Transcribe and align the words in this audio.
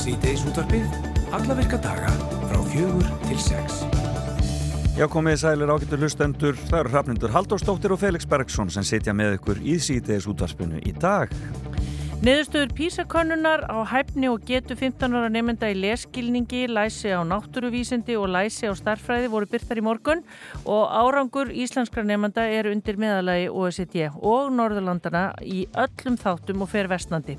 Síðdeis 0.00 0.42
útvarpið, 0.48 0.86
alla 1.36 1.54
virka 1.58 1.78
daga 1.84 2.10
frá 2.48 2.60
fjögur 2.72 3.10
til 3.28 3.40
sex. 3.40 3.82
Já, 5.00 5.06
komið 5.08 5.38
sælir 5.40 5.70
ágættur 5.72 6.02
hlustendur, 6.02 6.56
það 6.68 6.80
eru 6.82 6.90
Hrafnindur 6.92 7.32
Haldóstóttir 7.32 7.94
og 7.94 8.00
Felix 8.02 8.26
Bergsson 8.28 8.68
sem 8.74 8.84
sitja 8.84 9.14
með 9.16 9.38
ykkur 9.38 9.60
í 9.64 9.78
síðdeis 9.80 10.26
útvarpinu 10.28 10.80
í 10.84 10.92
dag. 10.92 11.32
Niðurstöður 12.20 12.74
písakönnunar 12.76 13.62
á 13.64 13.80
hæfni 13.88 14.28
og 14.28 14.42
getu 14.44 14.74
15 14.76 15.14
ára 15.16 15.30
nefnda 15.32 15.70
í 15.72 15.76
leskilningi, 15.80 16.66
læsi 16.68 17.08
á 17.16 17.24
náttúruvísindi 17.24 18.12
og 18.20 18.28
læsi 18.28 18.68
á 18.68 18.76
starfræði 18.76 19.30
voru 19.32 19.46
byrtar 19.48 19.80
í 19.80 19.84
morgun 19.86 20.20
og 20.68 20.92
árangur 20.92 21.48
íslenskra 21.48 22.04
nefnda 22.04 22.44
er 22.44 22.68
undir 22.68 22.98
meðalagi 23.00 23.46
OECD 23.48 24.10
og 24.20 24.50
Norðurlandana 24.52 25.22
í 25.40 25.62
öllum 25.72 26.18
þáttum 26.20 26.60
og 26.60 26.68
fer 26.68 26.90
vestnandi. 26.92 27.38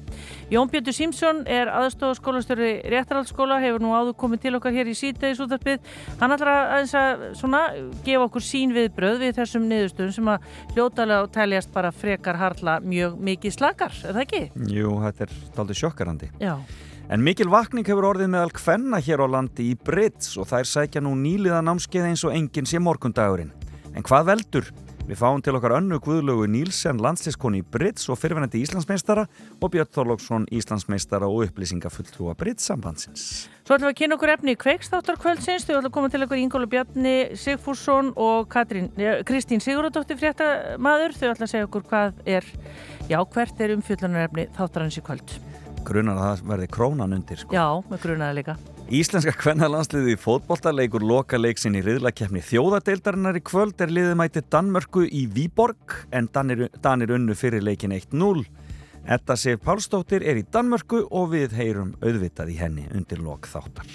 Jón 0.50 0.74
Björn 0.74 0.90
Simsson 0.98 1.44
er 1.46 1.70
aðstofaskólastjóri 1.70 2.72
réttarhaldsskóla, 2.90 3.62
hefur 3.62 3.86
nú 3.86 3.94
áður 3.94 4.18
komið 4.18 4.48
til 4.48 4.56
okkar 4.58 4.74
hér 4.74 4.90
í 4.90 4.98
síðdeis 4.98 5.44
útvarpið. 5.46 5.86
Hann 6.24 6.34
ætlar 6.40 6.54
að, 6.56 6.96
að 6.98 7.28
svona, 7.38 7.62
gefa 8.02 8.26
okkur 8.32 8.48
sín 8.50 8.74
við 8.74 8.90
bröð 8.98 9.22
við 9.28 9.38
þessum 9.44 9.70
niðurstöðum 9.70 10.18
sem 10.18 10.34
að 10.34 10.52
hljótalega 10.74 11.32
teljast 11.38 11.70
bara 11.78 11.94
frekar 11.94 12.42
harla 12.42 12.80
mjög 12.82 13.22
mikið 13.30 13.58
slakar, 13.60 13.94
er 14.02 14.18
það 14.18 14.26
ekki? 14.26 14.44
Jú, 14.72 14.96
þetta 15.04 15.28
er 15.28 15.34
aldrei 15.60 15.78
sjokkarandi. 15.82 16.32
Já. 16.42 16.56
En 17.12 17.24
mikil 17.26 17.50
vakning 17.52 17.88
hefur 17.88 18.08
orðið 18.14 18.32
meðal 18.32 18.54
kvenna 18.56 19.02
hér 19.04 19.26
á 19.26 19.28
landi 19.28 19.72
í 19.74 19.76
Brits 19.76 20.38
og 20.40 20.48
þær 20.48 20.70
sækja 20.70 21.02
nú 21.04 21.12
nýliða 21.20 21.60
námskeið 21.66 22.08
eins 22.08 22.24
og 22.24 22.38
enginn 22.38 22.70
sé 22.70 22.80
morgundagurinn. 22.80 23.52
En 23.92 24.08
hvað 24.08 24.30
veldur? 24.32 24.72
Við 25.12 25.18
fáum 25.18 25.42
til 25.44 25.56
okkar 25.58 25.74
önnu 25.76 25.98
guðlögu 26.00 26.46
Nílsen 26.48 27.02
landslískoni 27.02 27.60
í 27.60 27.66
Brits 27.68 28.06
og 28.14 28.20
fyrirvenandi 28.22 28.62
Íslandsmeistara 28.62 29.26
og 29.58 29.72
Björn 29.74 29.90
Þorlóksson 29.92 30.46
Íslandsmeistara 30.54 31.28
og 31.28 31.50
upplýsingafulltrúa 31.50 32.36
Brits-sambandsins. 32.40 33.26
Svo 33.66 33.76
ætlum 33.76 33.90
við 33.90 33.92
að 33.92 33.98
kynna 33.98 34.16
okkur 34.16 34.34
efni 34.36 34.54
í 34.54 34.60
kveikstáttarkvöldsins. 34.62 35.66
Þau 35.66 35.74
ætlum 35.80 35.90
að 35.90 35.96
koma 35.98 36.12
til 36.14 36.24
okkur 36.28 36.40
Ingólu 36.40 36.70
Bjarni 36.72 37.16
Sigfússon 37.36 38.14
og 38.16 38.48
Katrín, 38.54 38.88
Kristín 39.28 39.64
Sigurðardóttir 39.66 40.22
fréttamaður. 40.22 41.18
Þau 41.18 41.28
ætlum 41.34 41.50
að 41.50 41.54
segja 41.56 41.68
okkur 41.68 41.88
hvað 41.90 42.22
er, 42.38 42.48
já 43.12 43.20
hvert 43.34 43.64
er 43.64 43.76
umfjöldunarefni 43.76 44.48
þáttarans 44.56 45.00
í 45.00 45.04
kvöld. 45.06 45.34
Grunar 45.86 46.20
að 46.20 46.28
það 46.28 46.52
verði 46.52 46.68
krónan 46.72 47.16
undir 47.18 47.42
sko. 47.42 47.56
Já, 47.56 47.66
með 47.90 48.06
grunaði 48.06 48.38
líka. 48.40 48.56
Íslenska 48.92 49.32
kvennalandsliði 49.40 50.18
í 50.18 50.20
fótboltaleikur 50.20 51.04
loka 51.08 51.40
leiksin 51.40 51.78
í 51.80 51.84
riðlakefni 51.86 52.42
þjóðadeildarinnar 52.44 53.40
í 53.40 53.44
kvöld 53.48 53.80
er 53.80 53.94
liðið 53.94 54.18
mæti 54.20 54.44
Danmörku 54.52 55.06
í 55.08 55.22
Výborg 55.32 55.96
en 56.12 56.28
Danir, 56.36 56.66
Danir 56.84 57.14
unnu 57.16 57.36
fyrir 57.40 57.64
leikin 57.64 57.96
1-0. 57.96 58.44
Etta 59.10 59.36
Sif 59.36 59.64
Pálsdóttir 59.66 60.22
er 60.22 60.38
í 60.38 60.44
Danmörku 60.46 61.08
og 61.10 61.32
við 61.34 61.56
heyrum 61.58 61.96
auðvitað 62.04 62.54
í 62.54 62.60
henni 62.60 62.86
undir 62.94 63.24
lok 63.26 63.50
þáttar. 63.50 63.88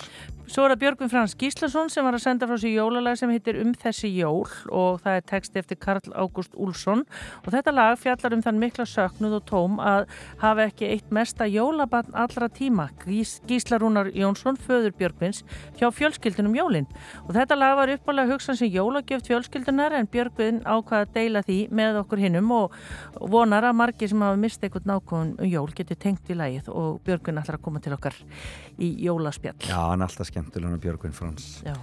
Svo 0.47 0.63
er 0.63 0.77
það 0.77 0.79
Björgvin 0.79 1.11
Frans 1.11 1.33
Gíslason 1.35 1.89
sem 1.91 2.05
var 2.07 2.15
að 2.15 2.23
senda 2.23 2.47
frá 2.47 2.55
sér 2.63 2.77
jólalag 2.77 3.17
sem 3.19 3.31
heitir 3.35 3.57
Um 3.59 3.73
þessi 3.75 4.13
jól 4.15 4.47
og 4.71 5.01
það 5.03 5.17
er 5.19 5.25
texti 5.27 5.59
eftir 5.59 5.79
Karl 5.83 6.13
Ágúst 6.15 6.55
Úlsson 6.55 7.03
og 7.43 7.49
þetta 7.51 7.75
lag 7.75 7.99
fjallar 7.99 8.37
um 8.37 8.45
þann 8.45 8.61
mikla 8.63 8.87
söknuð 8.87 9.35
og 9.41 9.49
tóm 9.51 9.81
að 9.83 10.07
hafa 10.39 10.69
ekki 10.69 10.87
eitt 10.93 11.11
mesta 11.11 11.49
jólabann 11.51 12.15
allra 12.15 12.47
tíma. 12.47 12.87
Gís, 13.03 13.41
Gíslarúnar 13.51 14.13
Jónsson, 14.15 14.55
föður 14.55 14.95
Björgvins 14.95 15.43
hjá 15.81 15.91
fjölskyldunum 15.91 16.55
jólinn 16.55 16.87
og 17.25 17.35
þetta 17.35 17.59
lag 17.59 17.75
var 17.81 17.95
uppálega 17.97 18.31
hugsan 18.31 18.59
sem 18.59 18.71
jólagjöft 18.71 19.27
fjölskyldunar 19.27 19.99
en 19.99 20.07
Björgvin 20.07 20.63
ákvaða 20.63 21.09
að 21.09 21.15
deila 21.19 21.43
því 21.43 21.59
með 21.75 22.01
okkur 22.05 22.23
hinnum 22.23 22.55
og 22.55 22.79
vonar 23.19 23.67
að 23.67 23.81
margi 23.83 24.13
sem 24.15 24.23
hafa 24.23 24.39
mistið 24.39 24.71
eitthvað 24.71 24.87
nákvæm 24.97 25.37
um 25.37 25.53
jól 25.53 25.71
getur 25.77 26.01
tengt 26.01 26.33
í 26.33 26.39
lagið 26.39 26.73
og 26.73 27.01
Björgvin 27.07 27.41
ætlar 27.43 27.61
að 27.61 27.67
koma 27.69 27.85
til 27.85 27.95
okkar 27.97 28.19
í 28.81 28.93
jólaspjall 29.07 29.59
Já, 29.69 29.79
hann 29.79 30.03
er 30.03 30.11
alltaf 30.11 30.33
skemmtilega 30.33 30.83
Björgvin 30.83 31.17
Frans 31.17 31.61
Já. 31.67 31.77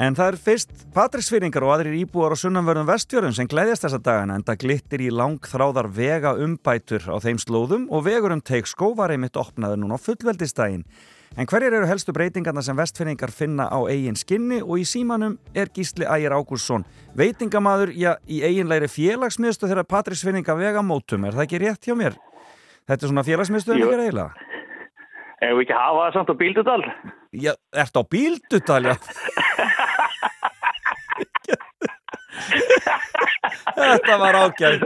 En 0.00 0.14
það 0.16 0.30
er 0.30 0.36
fyrst 0.40 0.84
Patrísfyrringar 0.94 1.64
og 1.66 1.74
aðrir 1.74 1.98
íbúar 1.98 2.32
á 2.32 2.36
sunnanverðum 2.40 2.88
vestjörðum 2.88 3.34
sem 3.36 3.48
gleyðjast 3.50 3.84
þessa 3.84 3.98
dagana 4.00 4.38
en 4.38 4.44
það 4.46 4.60
glittir 4.62 5.02
í 5.04 5.10
langþráðar 5.12 5.90
vega 5.92 6.32
umbætur 6.40 7.04
á 7.10 7.20
þeim 7.20 7.40
slóðum 7.42 7.84
og 7.92 8.06
vegur 8.06 8.32
um 8.32 8.40
teikskó 8.40 8.94
var 8.96 9.12
einmitt 9.12 9.36
opnaður 9.36 9.82
núna 9.82 9.98
á 9.98 10.04
fullveldistægin. 10.04 10.86
En 11.36 11.46
hverjir 11.46 11.76
eru 11.76 11.86
helstu 11.86 12.14
breytingarna 12.16 12.62
sem 12.64 12.78
vestfyrringar 12.80 13.30
finna 13.30 13.68
á 13.70 13.78
eigin 13.92 14.16
skinni 14.18 14.62
og 14.64 14.80
í 14.80 14.86
símanum 14.88 15.36
er 15.54 15.68
Gísli 15.68 16.08
Ægir 16.08 16.32
Ágúrsson 16.34 16.86
veitingamadur 17.14 17.92
já, 17.92 18.14
í 18.26 18.40
eiginleiri 18.46 18.88
félagsmiðstu 18.90 19.68
þegar 19.68 19.86
Patrísfyrringa 19.90 20.56
vega 20.58 20.82
mótum, 20.82 21.28
er 21.28 21.36
það 21.36 21.46
ekki 21.46 21.62
rétt 21.66 21.86
hjá 21.86 21.98
mér? 21.98 22.18
Þetta 22.90 23.06
er 23.06 23.12
svona 23.12 23.22
félagsmiðstöðin 23.26 23.84
ekki 23.86 23.98
eiginlega? 24.02 24.30
Ef 25.40 25.52
við 25.56 25.62
ekki 25.64 25.76
hafa 25.78 26.00
það 26.02 26.16
samt 26.16 26.30
á 26.30 26.34
bíldudal? 26.40 26.80
Já, 27.30 27.52
ert 27.84 27.94
á 27.96 28.02
bíldudal, 28.10 28.82
já. 28.90 28.96
Þetta 33.80 34.16
var 34.20 34.36
ágætt. 34.40 34.82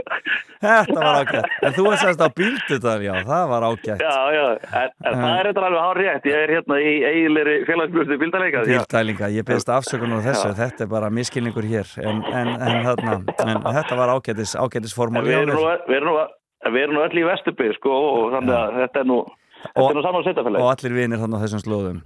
Þetta 0.61 0.95
var 0.99 1.17
ágætt. 1.23 1.49
En 1.65 1.75
þú 1.75 1.87
er 1.91 1.99
sérst 2.03 2.21
á 2.21 2.29
bíldudal, 2.37 3.01
já, 3.03 3.11
það 3.27 3.43
var 3.51 3.67
ágætt. 3.71 4.05
Já, 4.05 4.15
já, 4.37 4.45
en, 4.53 4.93
en 5.01 5.19
það 5.19 5.33
er 5.33 5.49
eitthvað 5.49 5.67
alveg 5.71 5.83
hár 5.87 5.99
rétt. 6.03 6.29
Ég 6.29 6.39
er 6.45 6.55
hérna 6.55 6.79
í 6.79 6.93
eiginleiri 7.09 7.57
félagsmiðstu 7.67 8.21
bíldalega. 8.21 8.63
Bíldælinga, 8.69 9.31
ég 9.35 9.49
beðist 9.49 9.73
afsökunar 9.75 10.23
á 10.23 10.25
þessu. 10.29 10.53
Já. 10.53 10.57
Þetta 10.61 10.85
er 10.85 10.93
bara 10.93 11.11
miskilningur 11.13 11.67
hér. 11.73 11.91
En, 12.05 12.23
en, 12.31 12.53
en, 12.55 12.81
þarna, 12.87 13.19
en 13.49 13.69
þetta 13.81 13.99
var 13.99 14.15
ágættis, 14.15 14.55
ágættis 14.61 14.95
formúli. 14.95 15.35
Við 16.65 16.81
erum 16.81 16.97
nú 16.97 17.05
öll 17.05 17.21
í 17.21 17.25
Vesturbygg, 17.27 17.77
sko, 17.77 17.93
og 17.93 18.35
þannig 18.35 18.57
að 18.57 18.79
þetta 18.81 19.03
er 19.03 19.09
nú... 19.11 19.21
Þetta 19.65 19.87
er 19.87 19.97
nú 19.97 20.03
saman 20.05 20.25
setjafælega. 20.25 20.65
Og 20.65 20.71
allir 20.73 20.95
vinir 20.95 21.21
þannig 21.21 21.41
á 21.41 21.43
þessum 21.45 21.63
slóðum. 21.63 22.03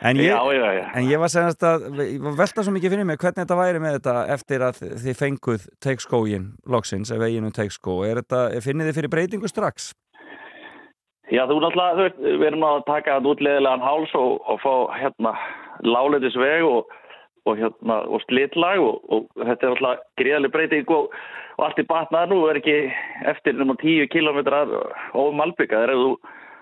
En 0.00 0.16
ég, 0.16 0.30
já, 0.32 0.38
já, 0.56 0.68
já. 0.72 0.84
en 0.96 1.08
ég 1.10 1.20
var 1.20 1.28
senast 1.28 1.64
að, 1.66 1.82
ég 2.00 2.22
var 2.24 2.36
veltað 2.38 2.64
svo 2.64 2.72
mikið 2.72 2.94
fyrir 2.94 3.04
mig 3.04 3.18
hvernig 3.20 3.42
þetta 3.42 3.58
væri 3.58 3.82
með 3.84 3.96
þetta 3.98 4.14
eftir 4.32 4.62
að 4.64 4.78
þið 5.02 5.18
fenguð 5.18 5.66
teikskógin 5.84 6.46
loksins, 6.72 7.10
ef 7.12 7.24
eiginu 7.26 7.50
teikskó. 7.52 7.98
Er 8.08 8.22
þetta, 8.22 8.46
finnir 8.64 8.88
þið 8.88 8.96
fyrir 8.96 9.12
breytingu 9.12 9.50
strax? 9.50 9.90
Já, 11.30 11.44
þú 11.46 11.58
náttúrulega, 11.62 12.08
þú 12.16 12.32
við 12.40 12.46
erum 12.48 12.64
að 12.70 12.80
taka 12.88 13.18
þetta 13.18 13.34
útleðilegan 13.34 13.84
háls 13.84 14.14
og, 14.18 14.32
og 14.40 14.62
fá 14.64 14.72
hérna 14.96 15.34
láleitisveg 15.84 16.64
og, 16.64 16.96
og 17.44 17.60
hérna, 17.60 18.00
og 18.08 18.24
slitlag 18.24 18.80
og, 18.80 19.04
og 19.12 19.28
þetta 19.36 19.52
er 19.52 19.74
náttúrulega 19.74 20.22
greiðaleg 20.22 20.56
breyting 20.56 20.96
og 20.96 21.20
allt 21.66 21.80
í 21.80 21.86
batnaðar 21.88 22.30
nú 22.32 22.40
er 22.50 22.60
ekki 22.60 22.76
eftir 23.30 23.60
um 23.62 23.74
10 23.76 24.10
kilometrar 24.12 24.70
og 24.70 25.34
malbyggaðir 25.38 25.94
ef 25.94 26.02
þú, 26.02 26.10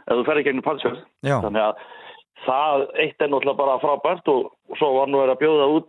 ef 0.08 0.20
þú 0.20 0.26
ferði 0.28 0.46
gegnum 0.48 0.66
pansjörð. 0.66 1.02
Þannig 1.26 1.64
að 1.64 1.82
það 2.46 2.86
eitt 3.02 3.22
er 3.22 3.32
náttúrulega 3.32 3.58
bara 3.58 3.80
frábært 3.82 4.30
og, 4.32 4.52
og 4.70 4.80
svo 4.80 4.92
var 4.96 5.10
nú 5.10 5.22
að 5.24 5.38
bjóða 5.42 5.68
út 5.78 5.88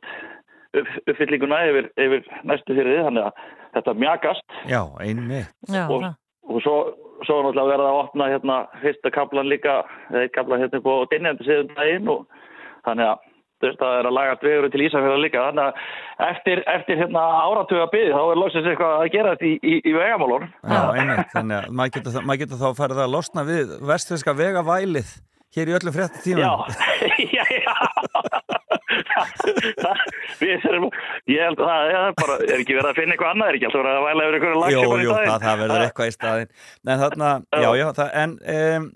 upp, 0.77 0.89
uppfyllinguna 1.05 1.61
yfir, 1.69 1.89
yfir 1.99 2.25
næstu 2.47 2.75
fyrir 2.75 2.95
því 2.95 3.05
þannig 3.07 3.27
að 3.27 3.43
þetta 3.77 3.95
mjagast 4.03 4.57
Já, 4.69 4.81
einmitt. 5.03 5.53
Og, 5.85 6.05
og 6.49 6.61
svo, 6.65 6.75
svo 7.27 7.39
náttúrulega 7.45 7.71
verða 7.73 7.89
að 7.91 8.01
opna 8.03 8.29
hérna 8.33 8.59
fyrsta 8.83 9.13
kaplan 9.15 9.49
líka 9.51 9.81
eða 10.11 10.25
eitt 10.25 10.35
kaplan 10.37 10.63
hérna 10.63 10.83
på 10.85 10.99
dinjandi 11.13 11.47
síðan 11.47 11.73
daginn 11.77 12.13
og 12.15 12.25
þannig 12.87 13.11
að 13.13 13.27
það 13.63 13.95
er 13.99 14.09
að 14.09 14.15
laga 14.17 14.37
dvegur 14.43 14.71
til 14.73 14.83
Ísafjörða 14.85 15.23
líka. 15.23 15.45
Þannig 15.49 15.65
að 15.65 16.29
eftir, 16.29 16.61
eftir 16.73 16.99
hérna 16.99 17.23
áratuga 17.45 17.87
byggði 17.93 18.13
þá 18.15 18.21
er 18.25 18.41
lóksins 18.41 18.69
eitthvað 18.71 18.95
að 18.97 19.11
gera 19.15 19.33
þetta 19.35 19.49
í, 19.49 19.55
í, 19.61 19.75
í 19.83 19.95
vegamálun 19.95 20.47
Já, 20.49 20.81
einmitt, 20.93 21.33
þannig 21.33 21.57
að 21.59 21.73
maður 21.79 21.95
getur, 21.97 22.21
mað 22.29 22.41
getur 22.43 22.61
þá 22.61 22.69
farið 22.79 23.03
að 23.05 23.13
losna 23.15 23.45
við 23.47 23.75
vestfyrska 23.91 24.35
vegavælið 24.39 25.13
hér 25.57 25.71
í 25.71 25.77
öllum 25.79 25.95
frétta 25.95 26.23
tíma 26.25 26.49
Já, 27.37 27.45
já, 27.55 28.65
ég 31.29 31.41
held 31.43 31.59
að 31.59 31.69
það 31.69 31.89
er 31.89 32.13
bara 32.19 32.35
er 32.43 32.57
ekki 32.57 32.77
verið 32.77 32.89
að 32.89 32.99
finna 32.99 33.15
eitthvað 33.15 33.31
annað, 33.33 33.49
er 33.49 33.57
ekki 33.57 33.67
alltaf 33.69 33.83
verið 33.83 33.99
að 33.99 34.07
væla 34.07 34.25
yfir 34.27 34.37
einhverju 34.37 34.61
lagsi 34.63 34.75
Jú, 34.75 34.81
jú, 35.03 35.11
það, 35.15 35.43
það 35.45 35.59
verður 35.63 35.85
eitthvað 35.87 36.11
í 36.11 36.15
staðin 36.15 36.49
en 36.93 37.01
þarna, 37.03 37.29
já, 37.63 37.69
já, 37.79 37.87
það, 37.99 38.09
en 38.23 38.31
um, 38.55 38.87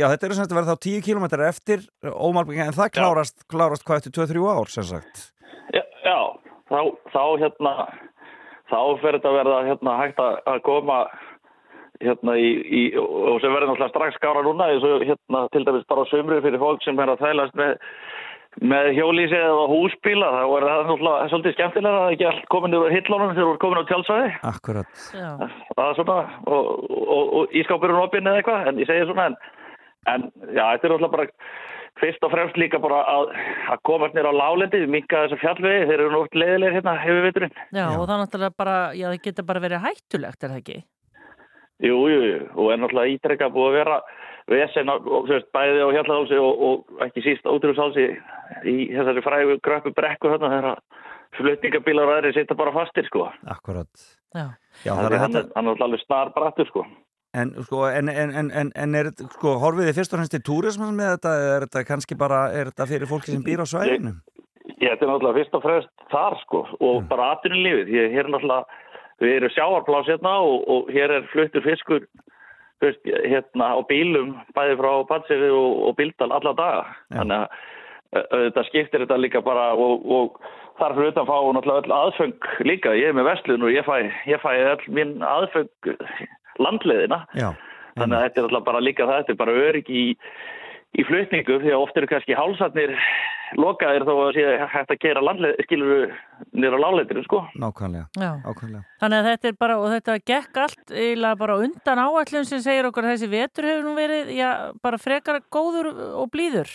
já, 0.00 0.06
þetta 0.06 0.28
eru 0.28 0.38
sem 0.38 0.42
sagt 0.42 0.52
að 0.52 0.60
verða 0.60 0.74
þá 0.74 0.84
10 0.88 1.06
km 1.08 1.24
eftir 1.48 1.86
ómálbygging, 2.08 2.66
en 2.66 2.78
það 2.78 2.92
klárast, 2.98 3.38
klárast 3.50 3.88
hvað 3.88 4.02
eftir 4.02 4.16
2-3 4.20 4.52
ár, 4.58 4.74
sem 4.74 4.88
sagt 4.88 5.14
Já, 5.74 5.84
já 6.04 6.18
þá, 6.68 6.80
þá 7.12 7.22
hérna 7.44 7.72
þá 8.68 8.80
fer 9.02 9.16
þetta 9.16 9.30
að 9.32 9.38
verða 9.40 9.66
hérna 9.68 9.98
hægt 10.02 10.18
að 10.22 10.58
koma 10.66 10.98
hérna 12.02 12.34
í, 12.38 12.50
í 12.62 12.82
og 13.00 13.40
sem 13.42 13.52
verður 13.52 13.72
náttúrulega 13.72 13.90
strax 13.90 14.18
skára 14.18 14.44
núna 14.46 14.68
eins 14.70 14.84
og 14.86 15.02
hérna 15.02 15.44
til 15.54 15.64
dæmis 15.66 15.86
bara 15.90 16.06
sömru 16.10 16.38
fyrir 16.44 16.60
fólk 16.62 16.84
sem 16.84 16.98
er 17.02 17.12
að 17.12 17.24
þælast 17.24 17.56
með, 17.58 17.74
með 18.58 18.90
hjólísi 18.96 19.38
eða 19.38 19.66
húsbíla 19.70 20.28
þá 20.34 20.42
er 20.42 20.66
það 20.66 20.82
náttúrulega 20.88 21.28
svolítið 21.30 21.56
skemmtilega 21.56 21.94
að 21.94 22.02
það 22.02 22.14
ekki 22.16 22.28
allt 22.30 22.48
komin 22.54 22.76
úr 22.78 22.94
hillónum 22.94 23.32
þegar 23.36 23.46
þú 23.46 23.54
er 23.54 23.62
komin 23.64 23.80
á 23.80 23.88
tjálsvæði 23.90 24.32
Akkurat 24.50 25.02
það 25.78 25.94
svona 26.00 26.18
og, 26.18 26.50
og, 26.50 27.06
og, 27.16 27.24
og 27.38 27.56
ískápurinn 27.62 28.02
opinn 28.02 28.30
eða 28.30 28.42
eitthvað 28.42 28.70
en 28.72 28.82
ég 28.82 28.90
segja 28.90 29.08
svona 29.10 29.30
en, 29.30 29.38
en 30.14 30.28
já, 30.50 30.64
þetta 30.64 30.88
er 30.88 30.94
náttúrulega 30.94 31.14
bara 31.14 31.28
fyrst 32.02 32.24
og 32.26 32.32
fremst 32.32 32.58
líka 32.60 32.80
bara 32.82 33.00
að, 33.10 33.32
að 33.72 33.82
komast 33.88 34.14
nýra 34.16 34.30
á 34.30 34.40
lálendi, 34.40 34.84
minka 34.90 35.24
þessar 35.24 35.42
fjallvegi, 35.42 35.86
þeir 35.88 36.02
eru 36.04 36.12
nátt 36.14 36.38
leiðilegir 36.38 36.76
hérna 36.78 36.94
hefur 37.02 37.26
viturinn. 37.26 37.56
Já, 37.72 37.80
já, 37.80 37.88
og 37.96 38.04
það 38.04 38.22
náttúrulega 38.22 38.56
bara, 38.62 38.76
já, 38.94 39.06
það 39.08 39.24
getur 39.26 39.48
bara 39.48 39.64
verið 39.64 39.84
hættulegt, 39.86 40.38
er 40.38 40.52
það 40.52 40.60
ekki? 40.62 40.78
Jú, 41.88 41.98
jú, 42.10 42.20
jú, 42.26 42.38
og 42.54 42.72
er 42.72 42.80
náttúrulega 42.82 43.16
ítrekka 43.16 43.50
búið 43.54 43.70
að 43.70 43.78
vera 43.80 43.98
vesen 44.48 44.90
bæði 45.54 45.82
á 45.84 45.88
hjallahálsi 45.96 46.38
og, 46.40 46.62
og 46.68 47.02
ekki 47.06 47.24
síst 47.24 47.48
ótrúshálsi 47.48 48.06
í 48.64 48.76
þessari 48.94 49.24
frægu 49.24 49.58
gröppu 49.64 49.92
brekku 49.96 50.32
hérna 50.32 50.52
þegar 50.54 50.80
flutningabílar 51.36 52.08
og 52.08 52.14
aðri 52.16 52.32
sittar 52.36 52.58
bara 52.58 52.72
fastir, 52.72 53.06
sko. 53.08 53.28
Akkurat. 53.50 53.90
Já. 54.34 54.48
Já, 54.84 54.94
Þannig 54.94 55.12
að 55.12 55.22
hann 55.24 55.36
er 55.36 55.52
hann 55.56 55.70
er 55.72 55.84
alveg 55.84 56.02
snar 56.04 56.32
brattur, 56.36 56.68
sko. 56.70 56.84
En, 57.36 57.52
sko, 57.66 57.84
en, 57.92 58.08
en, 58.08 58.32
en, 58.40 58.50
en, 58.56 58.72
en 58.72 58.96
er, 58.96 59.10
sko, 59.36 59.58
horfið 59.60 59.90
þið 59.90 59.98
fyrst 60.00 60.14
og 60.14 60.20
fremst 60.20 60.34
til 60.34 60.44
túrisman 60.46 60.96
með 60.96 61.14
þetta 61.16 61.32
eða 61.36 61.54
er 61.56 61.66
þetta 61.66 61.84
kannski 61.90 62.16
bara, 62.18 62.38
er 62.56 62.70
þetta 62.70 62.88
fyrir 62.88 63.10
fólki 63.10 63.34
sem 63.34 63.44
býr 63.44 63.62
á 63.62 63.66
svæðinu? 63.68 64.14
Ég, 64.78 64.88
þetta 64.88 65.04
er 65.04 65.10
náttúrulega 65.10 65.38
fyrst 65.42 65.58
og 65.58 65.64
fremst 65.64 66.06
þar 66.12 66.38
sko 66.44 66.62
og 66.78 66.94
mm. 67.02 67.10
bara 67.10 67.32
atvinnulífið. 67.34 67.92
Ég, 67.98 68.14
hér 68.16 68.24
er 68.24 68.32
náttúrulega, 68.32 68.80
við 69.20 69.36
erum 69.36 69.54
sjáarplás 69.54 70.08
hérna 70.08 70.34
og, 70.46 70.64
og 70.72 70.90
hér 70.94 71.14
er 71.18 71.28
fluttur 71.34 71.66
fiskur 71.66 72.08
fyrst, 72.82 73.10
hérna 73.24 73.72
á 73.74 73.80
bílum 73.88 74.36
bæði 74.56 74.78
frá 74.80 74.92
Patseri 75.08 75.50
og, 75.54 75.82
og 75.88 75.98
Bíldal 75.98 76.32
alla 76.34 76.54
daga. 76.58 76.86
Já. 77.10 77.18
Þannig 77.18 77.36
að 77.42 78.32
þetta 78.32 78.64
skiptir 78.68 79.04
þetta 79.04 79.20
líka 79.20 79.42
bara 79.44 79.70
og, 79.76 80.04
og 80.08 80.38
þar 80.80 80.94
fyrir 80.96 81.12
utan 81.12 81.28
fá 81.28 81.36
náttúrulega 81.56 81.82
öll 81.82 81.96
aðfeng 81.98 82.50
líka. 82.64 82.94
Ég 82.96 83.10
er 83.10 83.16
með 83.18 83.28
vestlun 83.32 83.66
og 83.66 83.74
ég 83.74 83.86
fæ, 83.88 83.96
ég 84.30 84.44
fæ 84.44 84.50
öll 84.74 84.86
minn 84.96 85.18
aðfeng 85.26 85.92
landleðina. 86.62 87.24
Já. 87.38 87.50
Þannig 87.98 88.16
að 88.16 88.24
þetta 88.24 88.40
er 88.40 88.48
alltaf 88.48 88.68
bara 88.68 88.84
líka 88.84 89.06
það, 89.08 89.20
þetta 89.22 89.34
er 89.34 89.40
bara 89.42 89.58
örygg 89.66 89.90
í, 89.90 90.04
í 90.98 91.04
flutningu 91.08 91.58
því 91.64 91.74
að 91.74 91.84
oft 91.84 91.98
eru 91.98 92.10
kannski 92.10 92.36
hálsatnir 92.38 92.94
lokaðir 93.56 94.04
þó 94.04 94.12
að 94.14 94.30
sé 94.36 94.44
hægt 94.72 94.92
að 94.92 95.00
gera 95.04 95.22
landleð, 95.24 95.62
skiluru 95.64 95.98
nýra 96.52 96.80
láleitir, 96.82 97.22
sko. 97.24 97.40
Nákvæmlega, 97.58 98.28
ákvæmlega. 98.44 98.82
Þannig 99.00 99.18
að 99.18 99.30
þetta 99.30 99.48
er 99.48 99.56
bara, 99.64 99.78
og 99.78 99.88
þetta 99.94 100.18
gekk 100.32 100.60
allt 100.64 100.92
eiginlega 100.92 101.40
bara 101.40 101.58
undan 101.64 102.02
áallum 102.04 102.46
sem 102.50 102.62
segir 102.64 102.90
okkur 102.90 103.08
að 103.08 103.16
þessi 103.16 103.30
vetur 103.32 103.70
hefur 103.70 103.88
nú 103.88 103.96
verið, 103.96 104.34
já, 104.36 104.50
bara 104.84 105.00
frekar 105.00 105.40
góður 105.54 105.90
og 105.94 106.30
blíður. 106.34 106.70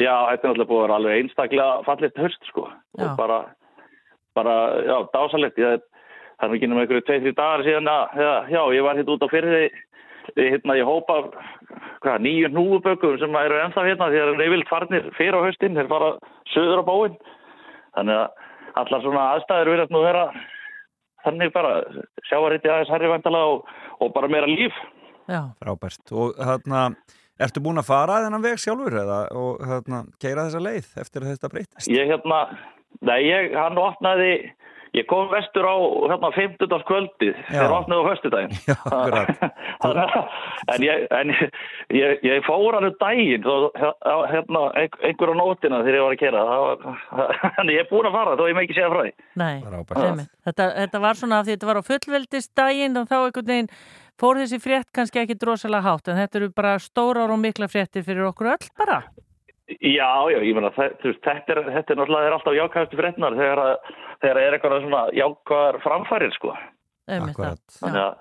Já, 0.00 0.14
þetta 0.30 0.32
er 0.32 0.48
náttúrulega 0.48 0.70
búið 0.70 0.80
að 0.80 0.86
vera 0.86 0.98
alveg 1.00 1.20
einstaklega 1.20 1.78
fallist 1.84 2.20
höst, 2.24 2.50
sko. 2.52 2.66
Já. 2.96 3.04
Og 3.04 3.16
bara, 3.20 3.40
bara, 4.38 4.56
já, 4.86 4.96
dásalegt. 5.12 5.60
Ég 5.60 5.82
það 6.40 6.48
er 6.48 6.56
ekki 6.56 6.68
náttúrulega 6.70 6.86
einhverju 6.86 7.06
tvei-þrjú 7.06 7.34
dagar 7.36 7.62
síðan 7.66 7.90
að, 7.92 8.20
já, 8.54 8.62
ég 8.72 8.84
var 8.86 8.96
hérna 8.96 9.14
út 9.14 9.24
á 9.24 9.28
fyrir 9.28 9.52
því 9.52 9.64
hérna 10.36 10.76
ég 10.78 10.88
hópa 10.88 11.18
hvað, 12.04 12.22
nýju 12.26 12.50
núubökum 12.54 13.18
sem 13.20 13.36
eru 13.42 13.58
ennþá 13.64 13.86
hérna 13.88 14.10
því 14.10 14.22
að 14.22 14.32
það 14.32 14.44
er 14.46 14.54
vilt 14.54 14.70
farnir 14.70 15.10
fyrir 15.18 15.38
á 15.38 15.46
höstin 15.46 15.78
þeir 15.78 15.90
fara 15.90 16.10
söður 16.54 16.82
á 16.82 16.90
bóin 16.90 17.18
þannig 17.98 18.16
að 18.16 18.48
allar 18.80 19.04
svona 19.04 19.26
aðstæður 19.34 19.72
verðast 19.74 19.94
nú 19.94 20.02
vera 20.04 20.26
þannig 21.24 21.54
bara 21.54 21.72
sjáaritti 22.28 22.70
aðeins 22.70 22.92
herri 22.94 23.10
vandala 23.12 23.44
og, 23.52 23.70
og 24.00 24.12
bara 24.14 24.30
meira 24.30 24.48
líf. 24.48 24.76
Já, 25.30 25.50
frábært. 25.60 26.04
Og 26.16 26.38
hérna 26.38 26.90
Ertu 27.40 27.62
búin 27.64 27.80
að 27.80 27.88
fara 27.88 28.18
þennan 28.20 28.42
veg 28.44 28.58
sjálfur 28.60 28.98
eða 29.00 29.20
og 29.40 29.62
hérna 29.64 30.02
keira 30.20 30.42
þessa 30.44 30.60
leið 30.60 30.88
eftir 31.00 31.24
að 31.24 31.30
þetta 31.30 31.48
breytist? 31.54 31.88
Ég 31.88 32.10
hérna, 32.10 32.40
nei 33.08 33.20
ég, 33.24 33.54
hann 33.56 33.80
opnaði 33.80 34.34
Ég 34.96 35.06
kom 35.06 35.28
vestur 35.30 35.66
á 35.70 35.76
hérna 36.10 36.30
15. 36.34 36.72
kvöldið 36.88 37.36
þegar 37.46 37.74
opnaði 37.76 38.02
á 38.02 38.10
höstudaginn. 38.10 38.56
Já, 38.66 38.74
akkurat. 38.90 40.24
en 40.74 40.86
ég, 40.86 41.04
en 41.14 41.30
ég, 41.94 42.24
ég 42.26 42.42
fór 42.46 42.74
hann 42.74 42.88
um 42.88 42.96
daginn, 42.98 43.46
hérna, 44.32 44.64
einhver 44.80 45.30
á 45.30 45.34
nótina 45.38 45.80
þegar 45.84 45.98
ég 46.00 46.04
var 46.08 46.16
að 46.16 46.22
kera. 46.24 46.42
Þannig 47.60 47.78
ég 47.78 47.84
er 47.84 47.90
búin 47.92 48.10
að 48.10 48.18
fara, 48.18 48.34
þó 48.34 48.44
ég 48.50 48.58
með 48.58 48.66
ekki 48.66 48.78
segja 48.80 48.90
frá 48.90 49.02
því. 49.04 49.14
Nei, 49.44 50.26
þetta, 50.50 50.68
þetta 50.82 51.04
var 51.06 51.22
svona 51.22 51.40
af 51.40 51.46
því 51.46 51.56
þetta 51.56 51.70
var 51.70 51.80
á 51.80 51.88
fullveldistaginn 51.92 53.00
og 53.00 53.10
þá 53.10 53.16
einhvern 53.20 53.50
veginn 53.54 53.72
fór 54.20 54.42
þessi 54.42 54.60
frétt 54.60 54.90
kannski 54.96 55.22
ekki 55.22 55.38
drosalega 55.38 55.86
hátt, 55.86 56.10
en 56.10 56.18
þetta 56.18 56.42
eru 56.42 56.52
bara 56.56 56.76
stórar 56.82 57.30
og 57.30 57.40
mikla 57.40 57.70
fréttir 57.70 58.04
fyrir 58.04 58.26
okkur 58.32 58.56
öll 58.56 58.70
bara. 58.80 59.04
Já, 59.78 60.10
já, 60.32 60.38
ég 60.42 60.56
meina, 60.56 60.72
þetta 60.74 61.08
er, 61.54 61.60
þetta 61.76 61.94
er 61.94 61.98
náttúrulega 62.00 62.34
alltaf 62.34 62.56
jákvæðast 62.56 62.96
fréttnar 62.98 63.36
þegar 63.38 63.62
að 63.62 63.74
þegar 64.20 64.36
það 64.36 64.42
er 64.46 64.56
eitthvað 64.56 64.82
svona 64.84 65.04
jákvæðar 65.16 65.78
framfærir 65.84 66.34
sko. 66.36 66.56
Akkurat. 67.10 67.62
Þannig 67.78 68.02
að 68.02 68.18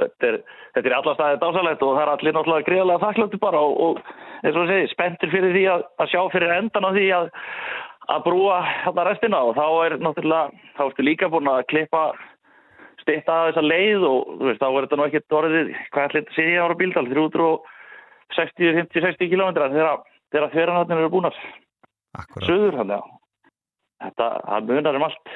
þetta 0.00 0.28
er, 0.28 0.38
þetta 0.74 0.88
er 0.88 0.96
alltaf 0.96 1.16
staðið 1.18 1.40
dásalegt 1.42 1.86
og 1.86 1.94
það 1.94 2.02
er 2.02 2.12
allir 2.14 2.36
náttúrulega 2.36 2.68
greiðlega 2.68 3.04
þakkláttu 3.04 3.40
bara 3.42 3.62
og, 3.62 3.78
og 3.86 4.02
eins 4.42 4.56
og 4.56 4.60
það 4.62 4.72
segi, 4.72 4.90
spenntir 4.92 5.32
fyrir 5.32 5.56
því 5.56 5.64
að, 5.74 5.86
að 6.02 6.12
sjá 6.12 6.20
fyrir 6.32 6.54
endan 6.56 6.88
á 6.88 6.90
því 6.96 7.06
að, 7.18 7.30
að 8.16 8.22
brúa 8.26 8.58
hérna 8.68 9.08
restina 9.08 9.42
og 9.46 9.56
þá 9.58 9.66
er 9.86 9.98
náttúrulega, 10.00 10.62
þá 10.78 10.84
ertu 10.88 11.06
líka 11.06 11.30
búin 11.32 11.52
að 11.52 11.66
klippa 11.72 12.06
stitta 13.02 13.36
að 13.36 13.50
þessa 13.50 13.66
leið 13.66 14.06
og 14.08 14.32
veist, 14.46 14.62
þá 14.62 14.68
er 14.70 14.86
þetta 14.86 14.98
nú 14.98 15.06
ekkert 15.08 15.36
orðið, 15.38 15.70
hvað 15.92 16.08
ætlir 16.08 16.24
þetta 16.24 16.36
segja 16.38 16.64
ára 16.64 16.78
bíldal, 16.78 17.06
360, 17.10 18.74
50, 18.80 19.06
60 19.06 19.32
km 19.32 19.54
þegar 19.60 19.92
þverjanatnir 20.40 21.02
eru 21.02 21.10
búinar. 21.12 21.36
Suður 22.46 22.78
hann, 22.80 22.94
já. 22.96 23.00
Þetta, 24.02 24.28
það 24.48 24.70
munar 24.70 24.98
um 24.98 25.04
allt. 25.06 25.34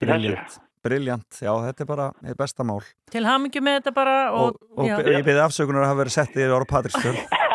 Briljant, 0.00 0.58
briljant, 0.84 1.40
já 1.40 1.50
þetta 1.66 1.84
er 1.84 1.88
bara 1.88 2.06
er 2.24 2.36
besta 2.38 2.64
mál. 2.68 2.80
Til 3.12 3.24
hamingi 3.26 3.62
með 3.64 3.80
þetta 3.80 3.92
bara 3.96 4.16
og, 4.36 4.58
og, 4.76 4.84
og 4.84 5.08
ég 5.10 5.24
byrði 5.24 5.42
afsökunar 5.44 5.84
að 5.86 5.90
hafa 5.92 6.00
verið 6.02 6.16
sett 6.18 6.36
í 6.36 6.46
orða 6.46 6.68
Patríksfjörn 6.74 7.20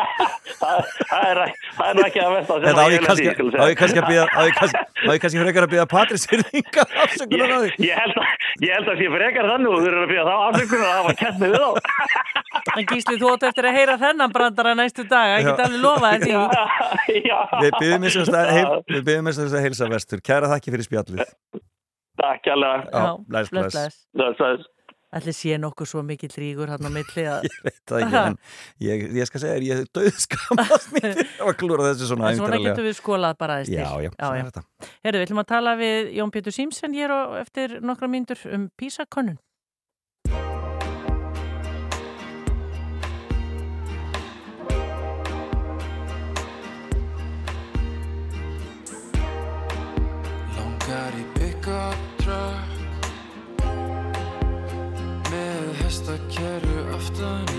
Það 0.62 1.26
er 1.32 1.38
ekki 2.06 2.20
að 2.22 2.30
versta 2.36 2.52
á 2.54 2.86
ég 2.92 3.02
kannski 3.80 3.98
að 3.98 4.06
býða 4.08 4.26
á 4.30 4.40
ég 4.46 5.20
kannski 5.22 5.38
frekar 5.42 5.66
að 5.66 5.72
býða 5.72 5.86
Patríksfjörninga 5.90 6.82
afsökunar 7.04 7.50
að 7.56 7.62
því. 7.64 7.70
Ég 7.88 7.94
held 7.98 8.16
að 8.20 8.26
ég 8.62 8.70
held 8.76 8.88
að 8.92 9.02
ég 9.02 9.10
frekar 9.16 9.48
þannig 9.52 9.68
og 9.72 9.78
þú 9.82 9.86
eru 9.90 9.98
að 10.02 10.10
býða 10.12 10.24
þá 10.28 10.34
afsökunar 10.46 10.86
að 10.86 10.96
hafa 11.00 11.12
kent 11.22 11.36
með 11.42 11.48
við 11.52 11.62
á 11.62 11.70
En 12.78 12.86
Gísli, 12.88 13.16
þú 13.18 13.26
ótt 13.32 13.44
eftir 13.48 13.64
að 13.68 13.76
heyra 13.76 13.94
þennan 14.00 14.32
brandara 14.32 14.72
næstu 14.78 15.02
dag, 15.08 15.26
ég 15.34 15.48
get 15.48 15.62
alveg 15.66 15.80
lofa 15.82 16.12
þetta 16.14 16.30
Við 17.62 17.72
byrjum 17.80 18.06
eins 18.06 18.16
og 19.38 19.48
þess 19.48 19.56
að 19.56 19.64
heilsa 19.66 19.88
vestur. 19.92 20.18
Kæra 20.24 20.46
þakki 20.52 20.68
fyrir 20.76 20.86
spjallið. 20.86 21.24
Takk 22.22 22.44
alveg 22.52 22.80
Allir 25.12 25.34
sé 25.36 25.58
nokkuð 25.60 25.88
svo 25.90 26.02
mikið 26.08 26.32
tríkur 26.32 26.70
hann 26.72 26.88
á 26.88 26.90
milli 26.92 27.24
að... 27.28 27.44
Ég 27.48 27.58
veit 27.66 27.80
það 27.90 28.04
ekki, 28.06 28.20
en 28.22 28.36
ég, 28.86 29.04
ég 29.18 29.28
skal 29.28 29.42
segja 29.42 29.58
þér, 29.58 29.66
ég 29.68 29.82
döðskamast 29.98 30.92
mér 30.96 31.20
að 31.20 31.52
klúra 31.60 31.90
þessu 31.90 32.08
svona 32.08 32.32
En 32.32 32.40
svona 32.40 32.60
getur 32.64 32.88
við 32.88 32.96
skolað 32.96 33.36
bara 33.42 33.60
aðeins 33.60 33.68
til. 33.68 33.76
Já, 33.76 34.08
já, 34.08 34.10
svona 34.16 34.40
er 34.40 34.48
þetta. 34.48 34.64
Herru, 35.04 35.20
við 35.20 35.28
ætlum 35.28 35.44
að 35.44 35.48
tala 35.52 35.76
við 35.82 36.12
Jón 36.16 36.32
Pétur 36.32 36.56
Símsen 36.56 36.96
hér 36.96 37.16
og 37.18 37.38
eftir 37.42 37.78
nokkra 37.84 38.08
myndur 38.08 38.44
um 38.48 38.68
Písakönnun. 38.80 39.40
Langar 50.56 51.20
í 51.20 51.26
pick-up 51.36 52.20
truck 52.24 52.71
often 57.10 57.51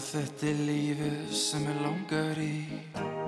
þetta 0.00 0.46
er 0.48 0.60
lífið 0.68 1.34
sem 1.36 1.66
ég 1.68 1.80
langar 1.84 2.38
í 2.40 3.19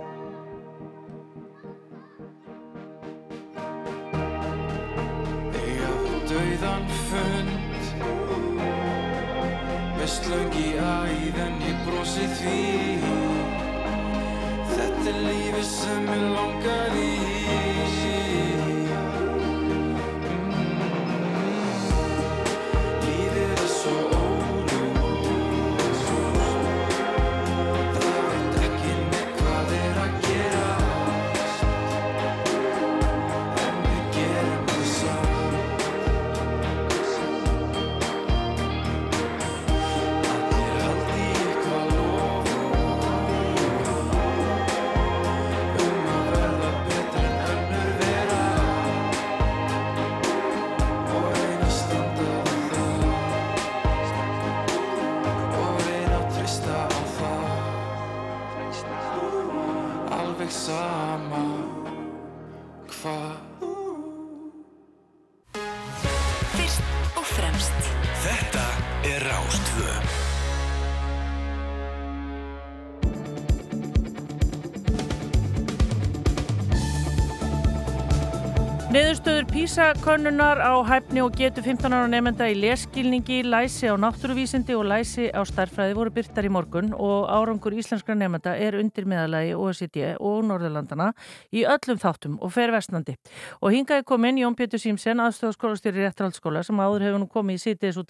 PISA-könnunar 79.62 80.58
á 80.58 80.74
hæfni 80.82 81.20
og 81.22 81.36
getu 81.38 81.62
15 81.62 81.92
ára 81.94 82.08
nefnda 82.10 82.48
í 82.50 82.56
leskilningi, 82.58 83.44
læsi 83.46 83.86
á 83.86 83.94
náttúruvísindi 83.94 84.74
og 84.74 84.88
læsi 84.90 85.28
á 85.30 85.38
starffræði 85.46 85.94
voru 85.94 86.10
byrtar 86.10 86.48
í 86.48 86.50
morgun 86.50 86.88
og 86.90 87.28
árangur 87.30 87.76
íslenskra 87.78 88.16
nefnda 88.18 88.56
er 88.58 88.74
undir 88.80 89.06
meðalagi 89.06 89.52
OECD 89.54 90.16
og 90.18 90.40
Norðurlandana 90.48 91.12
í 91.54 91.62
öllum 91.62 92.00
þáttum 92.02 92.40
og 92.42 92.50
fer 92.50 92.74
vestnandi. 92.74 93.14
Og 93.62 93.70
hingaði 93.70 94.02
komin 94.08 94.40
Jón 94.40 94.56
Pétur 94.58 94.82
Símsen, 94.82 95.22
aðstofaskólastjóri 95.22 96.08
Réttarhaldsskóla 96.08 96.64
sem 96.66 96.82
áður 96.82 97.06
hefur 97.06 97.22
nú 97.22 97.28
komið 97.30 97.60
í 97.60 97.62
sítiðis 97.62 98.00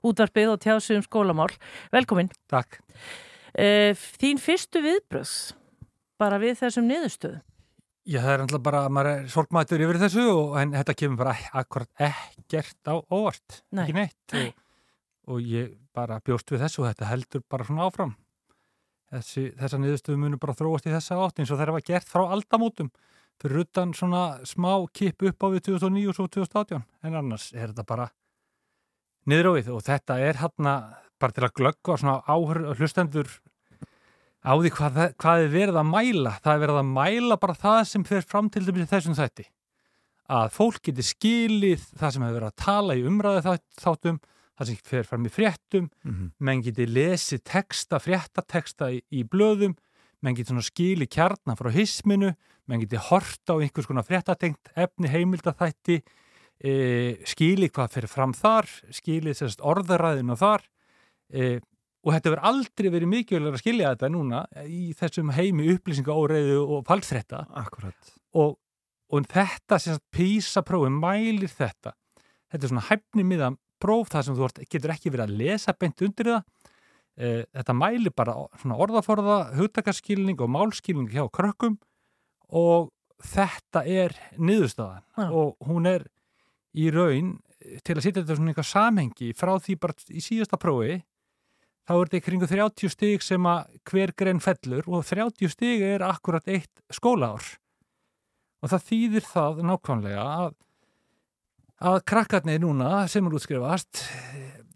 útvarpið 0.00 0.54
og 0.54 0.62
tjásu 0.64 0.96
um 0.96 1.04
skólamál. 1.04 1.52
Velkomin. 1.92 2.32
Takk. 2.48 2.80
Eh, 3.52 3.92
Þín 3.92 4.40
fyrstu 4.40 4.80
viðbröðs 4.80 5.52
bara 6.16 6.40
við 6.40 6.56
þessum 6.64 6.88
niðurstöðu. 6.88 7.42
Já, 8.06 8.20
það 8.22 8.32
er 8.32 8.42
alltaf 8.44 8.62
bara 8.62 8.84
að 8.86 8.92
maður 8.94 9.08
er 9.10 9.24
sorgmættur 9.34 9.82
yfir 9.82 9.98
þessu 9.98 10.26
og 10.30 10.52
en 10.60 10.76
þetta 10.76 10.94
kemur 11.00 11.18
bara 11.24 11.32
akkurat 11.58 12.04
ekkert 12.06 12.90
á 12.90 12.94
óvart, 13.10 13.56
Nei. 13.74 13.82
ekki 13.82 13.96
neitt 13.96 14.36
og, 14.38 14.60
og 15.34 15.40
ég 15.42 15.72
bara 15.96 16.20
bjóst 16.22 16.52
við 16.54 16.62
þessu 16.62 16.84
og 16.84 16.88
þetta 16.92 17.10
heldur 17.10 17.42
bara 17.50 17.66
svona 17.66 17.88
áfram. 17.88 18.14
Þessi, 19.10 19.48
þessa 19.58 19.80
niðurstöðu 19.82 20.20
munur 20.22 20.42
bara 20.42 20.54
þróast 20.58 20.86
í 20.86 20.94
þessa 20.94 21.18
átt 21.24 21.42
eins 21.42 21.50
og 21.50 21.58
þeirra 21.58 21.74
var 21.76 21.86
gert 21.86 22.08
frá 22.10 22.24
aldamótum 22.26 22.92
fyrir 23.42 23.64
utan 23.64 23.92
svona 23.94 24.22
smá 24.48 24.70
kip 24.94 25.22
upp 25.26 25.44
á 25.44 25.46
við 25.52 25.66
2009 25.72 26.10
og 26.10 26.16
svo 26.16 26.28
2018 26.38 26.86
en 27.06 27.18
annars 27.18 27.50
er 27.54 27.72
þetta 27.72 27.84
bara 27.88 28.06
við 29.26 29.70
og 29.74 29.82
þetta 29.84 30.18
er 30.22 30.40
hérna 30.40 30.76
bara 31.20 31.34
til 31.34 31.44
að 31.44 31.54
glöggva 31.58 31.98
svona 31.98 32.20
áhör 32.22 32.62
hlustendur 32.78 33.28
á 34.46 34.52
því 34.54 34.70
hvað, 34.76 34.98
hvað 35.18 35.42
er 35.42 35.52
verið 35.52 35.78
að 35.80 35.88
mæla. 35.90 36.32
Það 36.44 36.54
er 36.54 36.62
verið 36.62 36.80
að 36.80 36.90
mæla 36.94 37.36
bara 37.42 37.58
það 37.58 37.80
sem 37.90 38.04
fer 38.06 38.22
fram 38.22 38.48
til 38.52 38.62
þessum 38.62 39.16
þætti. 39.18 39.46
Að 40.30 40.48
fólk 40.54 40.80
geti 40.86 41.04
skilið 41.06 41.82
það 41.98 42.12
sem 42.14 42.22
hefur 42.26 42.38
verið 42.40 42.50
að 42.52 42.62
tala 42.64 42.96
í 42.98 43.04
umræðu 43.06 43.56
þáttum, 43.82 44.20
það 44.56 44.70
sem 44.70 44.78
fer 44.88 45.04
fram 45.06 45.26
í 45.26 45.30
fréttum, 45.30 45.90
Mhm. 46.04 46.30
menn 46.40 46.62
geti 46.62 46.86
lesið 46.86 47.42
texta, 47.44 47.98
fréttateksta 47.98 48.90
í, 48.94 49.02
í 49.12 49.22
blöðum, 49.24 49.76
menn 50.22 50.34
geti 50.34 50.50
svona 50.50 50.64
skilið 50.64 51.10
kjarnar 51.10 51.58
frá 51.58 51.70
hisminu, 51.70 52.34
menn 52.66 52.80
geti 52.80 52.96
hort 52.96 53.44
á 53.46 53.54
einhvers 53.60 53.86
konar 53.86 54.02
fréttatengt 54.06 54.72
efni 54.74 55.08
heimildathætti, 55.08 56.02
e, 56.64 57.16
skilið 57.22 57.70
hvað 57.70 57.90
fer 57.90 58.06
fram 58.08 58.32
þar, 58.32 58.66
skilið 58.90 59.60
orðaræðinu 59.60 60.36
þar 60.38 60.62
e, 61.30 61.60
og 62.06 62.14
þetta 62.14 62.32
verður 62.32 62.48
aldrei 62.52 62.88
verið 62.94 63.10
mikilvægur 63.10 63.56
að 63.56 63.62
skilja 63.64 63.90
þetta 63.94 64.10
núna 64.14 64.44
í 64.70 64.92
þessum 64.94 65.32
heimi 65.34 65.66
upplýsinga 65.74 66.14
óreiðu 66.14 66.60
og 66.62 66.84
falsfrétta. 66.86 67.42
Akkurat. 67.58 68.12
og, 68.38 68.54
og 69.10 69.26
þetta 69.32 69.78
sem 69.82 69.96
sagt 69.96 70.06
PISA-prófi 70.14 70.92
mælir 70.94 71.50
þetta. 71.50 71.96
Þetta 72.52 72.62
er 72.62 72.72
svona 72.72 72.86
hæfni 72.86 73.26
miðan 73.26 73.58
próf 73.82 74.12
það 74.12 74.28
sem 74.28 74.38
þú 74.38 74.46
ert, 74.46 74.62
getur 74.70 74.94
ekki 74.94 75.12
verið 75.12 75.26
að 75.26 75.40
lesa 75.40 75.74
beint 75.74 76.04
undir 76.06 76.30
það. 76.30 76.70
E, 77.16 77.32
þetta 77.58 77.76
mælir 77.76 78.14
bara 78.14 78.36
svona 78.60 78.78
orðaforða 78.86 79.38
hugtakaskilning 79.58 80.38
og 80.44 80.52
málskilning 80.52 81.10
hjá 81.10 81.26
krökkum. 81.34 81.74
Og 82.54 82.92
þetta 83.24 83.82
er 83.82 84.14
niðurstaðan. 84.38 85.02
Já. 85.18 85.26
og 85.26 85.56
hún 85.66 85.90
er 85.90 86.06
í 86.76 86.86
raun 86.94 87.34
til 87.82 87.96
að 87.96 88.04
setja 88.04 88.22
þetta 88.22 88.36
svona 88.38 88.52
einhver 88.52 88.68
samhengi 88.68 89.34
frá 89.34 89.56
því 89.58 89.78
bara 89.80 89.96
í 90.12 90.22
síðasta 90.22 90.58
prófi 90.60 91.00
þá 91.86 91.94
er 91.94 92.08
þetta 92.08 92.18
í 92.18 92.24
kringu 92.26 92.48
30 92.50 92.92
stig 92.92 93.24
sem 93.24 93.46
að 93.46 93.78
hver 93.86 94.12
grein 94.18 94.42
fellur 94.42 94.88
og 94.90 95.06
30 95.06 95.52
stig 95.52 95.84
er 95.86 96.04
akkurat 96.06 96.46
eitt 96.50 96.82
skólaár. 96.94 97.44
Og 98.64 98.72
það 98.72 98.86
þýðir 98.88 99.26
það 99.28 99.60
nákvæmlega 99.68 100.24
að, 100.26 100.56
að 101.92 102.00
krakkarnir 102.10 102.62
núna 102.64 103.04
sem 103.10 103.26
er 103.26 103.36
útskrifast 103.38 104.02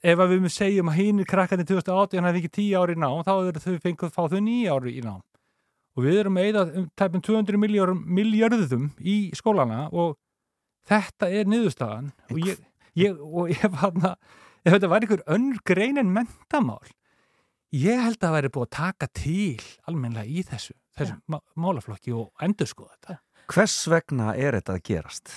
ef 0.01 0.23
að 0.23 0.37
við 0.37 0.47
segjum 0.55 0.93
að 0.93 1.01
hínir 1.01 1.29
krakkarnir 1.29 1.69
2018 1.69 2.29
hefði 2.29 2.43
ekki 2.45 2.53
10 2.61 2.79
ári 2.81 2.97
í 2.97 3.01
nám 3.03 3.25
þá 3.27 3.33
er 3.35 3.59
þau 3.65 3.75
fenguð 3.83 4.15
fá 4.15 4.23
þau 4.23 4.39
9 4.39 4.71
ári 4.77 4.95
í 5.01 5.05
nám. 5.05 5.21
Og 5.99 6.07
við 6.07 6.21
erum 6.23 6.37
með 6.39 6.61
um 6.63 6.87
tæpum 6.97 7.23
200 7.27 7.59
miljörðum, 7.59 8.85
í 9.03 9.17
skólana 9.37 9.89
og 9.91 10.15
þetta 10.89 11.29
er 11.35 11.51
niðurstaðan. 11.51 12.13
Og 12.31 12.39
ég, 12.47 12.63
ég, 12.97 13.19
og 13.19 13.51
ef, 13.51 13.75
hana, 13.83 14.15
ef 14.63 14.77
þetta 14.77 14.91
var 14.93 15.05
einhver 15.05 15.27
önnur 15.27 15.61
grein 15.67 15.99
en 16.01 16.15
mentamál 16.15 16.87
ég 17.77 18.01
held 18.03 18.19
að 18.19 18.25
það 18.27 18.37
væri 18.37 18.53
búið 18.55 18.67
að 18.67 18.77
taka 18.77 19.09
til 19.15 19.67
almennilega 19.91 20.27
í 20.27 20.45
þessu, 20.47 20.75
þessu 20.99 21.19
má, 21.31 21.39
málaflokki 21.55 22.15
og 22.17 22.31
endur 22.45 22.71
skoða 22.71 22.97
þetta 22.97 23.21
Hvers 23.51 23.77
vegna 23.91 24.35
er 24.39 24.55
þetta 24.61 24.77
að 24.77 24.85
gerast? 24.87 25.33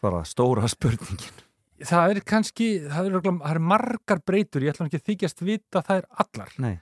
Bara 0.00 0.22
stóra 0.24 0.68
spurningin. 0.72 1.42
það 1.84 2.14
er 2.14 2.20
kannski, 2.24 2.68
það 2.88 3.10
er, 3.10 3.16
það 3.26 3.50
er 3.50 3.60
margar 3.60 4.22
breytur, 4.24 4.64
ég 4.64 4.72
ætla 4.72 4.86
ekki 4.88 5.00
að 5.02 5.08
þykjast 5.10 5.42
vita 5.44 5.82
það 5.84 6.00
er 6.00 6.06
allar, 6.24 6.54
Nei. 6.62 6.76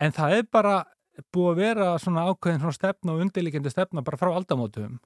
en 0.00 0.14
það 0.16 0.38
er 0.38 0.46
bara 0.52 0.76
búið 1.34 1.50
að 1.50 1.60
vera 1.60 1.88
svona 2.02 2.24
ákveðin 2.30 2.62
svona 2.62 2.76
stefna 2.78 3.14
og 3.14 3.24
undirlikjandi 3.24 3.70
stefna 3.70 4.02
bara 4.06 4.18
frá 4.18 4.32
aldamótum 4.32 4.96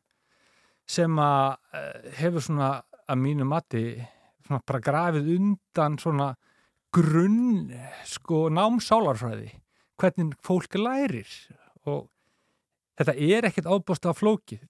sem 0.89 1.19
að 1.21 1.59
eh, 1.77 2.13
hefur 2.23 2.45
svona 2.45 2.71
að 3.09 3.21
mínu 3.25 3.49
mati 3.49 3.83
svona 4.47 4.63
bara 4.65 4.81
grafið 4.85 5.33
undan 5.35 5.99
svona 6.01 6.31
grunn 6.95 7.73
sko 8.09 8.47
námsálarfræði 8.53 9.53
hvernig 9.99 10.37
fólk 10.45 10.79
lærir. 10.79 11.29
Og 11.89 12.09
þetta 12.99 13.15
er 13.15 13.49
ekkert 13.49 13.71
ábúst 13.71 14.07
af 14.09 14.21
flókið. 14.21 14.63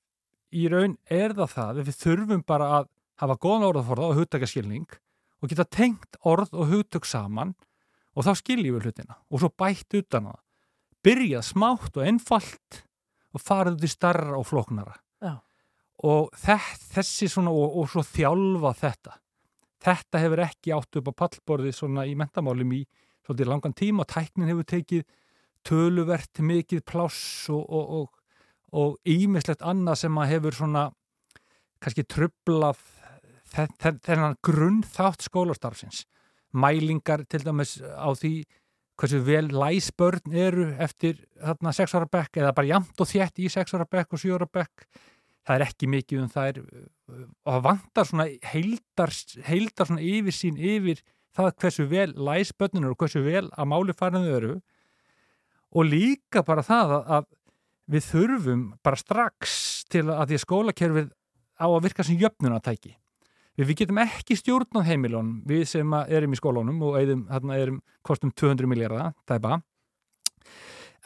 Í 0.57 0.65
raun 0.73 0.97
er 1.13 1.35
það 1.37 1.55
það 1.55 1.71
að 1.83 1.89
við 1.89 2.01
þurfum 2.03 2.45
bara 2.49 2.69
að 2.79 2.91
hafa 3.21 3.37
góðan 3.43 3.69
orðaforða 3.69 4.11
og 4.11 4.21
hugtakaskilning 4.23 4.87
og 5.43 5.51
geta 5.51 5.67
tengt 5.69 6.19
orð 6.27 6.55
og 6.57 6.71
hugtök 6.73 7.07
saman 7.07 7.53
og 8.17 8.25
þá 8.27 8.33
skiljum 8.41 8.79
við 8.79 8.89
hlutina 8.89 9.19
og 9.29 9.43
svo 9.43 9.51
bætt 9.53 9.99
utan 9.99 10.31
það. 10.31 10.41
Byrjað 11.05 11.45
smátt 11.47 11.99
og 11.99 12.07
einfalt 12.09 12.83
og 13.37 13.45
farið 13.45 13.85
í 13.85 13.91
starra 13.93 14.39
og 14.39 14.49
flóknara. 14.49 14.97
Já. 15.23 15.43
og 16.07 16.31
þess, 16.39 16.83
þessi 16.95 17.27
svona 17.27 17.51
og, 17.51 17.75
og 17.83 17.89
svo 17.91 18.05
þjálfa 18.07 18.71
þetta 18.79 19.17
þetta 19.85 20.21
hefur 20.25 20.43
ekki 20.45 20.75
átt 20.75 20.99
upp 21.01 21.11
á 21.11 21.19
pallborði 21.23 21.73
svona 21.77 22.07
í 22.09 22.15
mentamálum 22.19 22.73
í 22.77 22.83
svolítið 23.27 23.51
langan 23.53 23.75
tíma 23.79 24.05
og 24.05 24.11
tæknin 24.13 24.51
hefur 24.51 24.67
tekið 24.69 25.05
töluvert 25.69 26.41
mikið 26.43 26.85
pláss 26.89 27.49
og, 27.53 27.65
og, 27.69 27.91
og, 27.99 28.09
og 28.73 28.97
ímislegt 29.09 29.63
annað 29.67 30.01
sem 30.05 30.21
að 30.23 30.31
hefur 30.35 30.57
svona 30.57 30.85
kannski 31.83 32.05
trublað 32.11 32.79
þe- 33.53 33.69
þe- 33.79 33.99
þennan 34.07 34.39
grunn 34.45 34.81
þátt 34.87 35.27
skólastarfsins. 35.29 36.05
Mælingar 36.57 37.27
til 37.29 37.43
dæmis 37.45 37.77
á 37.83 38.09
því 38.17 38.33
hversu 38.99 39.21
vel 39.23 39.47
læsbörn 39.55 40.33
eru 40.35 40.71
eftir 40.83 41.21
þarna 41.39 41.71
6 41.77 41.95
ára 41.95 42.09
bekk 42.11 42.41
eða 42.41 42.55
bara 42.57 42.71
jamt 42.73 42.99
og 42.99 43.07
þétt 43.07 43.39
í 43.45 43.51
6 43.53 43.77
ára 43.77 43.87
bekk 43.87 44.17
og 44.17 44.23
7 44.25 44.33
ára 44.35 44.49
bekk 44.59 44.89
það 45.47 45.55
er 45.55 45.67
ekki 45.69 45.91
mikið 45.91 46.25
um 46.25 46.31
er 46.43 46.61
og 47.09 47.53
það 47.53 47.63
vantar 47.65 48.09
svona 48.09 48.27
heildar, 48.51 49.15
heildar 49.47 49.89
svona 49.89 50.05
yfirsýn 50.05 50.59
yfir 50.59 51.03
það 51.37 51.51
hversu 51.63 51.87
vel 51.89 52.11
læsbörnun 52.29 52.85
eru 52.85 52.97
og 52.97 53.03
hversu 53.03 53.23
vel 53.25 53.47
að 53.49 53.71
máli 53.71 53.97
farinu 53.97 54.35
eru. 54.37 54.55
Og 55.77 55.85
líka 55.85 56.43
bara 56.43 56.65
það 56.65 56.95
að, 56.99 57.27
við 57.89 58.07
þurfum 58.09 58.63
bara 58.85 59.01
strax 59.01 59.59
til 59.93 60.07
að 60.09 60.31
því 60.31 60.39
að 60.39 60.45
skólakerfið 60.45 61.13
á 61.59 61.67
að 61.69 61.85
virka 61.85 62.07
sem 62.07 62.19
jöfnunatæki 62.21 62.95
við, 63.59 63.67
við 63.67 63.79
getum 63.83 64.01
ekki 64.03 64.37
stjórnað 64.39 64.89
heimilunum 64.93 65.43
við 65.49 65.65
sem 65.73 65.97
erum 66.07 66.35
í 66.35 66.39
skólunum 66.39 66.83
og 66.87 66.99
eðum, 67.01 67.27
erum 67.55 67.81
kostum 68.07 68.33
200 68.33 68.71
miljardar 68.71 69.15
tæpa 69.29 69.59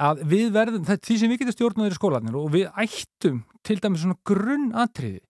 að 0.00 0.22
við 0.30 0.48
verðum, 0.54 0.86
það 0.86 0.96
er 0.96 1.02
því 1.06 1.18
sem 1.18 1.32
við 1.32 1.42
getum 1.42 1.56
stjórnað 1.56 1.90
er 1.90 1.98
skólanir 1.98 2.38
og 2.38 2.48
við 2.54 2.70
ættum 2.80 3.42
til 3.66 3.78
dæmis 3.82 4.04
svona 4.04 4.18
grunnatriði 4.28 5.22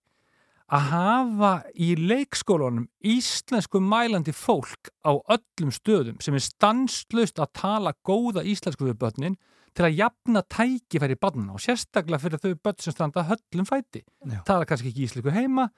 að 0.73 0.85
hafa 0.89 1.51
í 1.75 1.93
leikskólanum 1.99 2.87
íslensku 3.13 3.81
mælandi 3.83 4.33
fólk 4.33 4.89
á 5.05 5.13
öllum 5.13 5.73
stöðum 5.75 6.21
sem 6.23 6.37
er 6.37 6.45
stanslust 6.45 7.41
að 7.41 7.51
tala 7.59 7.93
góða 8.05 8.45
íslensku 8.47 8.87
við 8.87 8.97
börnin 9.03 9.37
til 9.73 9.87
að 9.87 9.97
jafna 9.99 10.43
tækifæri 10.53 11.17
barnina 11.19 11.55
og 11.57 11.61
sérstaklega 11.61 12.21
fyrir 12.21 12.41
þau 12.41 12.53
börn 12.63 12.81
sem 12.81 12.93
standa 12.93 13.25
höllum 13.25 13.67
fæti. 13.67 14.03
Já. 14.25 14.41
Tala 14.45 14.67
kannski 14.69 14.91
ekki 14.91 15.07
íslensku 15.07 15.33
heima 15.33 15.69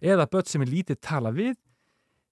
eða 0.00 0.28
börn 0.30 0.48
sem 0.48 0.64
er 0.64 0.72
lítið 0.72 1.00
tala 1.04 1.32
við. 1.34 1.56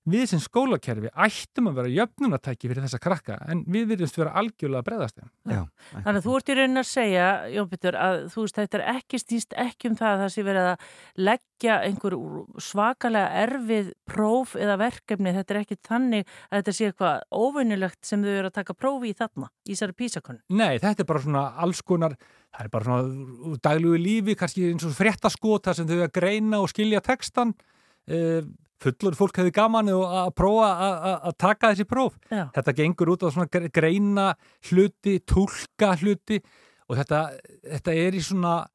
Við 0.06 0.22
sem 0.30 0.38
skólakerfi 0.38 1.10
ættum 1.10 1.66
að 1.66 1.80
vera 1.80 1.90
jöfnunatæki 1.90 2.68
fyrir 2.70 2.84
þessa 2.84 3.00
krakka 3.02 3.36
en 3.50 3.64
við 3.66 3.88
virðumst 3.90 4.18
vera 4.20 4.34
algjörlega 4.38 4.82
að 4.84 4.86
breyðast 4.86 5.16
þeim. 5.18 5.30
Já. 5.50 5.60
Þannig 5.94 6.18
að 6.20 6.26
þú 6.26 6.34
ert 6.38 6.50
í 6.52 6.54
raunin 6.58 6.80
að 6.82 6.86
segja, 6.92 7.24
Jón 7.50 7.70
Pétur, 7.72 7.96
að 7.98 8.18
þú 8.30 8.44
veist, 8.44 8.60
þetta 8.60 8.78
er 8.78 8.84
ekki 8.92 9.18
stýst 9.18 9.56
ekki 9.58 9.90
um 9.90 9.96
það 9.98 10.12
að 10.12 10.22
það 10.22 10.30
sé 10.34 10.44
verið 10.46 10.68
að 10.70 10.84
leggja 11.26 11.78
einhver 11.88 12.16
svakalega 12.62 13.42
erfið 13.42 13.88
próf 14.06 14.54
eða 14.60 14.76
verkefni, 14.84 15.32
þetta 15.34 15.54
er 15.56 15.58
ekki 15.64 15.78
þannig 15.88 16.30
að 16.30 16.60
þetta 16.60 16.74
sé 16.78 16.90
eitthvað 16.90 17.24
óvinnilegt 17.42 18.06
sem 18.06 18.22
þau 18.22 18.30
eru 18.36 18.50
að 18.52 18.58
taka 18.60 18.76
prófi 18.78 19.10
í 19.10 19.16
þarna, 19.18 19.48
í 19.66 19.72
þessari 19.72 19.96
písakonu. 20.04 20.38
Nei, 20.54 20.76
þetta 20.84 21.02
er 21.02 21.08
bara 21.10 21.24
svona 21.24 21.42
alls 21.66 21.82
konar, 21.82 22.14
það 22.54 22.68
er 22.68 22.70
bara 22.76 22.86
svona 22.92 23.58
daglegu 23.66 23.98
lífi, 23.98 24.38
kannski 24.38 24.68
eins 24.70 24.86
og 24.86 24.94
fréttaskota 24.94 25.74
sem 25.74 25.90
þau 25.90 25.98
að 26.04 26.14
greina 26.14 26.62
og 26.62 26.70
skilja 26.70 27.02
textan 27.02 27.56
uh, 27.56 28.46
fullur 28.82 29.14
fólk 29.16 29.38
hefði 29.40 29.52
gaman 29.56 29.88
að 29.88 30.30
prófa 30.36 30.68
að- 30.76 31.36
taka 31.38 31.72
þessi 31.72 31.86
próf. 31.88 32.16
Já. 32.30 32.50
Þetta 32.54 32.74
gengur 32.76 33.12
út 33.14 33.22
á 33.24 33.28
svona 33.32 33.48
gre- 33.48 33.70
greina 33.72 34.34
hluti, 34.70 35.18
tólka 35.24 35.94
hluti 36.00 36.40
og 36.88 36.96
þetta, 37.00 37.20
þetta 37.64 37.94
er 37.96 38.12
í 38.12 38.20
svona 38.22 38.66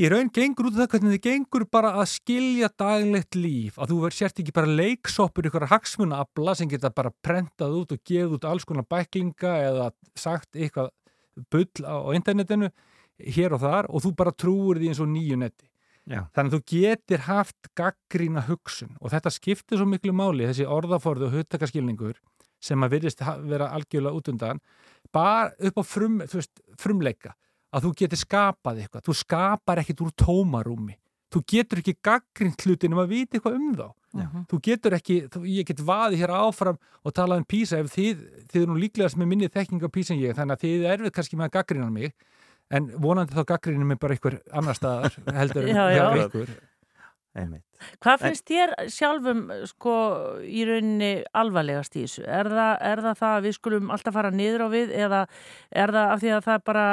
í 0.00 0.08
raun 0.08 0.30
gengur 0.32 0.70
út 0.70 0.78
á 0.78 0.86
það 0.86 0.88
hvernig 0.94 1.16
þið 1.18 1.24
gengur 1.26 1.64
bara 1.70 1.90
að 2.00 2.06
skilja 2.14 2.70
daglegt 2.80 3.36
líf 3.36 3.76
að 3.76 3.90
þú 3.92 3.98
verð 4.06 4.16
sért 4.16 4.40
ekki 4.40 4.54
bara 4.56 4.66
leiksoppur 4.80 5.50
ykkur 5.50 5.66
hagsmunabla 5.68 6.54
sem 6.56 6.70
geta 6.70 6.88
bara 6.90 7.12
prentað 7.22 7.76
út 7.82 7.92
og 7.92 8.00
gefið 8.08 8.38
út 8.38 8.46
alls 8.48 8.64
konar 8.64 8.86
bæklinga 8.88 9.52
eða 9.68 9.90
sagt 10.16 10.56
eitthvað 10.56 10.88
bull 11.52 11.68
á, 11.84 11.96
internetinu 12.16 12.70
hér 13.20 13.52
og 13.58 13.60
þar 13.60 13.90
og 13.92 14.02
þú 14.06 14.14
bara 14.16 14.32
trúir 14.32 14.80
því 14.80 14.88
eins 14.94 15.00
og 15.04 15.12
nýju 15.12 15.36
netti 15.42 15.68
Já. 16.10 16.24
þannig 16.34 16.50
að 16.50 16.54
þú 16.56 16.62
getur 16.72 17.20
haft 17.28 17.68
gaggrína 17.78 18.42
hugsun 18.48 18.96
og 18.98 19.12
þetta 19.12 19.30
skiptir 19.30 19.78
svo 19.78 19.86
miklu 19.86 20.14
máli 20.16 20.48
þessi 20.48 20.66
orðaforðu 20.66 21.28
og 21.28 21.36
huttakaskilningur 21.36 22.16
sem 22.62 22.82
að 22.82 22.96
virðist 22.96 23.22
vera 23.46 23.70
algjörlega 23.76 24.18
út 24.18 24.30
undan 24.32 24.58
bara 25.14 25.52
upp 25.58 25.78
á 25.78 25.84
frum, 25.86 26.18
veist, 26.26 26.62
frumleika 26.78 27.36
að 27.72 27.86
þú 27.86 27.94
getur 28.02 28.20
skapað 28.20 28.82
eitthvað. 28.82 29.06
Þú 29.06 29.16
skapar 29.16 29.80
ekkit 29.82 30.04
úr 30.04 30.12
tómarúmi. 30.18 30.98
Þú 31.32 31.40
getur 31.48 31.80
ekki 31.80 31.94
gaggrínt 32.04 32.64
hlutin 32.66 32.92
um 32.92 33.00
að 33.00 33.14
vita 33.14 33.38
eitthvað 33.38 33.58
um 33.58 33.74
þá. 33.78 33.86
Já. 34.12 34.26
þú 34.44 34.58
getur 34.66 34.92
ekki, 34.92 35.14
þú, 35.32 35.40
ég 35.48 35.64
get 35.70 35.78
vaði 35.88 36.18
hér 36.20 36.34
áfram 36.36 36.76
og 36.76 37.14
talað 37.16 37.38
um 37.40 37.46
písa 37.48 37.78
ef 37.80 37.86
þið, 37.94 38.18
þið 38.50 38.58
er 38.60 38.66
nú 38.68 38.74
líklegast 38.76 39.16
með 39.16 39.30
minni 39.30 39.48
þekking 39.48 39.80
á 39.80 39.88
písa 39.88 40.12
en 40.12 40.20
ég 40.20 40.36
þannig 40.36 40.58
að 40.58 40.64
þið 40.66 40.82
er 40.82 40.92
erfið 40.98 41.14
kannski 41.16 41.38
með 41.40 41.46
að 41.46 41.54
gaggrína 41.54 41.86
mig 41.88 42.12
en 42.72 42.90
vonandi 43.04 43.36
þá 43.36 43.46
gaggrína 43.52 43.86
mig 43.88 44.00
bara 44.02 44.16
einhver 44.16 44.38
annar 44.52 44.78
staðar 44.78 45.16
heldur 45.38 45.68
Já, 45.70 45.84
já. 45.92 46.06
ykkur 46.26 46.54
Einmitt. 47.32 47.64
Hvað 48.04 48.26
finnst 48.26 48.50
þér 48.50 48.72
sjálfum 48.92 49.38
sko 49.70 49.92
í 50.44 50.66
rauninni 50.68 51.22
alvarlegast 51.32 51.94
í 51.96 52.02
þessu? 52.02 52.26
Er 52.28 52.50
það, 52.52 52.72
er 52.90 53.00
það 53.06 53.22
það 53.22 53.36
að 53.36 53.46
við 53.46 53.54
skulum 53.56 53.94
alltaf 53.94 54.16
fara 54.18 54.32
niður 54.36 54.66
á 54.66 54.68
við 54.74 54.92
eða 54.92 55.22
er 55.72 55.94
það 55.96 56.12
af 56.12 56.20
því 56.20 56.34
að 56.36 56.44
það 56.50 56.66
bara 56.68 56.84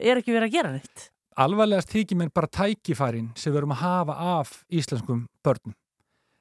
er 0.00 0.22
ekki 0.22 0.32
verið 0.32 0.48
að 0.48 0.56
gera 0.56 0.72
neitt? 0.78 1.04
alvarlegast 1.36 1.92
þykir 1.92 2.18
mér 2.20 2.30
bara 2.34 2.48
tækifærin 2.48 3.28
sem 3.36 3.52
við 3.52 3.60
erum 3.60 3.74
að 3.74 3.82
hafa 3.82 4.16
af 4.38 4.54
íslenskum 4.72 5.26
börnum. 5.44 5.76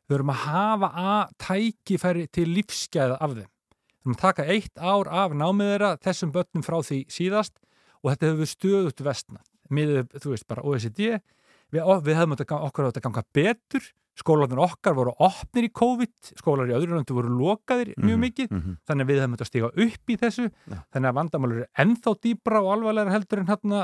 Við 0.07 0.17
erum 0.19 0.31
að 0.31 0.41
hafa 0.45 0.89
að 1.01 1.35
tækifæri 1.45 2.25
til 2.31 2.47
lífsgæða 2.53 3.19
af 3.19 3.35
þeim. 3.35 3.49
Við 3.49 4.05
erum 4.05 4.15
að 4.15 4.21
taka 4.21 4.47
eitt 4.53 4.79
ár 4.79 5.09
af 5.23 5.35
námið 5.35 5.71
þeirra 5.73 5.91
þessum 6.05 6.33
börnum 6.35 6.65
frá 6.65 6.77
því 6.85 6.99
síðast 7.11 7.55
og 8.06 8.12
þetta 8.13 8.32
hefur 8.32 8.52
stöðut 8.54 9.02
vestna. 9.06 9.41
Miðið, 9.74 10.12
þú 10.22 10.32
veist, 10.36 10.46
bara 10.48 10.62
OECD. 10.62 11.15
Við, 11.74 11.82
við 12.06 12.15
hefum 12.20 12.36
þetta, 12.38 12.60
okkur 12.70 12.86
á 12.86 12.89
þetta 12.91 13.02
ganga 13.08 13.24
betur. 13.34 13.88
Skólanir 14.15 14.62
okkar 14.63 14.94
voru 14.96 15.12
opnir 15.26 15.65
í 15.68 15.72
COVID, 15.76 16.13
skólar 16.39 16.70
í 16.72 16.76
öðru 16.78 16.96
landu 16.96 17.18
voru 17.18 17.34
lokaðir 17.36 17.89
mjög 17.98 18.13
Mhm, 18.15 18.22
mikið 18.24 18.52
mhm. 18.54 18.76
þannig 18.88 19.04
að 19.04 19.10
við 19.10 19.20
hefum 19.20 19.34
þetta 19.36 19.48
stiga 19.50 19.72
upp 19.76 20.13
í 20.13 20.15
þessu 20.22 20.46
Já. 20.72 20.78
þannig 20.96 21.10
að 21.10 21.18
vandamálur 21.18 21.58
eru 21.58 21.68
ennþá 21.84 22.13
dýbra 22.24 22.62
og 22.63 22.70
alvarlega 22.78 23.12
heldur 23.12 23.41
en 23.41 23.50
hérna 23.50 23.82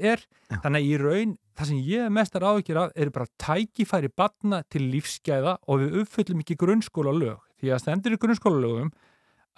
er 0.00 0.18
Já. 0.50 0.56
þannig 0.64 0.80
að 0.80 0.88
í 0.88 0.98
raun, 0.98 1.36
það 1.54 1.66
sem 1.70 1.78
ég 1.92 2.02
er 2.08 2.10
mestar 2.10 2.42
áhyggjur 2.42 2.80
af 2.82 2.90
eru 2.96 3.10
bara 3.14 3.30
tækifæri 3.38 4.10
batna 4.16 4.62
til 4.68 4.82
lífsgæða 4.90 5.54
og 5.68 5.78
við 5.84 5.96
uppfyllum 6.02 6.42
ekki 6.42 6.58
grunnskóla 6.58 7.14
lög 7.14 7.38
því 7.62 7.70
að 7.70 7.82
stendur 7.84 8.16
í 8.16 8.18
grunnskóla 8.18 8.58
lögum 8.66 8.90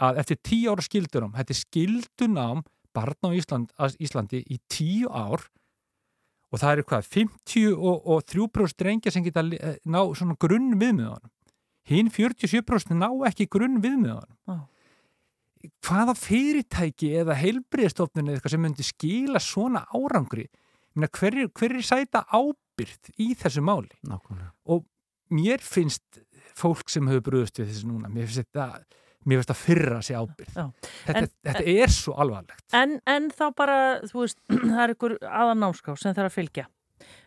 að 0.05 0.19
eftir 0.21 0.37
tíu 0.45 0.69
ára 0.75 0.85
skildunum 0.85 1.33
þetta 1.33 1.55
er 1.57 1.61
skildunám 1.65 2.65
barna 2.95 3.31
á 3.31 3.37
Ísland, 3.37 3.73
Íslandi 3.99 4.41
í 4.55 4.59
tíu 4.71 5.11
ár 5.11 5.43
og 6.55 6.61
það 6.63 6.73
eru 6.77 6.85
hvað 6.91 7.09
50 7.11 7.73
og, 7.75 8.05
og 8.07 8.25
3% 8.31 8.77
drengja 8.79 9.11
sem 9.15 9.25
geta 9.27 9.43
eh, 9.59 9.79
ná 9.91 10.01
svona 10.15 10.37
grunn 10.39 10.77
viðmiðanum 10.79 11.33
hinn 11.91 12.09
47% 12.15 12.95
ná 12.97 13.09
ekki 13.29 13.49
grunn 13.51 13.81
viðmiðanum 13.83 14.39
Já. 14.49 14.61
hvaða 15.85 16.15
fyrirtæki 16.21 17.11
eða 17.23 17.37
heilbriðstofnun 17.41 18.29
eða 18.29 18.39
eitthvað 18.39 18.55
sem 18.55 18.63
myndi 18.65 18.87
skila 18.87 19.41
svona 19.43 19.85
árangri 19.97 20.47
Meina, 20.95 21.09
hver, 21.11 21.35
er- 21.43 21.49
hver 21.59 21.73
er 21.75 21.83
sæta 21.83 22.21
ábyrð 22.31 23.09
í 23.19 23.33
þessu 23.41 23.65
máli 23.67 23.91
Nákvæmlega. 24.07 24.53
og 24.71 24.85
mér 25.35 25.59
finnst 25.65 26.21
fólk 26.55 26.87
sem 26.93 27.09
hefur 27.11 27.25
brúðust 27.33 27.59
við 27.59 27.73
þessu 27.73 27.89
núna 27.91 28.07
mér 28.13 28.29
finnst 28.31 28.45
þetta 28.45 28.69
mér 29.25 29.41
finnst 29.43 29.53
að 29.55 29.61
fyrra 29.65 29.99
sig 30.05 30.17
ábyrð 30.17 30.55
Já. 30.59 30.65
þetta, 31.07 31.19
En- 31.21 31.31
þetta 31.49 31.65
er 31.85 31.93
svo 31.95 32.15
alvarlegt 32.21 32.75
En, 32.81 32.97
en 33.07 33.31
þá 33.31 33.45
bara, 33.57 33.77
þú 34.11 34.23
veist, 34.25 34.39
það 34.75 34.81
er 34.85 34.95
ykkur 34.95 35.17
aðan 35.29 35.63
námskrá 35.65 35.97
sem 36.01 36.15
þarf 36.17 36.31
að 36.33 36.39
fylgja. 36.39 36.67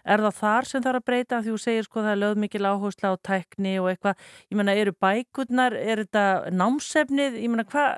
Er 0.07 0.21
það 0.23 0.37
þar 0.39 0.65
sem 0.69 0.83
þarf 0.85 1.01
að 1.01 1.05
breyta 1.09 1.39
því 1.43 1.51
þú 1.53 1.57
segir 1.61 1.83
sko 1.85 2.01
það 2.01 2.11
er 2.15 2.19
lögð 2.21 2.39
mikil 2.45 2.63
áhersla 2.69 3.09
á 3.11 3.15
tækni 3.29 3.73
og 3.81 3.89
eitthvað, 3.91 4.21
ég 4.49 4.57
meina 4.57 4.73
eru 4.79 4.93
bækurnar, 5.03 5.75
er 5.77 6.01
þetta 6.05 6.23
námsefnið, 6.55 7.35
ég 7.43 7.51
meina 7.51 7.65
hvað, 7.67 7.97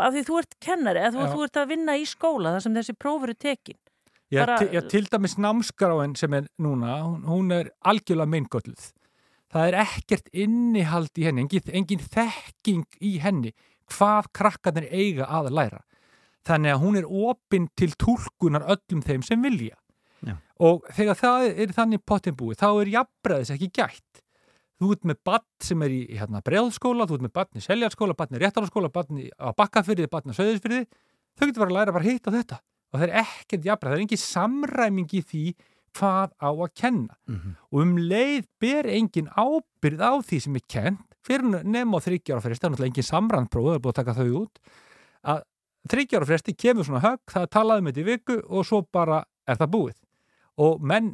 af 0.00 0.14
því 0.14 0.22
þú 0.28 0.38
ert 0.42 0.54
kennari, 0.62 1.00
eða 1.00 1.14
þú, 1.16 1.26
þú 1.34 1.46
ert 1.48 1.60
að 1.62 1.72
vinna 1.72 1.96
í 1.98 2.04
skóla 2.08 2.52
þar 2.54 2.64
sem 2.66 2.76
þessi 2.76 2.94
próf 3.00 3.24
eru 3.26 3.34
tekin. 3.34 3.78
Já, 4.30 4.44
Bara- 4.46 4.82
til 4.92 5.02
dæmis 5.10 5.34
námskráin 5.42 6.12
sem 6.16 6.34
er 6.38 6.44
núna, 6.62 7.00
hún, 7.02 7.24
hún 7.26 7.50
er 7.56 7.72
algjörlega 7.82 8.30
meingölluð. 8.30 8.92
Það 9.50 9.66
er 9.66 9.76
ekkert 9.82 10.28
innihald 10.30 11.18
í 11.18 11.26
henni, 11.26 11.44
engin, 11.46 11.72
engin 11.74 12.02
þekking 12.04 12.84
í 13.02 13.16
henni 13.22 13.50
hvað 13.90 14.30
krakkarnir 14.36 14.86
eiga 14.94 15.26
að 15.26 15.50
læra. 15.56 15.80
Þannig 16.46 16.72
að 16.72 16.82
hún 16.84 16.98
er 17.00 17.08
opinn 17.08 17.66
til 17.76 17.90
túlkunar 17.98 18.64
öllum 18.70 19.02
þeim 19.04 19.24
sem 19.26 19.42
vilja. 19.42 19.76
Já. 20.24 20.36
Og 20.62 20.86
þegar 20.94 21.18
það 21.18 21.46
er 21.50 21.74
þannig 21.76 22.04
pottin 22.06 22.36
búið, 22.38 22.60
þá 22.62 22.68
er 22.70 22.92
jafnbræðis 22.94 23.52
ekki 23.56 23.70
gætt. 23.80 24.22
Þú 24.80 24.94
ert 24.94 25.06
með 25.10 25.18
bann 25.28 25.46
sem 25.60 25.82
er 25.84 25.92
í 25.92 26.00
hérna, 26.16 26.40
breiðskóla, 26.44 27.04
þú 27.08 27.18
ert 27.18 27.26
með 27.26 27.34
bann 27.36 27.60
í 27.60 27.64
seljarskóla, 27.64 28.16
bann 28.16 28.36
í 28.36 28.40
réttarskóla, 28.40 28.88
bann 28.94 29.24
á 29.36 29.52
bakkafyrði, 29.56 30.08
bann 30.12 30.32
á 30.32 30.38
söðisfyrði. 30.38 30.86
Þau 31.36 31.44
getur 31.44 31.64
bara 31.64 31.72
að 31.72 31.76
læra 31.76 31.96
bara 31.96 32.06
hitt 32.06 32.30
á 32.30 32.32
þetta. 32.32 32.60
Og 32.90 33.00
það 33.00 33.06
er 33.08 33.18
ekkert 33.20 33.68
jafnbræð, 33.68 33.92
það 33.92 33.98
er 33.98 34.04
engin 34.06 34.22
samræming 34.22 35.12
í 35.12 35.20
því 35.20 35.44
hvað 35.98 36.34
á 36.38 36.50
að 36.50 36.74
kenna. 36.74 37.16
Og 37.70 37.82
um 37.82 37.96
leið 37.98 38.46
ber 38.60 38.86
engin 38.86 39.30
ábyrð 39.34 40.00
á 40.00 40.12
því 40.22 40.40
sem 40.40 40.56
er 40.56 40.66
kent, 40.68 41.06
fyrir 41.26 41.64
nefn 41.64 41.96
á 41.96 42.00
þryggjára 42.00 42.40
fresti, 42.44 42.62
það 42.62 42.68
er 42.68 42.72
náttúrulega 42.74 42.90
engin 42.92 43.10
samrændpróf, 43.10 43.66
það 43.66 43.74
er 43.74 43.82
búið 43.84 43.92
að 43.92 44.00
taka 44.00 44.14
þau 44.18 44.30
út, 44.42 44.62
að 45.22 45.42
þryggjára 45.90 46.28
fresti 46.28 46.54
kemur 46.56 46.86
svona 46.86 47.02
högg, 47.04 47.24
það 47.30 47.42
er 47.42 47.52
talað 47.56 47.82
um 47.82 47.90
þetta 47.90 48.00
í 48.00 48.08
viku 48.08 48.38
og 48.48 48.66
svo 48.68 48.80
bara 48.92 49.24
er 49.46 49.60
það 49.60 49.74
búið. 49.74 49.98
Og 50.60 50.80
menn 50.80 51.12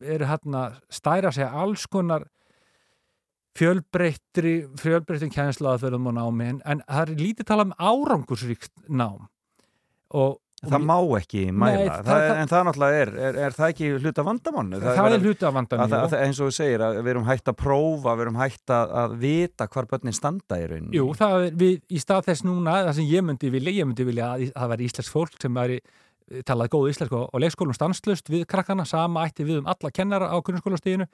eru 0.00 0.28
hérna 0.28 0.64
stæra 0.90 1.32
sig 1.34 1.46
alls 1.46 1.86
konar 1.90 2.28
fjölbreyttri, 3.58 4.52
fjölbreyttum 4.78 5.32
kjænslaðaðferðum 5.34 6.10
og 6.10 6.14
námi, 6.18 6.50
en, 6.52 6.60
en 6.64 6.82
það 6.86 7.02
er 7.02 7.22
lítið 7.22 7.48
talað 7.48 7.70
um 7.70 7.78
árangursríkt 7.90 8.74
nám. 8.86 9.26
Og, 10.14 10.38
og 10.38 10.38
Það 10.58 10.82
má 10.82 10.94
ekki 11.14 11.42
mæla, 11.54 11.74
Nei, 11.78 11.84
það, 11.86 12.08
það- 12.08 12.38
en 12.42 12.48
það 12.50 12.64
náttúrulega 12.66 13.02
er, 13.02 13.10
er, 13.28 13.36
er 13.46 13.54
það 13.54 13.68
ekki 13.72 13.90
hluta 14.02 14.24
vandamannu? 14.26 14.80
það, 14.82 14.96
er 15.14 15.82
að, 15.84 15.92
að, 15.98 16.16
eins 16.18 16.40
og 16.42 16.48
þú 16.48 16.54
segir 16.56 16.82
að 16.82 16.96
við 16.98 17.10
erum 17.12 17.28
hægt 17.28 17.50
að 17.52 17.56
prófa, 17.60 18.14
við 18.18 18.24
erum 18.24 18.40
hægt 18.40 18.72
að, 18.74 19.14
vita 19.22 19.68
hvar 19.70 19.86
börnin 19.92 20.16
standa 20.18 20.58
í 20.58 20.66
rauninni. 20.66 20.98
Jú, 20.98 21.06
það 21.14 21.46
er 21.46 21.54
við 21.62 21.94
í 21.94 22.02
stað 22.02 22.26
þess 22.32 22.44
núna, 22.48 22.74
það 22.88 22.98
sem 22.98 23.08
ég 23.12 23.26
myndi 23.28 23.52
vilja, 23.54 23.76
ég 23.78 23.86
myndi 23.86 24.08
vilja 24.08 24.32
að 24.34 24.44
það 24.50 24.72
væri 24.74 24.88
íslensk 24.90 25.14
fólk 25.14 25.38
sem 25.46 25.60
væri 25.62 25.78
eh, 25.78 26.42
talað 26.42 26.72
góð 26.74 26.90
íslensku 26.90 27.20
og 27.22 27.44
leikskólum 27.44 27.78
stanslust 27.78 28.34
við 28.34 28.46
krakkana, 28.50 28.88
sama 28.88 29.28
ætti 29.30 29.46
við 29.46 29.62
um 29.62 29.70
alla 29.70 29.94
kennara 29.94 30.32
á 30.34 30.36
grunnskólastíðinu, 30.42 31.06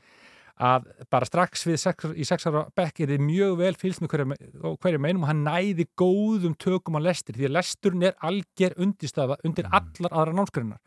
að 0.62 0.86
bara 1.10 1.26
strax 1.26 1.64
við 1.66 1.78
sex, 1.82 2.10
í 2.14 2.24
sexara 2.26 2.68
bekk 2.76 3.00
er 3.02 3.14
þið 3.14 3.24
mjög 3.26 3.54
vel 3.58 3.72
fylgst 3.78 4.02
með 4.04 4.12
hverju, 4.12 4.36
og 4.62 4.76
hverju 4.82 5.00
meinum 5.02 5.24
og 5.24 5.30
hann 5.32 5.42
næði 5.46 5.88
góðum 5.98 6.54
tökum 6.54 6.98
á 6.98 7.00
lestir, 7.02 7.34
því 7.34 7.48
að 7.48 7.56
lesturinn 7.56 8.06
er 8.06 8.14
alger 8.22 8.76
undirstafa 8.78 9.40
undir 9.44 9.66
allar 9.70 10.14
aðra 10.14 10.36
námskrinnar 10.38 10.78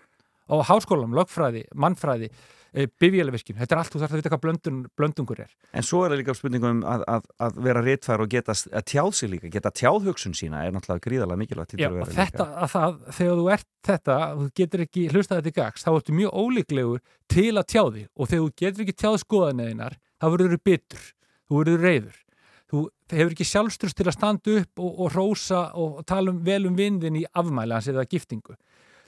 á 0.47 0.55
háskólam, 0.63 1.15
lögfræði, 1.17 1.65
mannfræði 1.75 2.31
bifjælevirkjum, 2.73 3.57
þetta 3.61 3.75
er 3.75 3.81
allt, 3.81 3.93
þú 3.93 4.01
þarf 4.01 4.13
að 4.13 4.19
vita 4.21 4.31
hvað 4.33 4.41
blöndun, 4.43 4.81
blöndungur 4.99 5.41
er. 5.43 5.53
En 5.73 5.85
svo 5.85 6.03
er 6.03 6.13
það 6.13 6.21
líka 6.21 6.35
spurningum 6.37 6.83
að, 6.87 7.05
að, 7.13 7.29
að 7.47 7.59
vera 7.67 7.83
réttfær 7.85 8.23
og 8.23 8.31
geta 8.33 8.55
að 8.55 8.85
tjáð 8.91 9.11
sig 9.17 9.31
líka, 9.31 9.51
geta 9.53 9.71
tjáð 9.71 10.09
hugsun 10.09 10.35
sína 10.37 10.65
er 10.65 10.75
náttúrulega 10.75 11.05
gríðarlega 11.07 11.41
mikilvægt 11.43 11.77
Já, 11.79 11.89
þetta, 12.17 12.47
að 12.65 12.73
það, 12.75 12.99
þegar 13.19 13.41
þú 13.41 13.49
ert 13.55 13.69
þetta, 13.89 14.19
þú 14.35 14.47
getur 14.61 14.85
ekki 14.87 15.07
hlustað 15.13 15.41
þetta 15.41 15.53
í 15.53 15.57
gags, 15.57 15.87
þá 15.87 15.91
ertu 15.95 16.17
mjög 16.19 16.37
ólíklegur 16.43 17.03
til 17.31 17.49
að 17.55 17.67
tjá 17.73 17.83
því 17.87 18.05
og 18.07 18.31
þegar 18.31 18.45
þú 18.45 18.53
getur 18.63 18.85
ekki 18.85 18.97
tjáð 19.03 19.19
skoðanæðinar, 19.23 19.99
þá 20.17 20.27
verður 20.33 20.55
þú 20.57 20.63
bitur, 20.71 21.11
þú 21.47 21.61
verður 21.61 21.85
reyður. 21.87 22.23
Þú 22.67 22.81
hefur 23.13 23.31
ekki 23.31 23.47
sjálfstrust 23.47 23.95
til 23.95 24.09
að 24.09 24.17
standa 24.17 24.55
upp 24.59 24.81
og, 24.83 24.97
og 25.05 25.13
rósa 25.13 25.61
og 25.79 26.01
tala 26.07 26.33
um, 26.33 26.41
vel 26.43 26.65
um 26.67 26.75
vindin 26.75 27.15
í 27.15 27.23
afmæli 27.31 27.77
hans 27.77 27.87
eða 27.87 28.03
giftingu. 28.11 28.57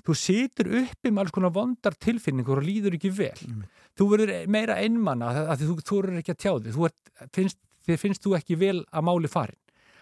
Þú 0.07 0.15
situr 0.17 0.69
uppi 0.81 1.11
með 1.11 1.23
alls 1.23 1.33
konar 1.35 1.53
vondar 1.55 1.97
tilfinningur 1.99 2.61
og 2.61 2.67
líður 2.67 2.97
ekki 2.97 3.11
vel. 3.13 3.39
Þú 3.97 4.09
verður 4.13 4.35
meira 4.51 4.77
einmanna 4.79 5.31
að, 5.31 5.39
að 5.53 5.65
þú, 5.67 5.79
verður 5.95 6.21
ekki 6.21 6.35
að 6.35 6.41
tjá 6.43 6.51
því. 6.53 6.75
Þú 6.75 6.85
ert, 6.89 6.99
finnst, 7.35 7.59
finnst 8.03 8.23
þú 8.23 8.35
ekki 8.39 8.59
vel 8.59 8.77
að 8.89 9.07
máli 9.09 9.31
farin. 9.31 9.59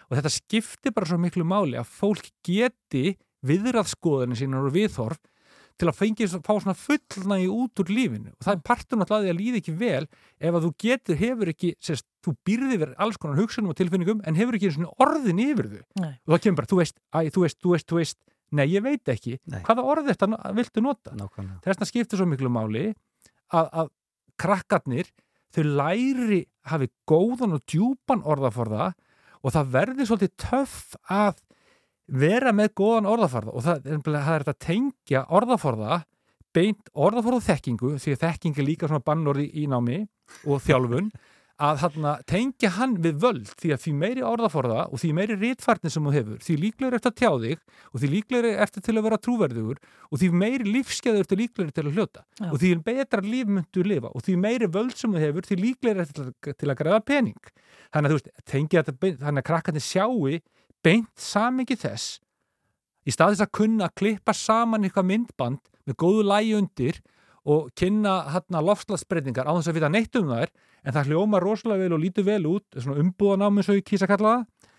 Og 0.08 0.16
þetta 0.16 0.32
skiptir 0.32 0.94
bara 0.96 1.08
svo 1.08 1.18
miklu 1.20 1.44
máli 1.44 1.76
að 1.80 1.90
fólk 1.98 2.30
geti 2.46 3.16
viðrað 3.46 3.92
skoðanir 3.92 4.40
sínar 4.40 4.66
og 4.68 4.74
viðhorf 4.74 5.20
til 5.78 5.86
að 5.86 5.98
fengi, 5.98 6.26
fá 6.42 6.52
svona 6.58 6.74
fullnægi 6.74 7.50
út 7.54 7.82
úr 7.82 7.92
lífinu 7.92 8.32
og 8.32 8.42
það 8.42 8.54
er 8.56 8.62
partur 8.66 8.98
náttúrulega 8.98 9.18
að 9.18 9.26
því 9.26 9.32
að 9.32 9.38
líði 9.38 9.60
ekki 9.62 9.74
vel 9.78 10.06
ef 10.08 10.56
að 10.58 10.64
þú 10.64 10.70
getur, 10.84 11.18
hefur 11.20 11.52
ekki 11.52 11.70
sérst, 11.88 12.06
þú 12.26 12.34
býrði 12.48 12.78
verið 12.82 13.04
alls 13.04 13.20
konar 13.22 13.38
hugsunum 13.38 13.70
og 13.72 13.78
tilfinningum 13.78 14.24
en 14.26 14.38
hefur 14.38 14.58
ekki 14.58 14.72
einu 14.72 14.76
svona 14.78 15.06
orðin 15.06 15.42
yfir 15.44 15.70
þau 15.70 16.02
Nei. 16.02 16.10
og 16.18 16.34
það 16.34 16.42
kemur 16.46 16.60
bara, 16.60 16.70
þú 16.72 16.80
veist, 16.80 16.98
æ, 17.14 17.18
þú 17.30 17.44
veist, 17.44 17.60
þú 17.62 17.74
veist, 17.74 17.88
þú 17.92 18.00
veist 18.00 18.18
nei, 18.56 18.66
ég 18.72 18.84
veit 18.84 19.10
ekki, 19.12 19.38
Nei. 19.50 19.60
hvaða 19.66 19.84
orð 19.84 20.10
þetta 20.12 20.28
viltu 20.56 20.82
nota? 20.84 21.14
Nákvæmlega. 21.16 21.60
Þess 21.64 21.74
vegna 21.74 21.88
skiptir 21.90 22.20
svo 22.20 22.28
miklu 22.28 22.52
máli 22.52 22.84
að, 23.52 23.66
að 23.82 23.90
krakkarnir 24.40 25.10
þau 25.54 25.64
læri 25.80 26.42
hafi 26.68 26.90
góðan 27.08 27.56
og 27.56 27.64
djúpan 27.68 28.24
orðaforða 28.28 28.92
og 29.38 29.54
það 29.54 29.72
verði 29.76 30.08
svolítið 30.08 30.34
töff 30.40 30.96
að 31.12 31.40
vera 32.08 32.52
með 32.56 32.72
góðan 32.80 33.08
orðaforða 33.08 33.54
og 33.54 33.64
það, 33.66 33.88
það 34.08 34.34
er 34.34 34.46
að 34.48 34.60
tengja 34.64 35.24
orðaforða 35.38 36.02
beint 36.56 36.92
orðaforða 36.96 37.40
og 37.40 37.46
þekkingu 37.46 37.90
því 38.00 38.14
að 38.14 38.22
þekking 38.24 38.58
er 38.58 38.66
líka 38.66 38.88
svona 38.88 39.04
bannorði 39.04 39.48
í 39.60 39.66
námi 39.70 40.00
og 40.48 40.62
þjálfun 40.64 41.10
að 41.58 41.80
þarna, 41.82 42.10
tengja 42.30 42.70
hann 42.76 42.92
við 43.02 43.16
völd 43.22 43.48
því 43.58 43.70
að 43.74 43.80
því 43.82 43.92
meiri 43.98 44.22
orðaforða 44.26 44.84
og 44.92 45.00
því 45.02 45.08
meiri 45.18 45.36
rítfarnir 45.40 45.90
sem 45.90 46.04
þú 46.06 46.12
hefur, 46.14 46.36
því 46.44 46.56
líklegur 46.62 46.96
eftir 46.98 47.10
að 47.10 47.16
tjá 47.18 47.30
þig 47.42 47.64
og 47.90 48.02
því 48.02 48.10
líklegur 48.12 48.60
eftir 48.62 48.84
til 48.86 48.94
að 48.94 49.06
vera 49.08 49.18
trúverðugur 49.26 49.80
og 49.82 50.22
því 50.22 50.28
meiri 50.42 50.74
lífskeður 50.76 51.24
eftir 51.24 51.40
líklegur 51.42 51.74
til 51.74 51.84
að 51.88 51.98
hljóta 51.98 52.22
Já. 52.38 52.46
og 52.52 52.60
því 52.62 52.70
betra 52.86 53.24
líf 53.26 53.50
myndu 53.50 53.84
lifa 53.86 54.12
og 54.14 54.22
því 54.22 54.36
meiri 54.44 54.70
völd 54.78 54.94
sem 55.00 55.16
þú 55.16 55.24
hefur 55.24 55.48
því 55.48 55.58
líklegur 55.64 56.04
eftir 56.04 56.30
til, 56.30 56.54
til 56.54 56.70
að 56.70 56.78
græða 56.78 57.02
pening 57.10 57.52
þannig 57.90 58.06
að 58.06 58.14
þú 58.14 58.20
veist, 58.20 58.32
tengja 58.46 58.84
þetta 58.86 59.12
þannig 59.24 59.42
að 59.42 59.48
krakkarnir 59.50 59.86
sjáu 59.88 60.38
beint 60.86 61.10
samingi 61.18 61.74
þess 61.74 62.20
í 63.02 63.14
stað 63.14 63.34
þess 63.34 63.46
að 63.48 63.54
kunna 63.58 63.88
að 63.88 63.96
klippa 63.98 64.34
saman 64.36 64.86
eitthvað 64.86 65.10
myndband 65.10 65.62
með 65.88 65.98
góðu 65.98 66.26
lægi 66.28 66.54
undir 66.58 67.00
og 67.46 67.68
kynna 67.78 68.14
hérna 68.34 68.62
lofslagsbreytingar 68.64 69.46
á 69.46 69.52
þess 69.56 69.70
að 69.70 69.78
vita 69.78 69.90
neitt 69.92 70.18
um 70.18 70.32
þær 70.32 70.50
en 70.84 70.94
það 70.94 71.10
hljóma 71.12 71.42
rosalega 71.42 71.84
vel 71.84 71.96
og 71.96 72.02
lítur 72.02 72.26
vel 72.26 72.42
út 72.50 72.78
svona 72.78 73.02
umbúðanám 73.02 73.60
eins 73.60 73.70
og 73.70 73.78
ég 73.78 73.86
kýsa 73.86 74.08
að 74.08 74.14
kalla 74.14 74.32
það. 74.34 74.72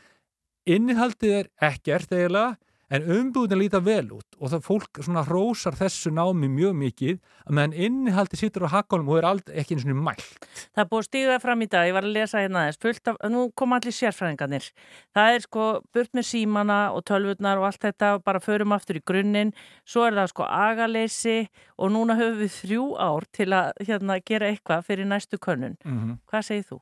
Innihaldið 0.76 1.36
er 1.39 1.50
ekkert 1.69 2.12
eiginlega 2.13 2.58
en 2.89 3.10
umbúðin 3.17 3.62
líta 3.62 3.82
vel 3.86 4.08
út 4.17 4.39
og 4.39 4.54
það 4.54 4.65
fólk 4.65 5.02
svona 5.06 5.25
hrósar 5.28 5.78
þessu 5.78 6.12
námi 6.13 6.49
mjög 6.49 6.78
mikið 6.80 7.19
að 7.45 7.56
meðan 7.58 7.78
innihaldið 7.88 8.43
sittur 8.43 8.65
á 8.65 8.75
hakkanum 8.75 9.10
og 9.10 9.19
er 9.19 9.30
aldrei 9.30 9.60
ekki 9.62 9.78
eins 9.78 9.86
og 9.86 9.99
mælt 9.99 10.25
Það 10.73 10.84
er 10.84 10.89
búið 10.89 11.02
að 11.02 11.08
stíga 11.08 11.32
það 11.34 11.43
fram 11.45 11.63
í 11.63 11.67
dag, 11.69 11.88
ég 11.88 11.95
var 11.95 12.08
að 12.08 12.15
lesa 12.15 12.41
hérna 12.43 12.63
aðeins, 12.63 12.80
fullt 12.84 13.12
af, 13.12 13.17
nú 13.32 13.45
kom 13.58 13.75
allir 13.75 13.95
sérfræðingarnir. 13.95 14.67
Það 15.15 15.36
er 15.36 15.45
sko 15.45 15.67
burt 15.95 16.12
með 16.17 16.28
símana 16.30 16.80
og 16.95 17.06
tölvurnar 17.10 17.62
og 17.62 17.69
allt 17.69 17.82
þetta 17.88 18.12
og 18.17 18.25
bara 18.28 18.43
förum 18.43 18.75
aftur 18.75 18.99
í 18.99 19.04
grunninn. 19.12 19.54
Svo 19.88 20.06
er 20.08 20.17
það 20.19 20.32
sko 20.34 20.47
agaleysi 20.47 21.38
og 21.78 21.93
núna 21.95 22.17
höfum 22.19 22.43
við 22.43 22.54
þrjú 22.58 22.86
ár 22.99 23.28
til 23.36 23.49
að 23.56 23.84
hérna, 23.88 24.19
gera 24.25 24.52
eitthvað 24.52 24.86
fyrir 24.88 25.10
næstu 25.10 25.38
könnun. 25.38 25.78
mm 25.84 25.97
-hmm. 25.97 26.17
Hvað 26.30 26.45
segir 26.45 26.65
þú? 26.71 26.80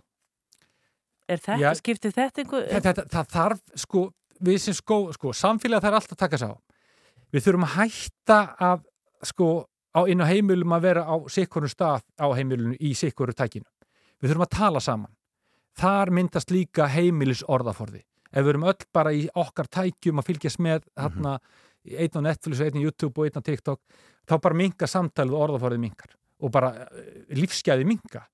Er 1.28 1.38
þetta, 1.38 1.60
Já. 1.60 1.74
skiptir 1.76 2.12
þetta 2.12 2.41
einhver? 2.41 2.67
það, 2.72 2.93
það, 2.96 3.08
það 3.12 3.26
þarf 3.32 3.60
sko, 3.76 4.12
við 4.43 4.60
sem 4.62 4.76
sko, 4.78 5.00
sko 5.15 5.34
samfélag 5.36 5.84
þarf 5.84 6.02
alltaf 6.02 6.17
að 6.17 6.23
taka 6.26 6.41
sá 6.41 6.50
við 7.34 7.47
þurfum 7.47 7.67
að 7.67 7.76
hætta 7.78 8.39
að 8.69 8.86
sko 9.28 9.50
á, 9.97 10.00
inn 10.08 10.21
á 10.23 10.30
heimilum 10.30 10.76
að 10.78 10.86
vera 10.88 11.06
á 11.08 11.15
sikkurum 11.32 11.71
stað 11.71 12.06
á 12.19 12.28
heimilinu 12.38 12.78
í 12.80 12.93
sikkuru 12.97 13.34
tækinu. 13.36 13.67
Við 14.21 14.32
þurfum 14.32 14.45
að 14.45 14.56
tala 14.58 14.84
saman. 14.84 15.13
Þar 15.78 16.13
myndast 16.15 16.54
líka 16.54 16.88
heimilis 16.89 17.43
orðaforði 17.45 18.04
ef 18.32 18.43
við 18.43 18.52
erum 18.54 18.67
öll 18.67 18.88
bara 18.93 19.13
í 19.15 19.28
okkar 19.39 19.69
tækjum 19.71 20.21
að 20.21 20.30
fylgjast 20.30 20.62
með 20.63 20.88
hérna, 21.00 21.38
einn 21.88 22.19
á 22.19 22.21
Netflix 22.28 22.62
og 22.62 22.67
einn 22.67 22.80
á 22.82 22.86
YouTube 22.86 23.21
og 23.21 23.28
einn 23.28 23.39
á 23.39 23.47
TikTok 23.47 23.80
þá 24.28 24.34
bara 24.43 24.60
minga 24.60 24.89
samtalið 24.89 25.38
og 25.38 25.45
orðaforðið 25.47 25.84
mingar 25.86 26.15
og 26.43 26.52
bara 26.54 26.73
eh, 26.91 27.23
lífsgæði 27.39 27.88
minga 27.88 28.26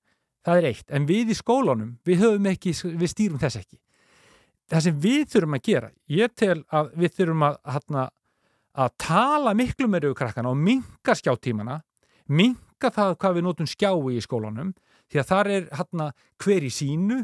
það 0.44 0.58
er 0.58 0.68
eitt, 0.72 0.88
en 0.90 1.06
við 1.08 1.32
í 1.32 1.38
skólanum 1.38 1.94
við 2.04 2.24
ekki, 2.50 2.74
við 2.74 3.12
stýrum 3.12 3.40
þess 3.40 3.60
ekki 3.62 3.78
það 4.74 4.84
sem 4.88 5.00
við 5.04 5.24
þurfum 5.32 5.56
að 5.58 5.66
gera 5.68 5.90
ég 6.10 6.34
tel 6.34 6.58
að 6.74 6.92
við 6.98 7.16
þurfum 7.18 7.44
að 7.46 7.58
hérna, 7.74 8.04
að 8.74 8.94
tala 9.04 9.54
miklu 9.56 9.88
meira 9.90 10.10
yfir 10.10 10.18
krakkana 10.18 10.50
og 10.50 10.58
minka 10.58 11.14
skjáttímana 11.18 11.78
minka 12.34 12.90
það 12.94 13.16
hvað 13.20 13.36
við 13.38 13.46
notum 13.46 13.70
skjái 13.70 14.16
í 14.16 14.24
skólanum 14.24 14.72
því 15.12 15.20
að 15.20 15.30
þar 15.30 15.52
er 15.54 15.68
hérna 15.78 16.08
hver 16.42 16.66
í 16.66 16.72
sínu 16.74 17.20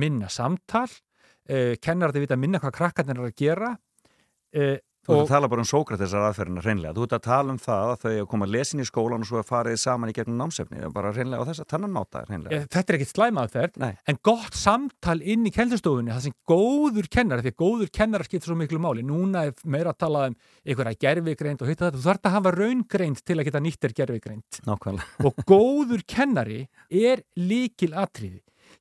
minna 0.00 0.28
samtal 0.30 0.88
uh, 0.88 1.74
kennar 1.80 2.12
þetta 2.12 2.24
vita 2.26 2.40
minna 2.40 2.60
hvað 2.62 2.76
krakkarnir 2.76 3.22
er 3.22 3.30
að 3.30 3.38
gera 3.40 3.72
uh, 3.74 4.76
Þú 5.10 5.16
ert 5.18 5.26
að 5.26 5.32
tala 5.34 5.48
bara 5.50 5.64
um 5.64 5.68
Sókratesar 5.70 6.26
aðferðina 6.28 6.62
hreinlega. 6.64 6.94
Þú 6.96 7.06
ert 7.06 7.14
að 7.16 7.22
tala 7.26 7.54
um 7.54 7.58
það 7.60 7.90
að 7.90 8.04
þau 8.04 8.10
að 8.14 8.28
koma 8.32 8.46
að 8.46 8.54
lesin 8.54 8.82
í 8.82 8.86
skólan 8.88 9.24
og 9.24 9.28
svo 9.30 9.40
að 9.40 9.48
farið 9.50 9.78
saman 9.82 10.12
í 10.12 10.16
gegnum 10.16 10.38
námsefni. 10.40 10.82
Bara 10.94 11.12
hreinlega 11.16 11.42
á 11.42 11.48
þess 11.50 11.64
að 11.64 11.68
tannan 11.74 11.94
máta 11.94 12.22
hreinlega. 12.28 12.56
eh, 12.60 12.66
þetta 12.70 12.92
er 12.94 12.98
ekkit 12.98 13.12
slæmaðferð 13.14 13.80
Nei. 13.82 13.92
en 14.06 14.20
gott 14.22 14.54
samtal 14.58 15.18
inn 15.22 15.46
í 15.46 15.52
keldustofunni 15.54 16.14
það 16.14 16.26
sem 16.28 16.36
góður 16.50 17.08
kennar, 17.10 17.42
því 17.42 17.52
að 17.54 17.58
góður 17.64 17.90
kennar 18.00 18.24
skiptir 18.26 18.50
svo 18.52 18.58
miklu 18.60 18.80
máli, 18.82 19.02
núna 19.06 19.46
er 19.48 19.54
meira 19.64 19.90
að 19.94 19.98
tala 20.04 20.26
um 20.30 20.36
einhverja 20.64 21.00
gerfigreind 21.06 21.62
og 21.64 21.68
hitta 21.72 21.88
þetta 21.88 21.98
þú 21.98 22.06
þarf 22.06 22.28
að 22.30 22.36
hafa 22.38 22.54
raungreind 22.56 23.24
til 23.24 23.38
að 23.38 23.48
geta 23.48 23.64
nýttir 23.64 23.96
gerfigreind 23.96 24.60
Nákvæmlega. 24.66 25.08
og 25.26 25.42
góður 25.48 26.04
kennari 26.06 26.62
er 26.90 27.24
líkil 27.36 27.92
atriði 27.98 28.40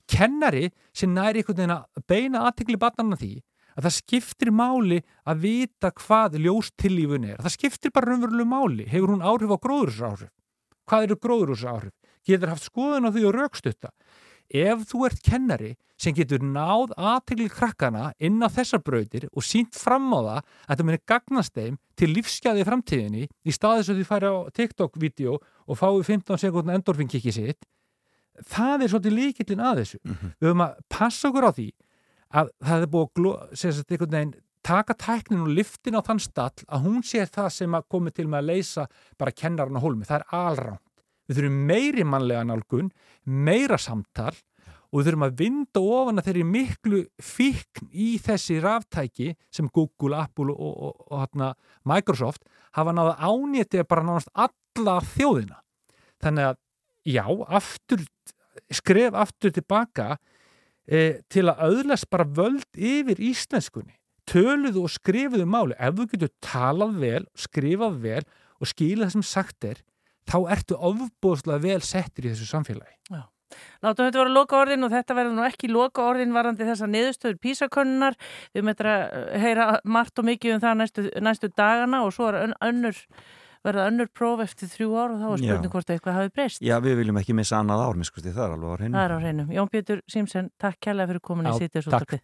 kennari 0.09 0.69
sem 0.93 1.11
næri 1.13 1.41
einhvern 1.43 1.57
veginn 1.57 1.75
að 1.75 2.03
beina 2.09 2.43
aðtekli 2.49 2.77
barnarna 2.81 3.17
því 3.19 3.31
að 3.77 3.85
það 3.87 3.95
skiptir 3.99 4.51
máli 4.55 5.01
að 5.29 5.45
vita 5.45 5.91
hvað 5.91 6.39
ljóstillífun 6.45 7.29
er. 7.29 7.39
Það 7.43 7.55
skiptir 7.55 7.93
bara 7.95 8.11
raunverulegu 8.11 8.49
máli. 8.49 8.89
Hefur 8.89 9.13
hún 9.13 9.25
áhrif 9.25 9.53
á 9.53 9.57
gróðursáhrif 9.57 10.33
hvað 10.89 11.05
eru 11.07 11.19
gróðursáhrif 11.21 11.93
getur 12.27 12.51
haft 12.53 12.67
skoðun 12.67 13.09
á 13.09 13.13
því 13.13 13.27
og 13.29 13.37
raukstutta 13.37 13.93
ef 14.49 14.85
þú 14.89 15.03
ert 15.05 15.21
kennari 15.25 15.71
sem 15.99 16.15
getur 16.15 16.41
náð 16.41 16.95
aðtekli 16.97 17.49
krakkana 17.53 18.09
inn 18.23 18.39
á 18.41 18.49
þessar 18.49 18.81
brautir 18.85 19.27
og 19.29 19.45
sínt 19.45 19.77
fram 19.77 20.07
á 20.15 20.19
það 20.19 20.37
að 20.39 20.71
þetta 20.71 20.87
muni 20.87 21.01
gagnast 21.11 21.57
þeim 21.57 21.75
til 21.99 22.09
lífsgæði 22.15 22.63
í 22.63 22.69
framtíðinni 22.69 23.27
í 23.29 23.53
staðis 23.53 23.91
að 23.91 23.99
því 23.99 24.07
færi 24.09 24.31
á 24.31 24.35
TikTok-vídeó 24.57 25.35
og 25.37 25.77
fái 25.77 25.91
15 26.07 26.41
sekundin 26.45 26.79
endorfin 26.79 27.11
kikki 27.11 27.35
sitt 27.35 27.67
það 28.47 28.85
er 28.85 28.91
svolítið 28.93 29.17
líkillin 29.17 29.61
að 29.67 29.81
þessu. 29.81 29.97
Við 30.39 30.47
höfum 30.47 30.63
að 30.63 30.75
passa 30.87 31.29
okkur 31.29 31.49
á 31.49 31.51
því 31.51 31.67
að 32.29 32.51
það 32.65 32.85
er 32.85 32.93
búið 32.93 34.19
að 34.19 34.37
taka 34.65 34.93
tæknin 34.99 35.45
og 35.45 35.53
liftin 35.55 35.97
á 35.97 36.03
þann 36.03 36.19
stall 36.21 36.65
að 36.67 36.83
hún 36.85 37.03
sé 37.07 37.23
það 37.25 37.49
sem 37.55 37.75
að 37.77 37.87
komi 37.89 38.11
til 38.11 38.27
með 38.27 38.41
að 38.41 38.49
leysa 38.51 38.85
bara 39.17 39.31
kennarinn 39.31 39.79
á 39.79 39.81
hólmi, 39.81 40.05
það 40.05 40.19
er 40.19 40.35
alránt 40.35 40.85
við 41.29 41.39
þurfum 41.39 41.59
meiri 41.69 42.05
mannlega 42.05 42.45
nálgun 42.49 42.91
meira 43.23 43.77
samtal 43.79 44.33
og 44.89 44.97
við 44.97 45.09
þurfum 45.09 45.25
að 45.27 45.35
vinda 45.39 45.83
ofan 45.95 46.19
að 46.19 46.29
þeirri 46.29 46.45
miklu 46.49 47.01
fíkn 47.21 47.89
í 47.93 48.09
þessi 48.25 48.57
ráftæki 48.63 49.33
sem 49.53 49.69
Google, 49.69 50.17
Apple 50.17 50.55
og, 50.55 50.71
og, 50.89 51.03
og, 51.05 51.19
hana, 51.21 51.51
Microsoft 51.87 52.47
hafa 52.77 52.95
náða 52.95 53.15
ánýtti 53.21 53.85
bara 53.85 54.05
nánast 54.07 54.31
alla 54.33 54.97
þjóðina. 55.13 55.61
Þannig 56.23 56.49
að 56.49 56.57
já, 57.05 57.23
aftur 57.59 58.03
skref 58.73 59.15
aftur 59.17 59.53
tilbaka 59.53 60.17
e, 60.89 61.21
til 61.29 61.45
að 61.47 61.63
auðlast 61.69 62.09
bara 62.09 62.25
völd 62.25 62.65
yfir 62.75 63.21
íslenskunni. 63.21 63.95
Töluðu 64.29 64.83
og 64.85 64.93
skrifuðu 64.93 65.45
máli. 65.49 65.77
Ef 65.79 65.95
þú 65.97 66.05
getur 66.11 66.31
talað 66.45 66.99
vel, 67.01 67.23
skrifað 67.37 67.99
vel 68.03 68.23
og 68.59 68.69
skilað 68.69 69.07
það 69.07 69.15
sem 69.17 69.25
sagt 69.25 69.65
er 69.69 69.81
þá 70.29 70.37
ertu 70.53 70.77
ofbúðslega 70.77 71.63
vel 71.63 71.81
settir 71.81 72.27
í 72.27 72.33
þessu 72.33 72.49
samfélagi. 72.51 72.97
Látum 73.81 74.05
þetta 74.05 74.19
vera 74.19 74.29
loka 74.29 74.59
orðin 74.59 74.85
og 74.85 74.91
þetta 74.93 75.15
verður 75.17 75.33
nú 75.39 75.45
ekki 75.47 75.71
loka 75.73 76.03
orðin 76.05 76.35
varandi 76.35 76.67
þessa 76.67 76.85
niðurstöður 76.85 77.39
písakönnunar. 77.41 78.17
Við 78.53 78.67
möttum 78.67 78.89
að 78.91 79.39
heyra 79.41 79.65
margt 79.89 80.21
og 80.21 80.27
mikið 80.29 80.53
um 80.53 80.61
það 80.61 80.75
næstu, 80.83 81.05
næstu 81.25 81.49
dagana 81.57 82.03
og 82.05 82.13
svo 82.13 82.27
er 82.29 82.37
ön- 82.43 82.57
önnur, 82.69 82.99
verða 83.65 83.87
önnur 83.89 84.09
próf 84.15 84.43
eftir 84.45 84.71
þrjú 84.71 84.89
ár 84.95 85.13
og 85.13 85.19
þá 85.19 85.27
er 85.29 85.43
Já. 85.43 85.51
spurning 85.51 85.73
hvort 85.75 85.93
eitthvað 85.93 86.17
hafi 86.19 86.33
breyst. 86.35 86.63
Já, 86.63 86.77
við 86.83 86.99
viljum 87.03 87.21
ekki 87.21 87.35
missa 87.37 87.59
annað 87.59 87.85
ár, 87.85 87.99
mér 87.99 88.09
skusti, 88.09 88.33
það 88.33 88.45
er 88.45 88.57
alveg 88.57 88.69
á 88.69 88.75
hreinu. 88.79 88.97
Það 88.97 89.05
er 89.05 89.15
á 89.15 89.17
hreinum. 89.23 89.53
Jón 89.57 89.71
Pétur 89.73 90.03
Simsen, 90.07 90.51
takk 90.59 90.79
kærlega 90.83 91.13
fyrir 91.13 91.23
komin 91.23 91.49
í 91.49 91.53
takk. 91.89 92.19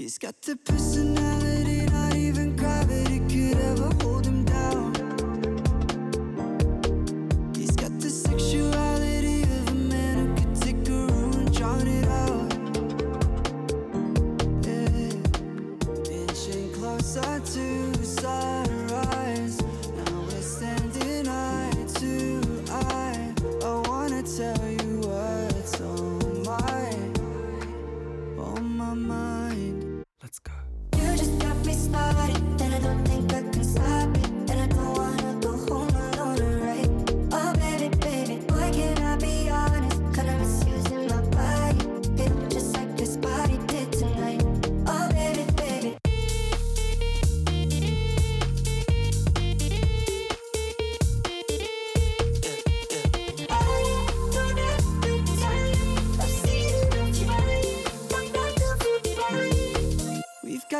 He's 0.00 0.18
got 0.18 0.42
the 0.42 0.56
personality, 0.56 1.79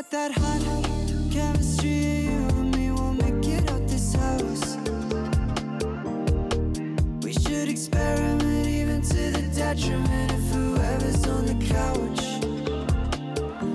got 0.00 0.10
that 0.10 0.32
hot 0.32 0.60
chemistry, 1.30 2.24
you 2.24 2.48
and 2.60 2.74
me 2.74 2.90
will 2.90 3.12
make 3.12 3.46
it 3.46 3.70
out 3.70 3.86
this 3.86 4.14
house. 4.14 4.78
We 7.22 7.34
should 7.34 7.68
experiment 7.68 8.66
even 8.66 9.02
to 9.02 9.30
the 9.30 9.50
detriment 9.54 10.32
of 10.32 10.40
whoever's 10.52 11.26
on 11.26 11.44
the 11.44 11.66
couch. 11.66 12.22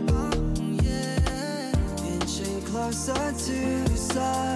Oh, 0.10 0.34
yeah. 0.82 2.14
Inching 2.14 2.62
closer 2.64 3.14
to 3.14 3.98
sunrise. 3.98 4.55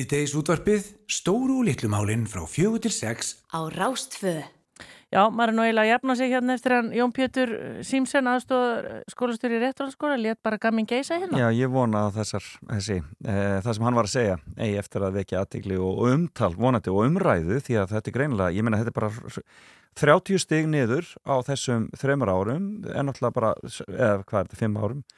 Síðdeis 0.00 0.32
útvarpið, 0.32 0.84
stóru 1.12 1.58
og 1.60 1.66
litlu 1.66 1.90
málinn 1.92 2.22
frá 2.24 2.40
fjögur 2.48 2.80
til 2.80 2.92
sex. 2.94 3.34
Á 3.52 3.68
Rástfö. 3.68 4.32
Já, 5.12 5.26
maður 5.28 5.50
er 5.50 5.56
nú 5.58 5.64
eiginlega 5.66 5.82
að 5.82 5.90
jafna 5.90 6.16
sig 6.16 6.30
hérna 6.32 6.54
eftir 6.56 6.72
hann 6.72 6.88
Jón 6.96 7.12
Pétur 7.12 7.52
Símsen 7.84 8.30
aðstóð 8.30 8.88
skólastjóri 9.12 9.58
í 9.58 9.60
réttarhaldsskóla, 9.60 10.16
létt 10.16 10.40
bara 10.46 10.56
gamin 10.62 10.88
geisa 10.88 11.18
hérna. 11.20 11.36
Já, 11.36 11.50
ég 11.52 11.68
vona 11.74 12.06
að 12.06 12.16
þessar, 12.22 12.48
þessi, 12.70 12.96
e, 13.26 13.36
það 13.66 13.76
sem 13.76 13.88
hann 13.90 14.00
var 14.00 14.08
að 14.08 14.14
segja, 14.14 14.40
eigi 14.56 14.80
eftir 14.86 15.04
að 15.04 15.20
vekja 15.20 15.44
aðtikli 15.44 15.76
og, 15.76 16.02
umtal, 16.14 16.52
vonandi 16.56 16.94
og 16.94 17.04
umræðu 17.10 17.60
því 17.68 17.78
að 17.82 17.94
þetta 17.98 18.12
er 18.14 18.16
greinilega, 18.16 18.56
ég 18.56 18.64
meina 18.64 18.80
þetta 18.80 18.94
er 18.94 19.00
bara 19.02 19.54
30 20.00 20.44
stig 20.46 20.72
niður 20.72 21.12
á 21.28 21.34
þessum 21.44 21.90
þreymur 22.00 22.32
árum, 22.32 22.74
en 22.88 23.10
náttúrulega 23.10 23.36
bara, 23.36 23.52
eða 23.68 24.24
hvað 24.24 24.46
er 24.46 24.48
þetta, 24.48 24.64
5 24.64 24.84
árum, 24.86 25.08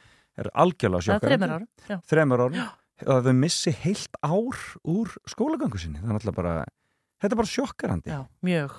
er 0.43 0.55
algjörlega 0.57 1.13
Það 1.13 1.19
er 1.21 1.29
þreymur 1.29 1.59
árum. 1.61 1.75
Já. 1.87 2.01
Þreymur 2.09 2.49
árum, 2.49 2.63
að 3.07 3.27
þau 3.29 3.35
missi 3.39 3.73
heilt 3.83 4.21
ár 4.23 4.63
úr 4.89 5.17
skólagöngu 5.31 5.81
sinni, 5.81 6.01
það 6.03 6.09
er 6.09 6.17
náttúrulega 6.17 6.39
bara, 6.39 6.55
þetta 7.23 7.35
er 7.35 7.41
bara 7.41 7.53
sjokkarandi. 7.53 8.13
Já, 8.13 8.21
mjög. 8.49 8.77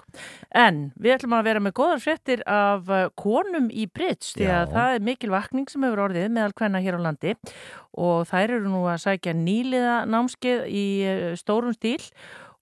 En 0.63 0.79
við 0.99 1.15
ætlum 1.17 1.35
að 1.37 1.49
vera 1.49 1.63
með 1.63 1.75
góðar 1.79 2.03
fréttir 2.03 2.45
af 2.49 2.91
uh, 2.91 3.05
konum 3.19 3.69
í 3.71 3.87
Brits 3.91 4.33
því 4.37 4.49
að 4.53 4.77
það 4.77 4.95
er 4.97 5.05
mikil 5.09 5.33
vakning 5.33 5.69
sem 5.71 5.85
hefur 5.87 6.05
orðið 6.07 6.31
meðal 6.35 6.55
hvenna 6.61 6.83
hér 6.83 6.99
á 6.99 7.05
landi 7.09 7.35
og 7.93 8.23
þær 8.31 8.57
eru 8.59 8.71
nú 8.71 8.85
að 8.89 9.03
sækja 9.05 9.35
nýliða 9.37 9.99
námskeið 10.09 10.65
í 10.69 10.87
uh, 11.09 11.29
stórum 11.39 11.75
stíl 11.77 12.01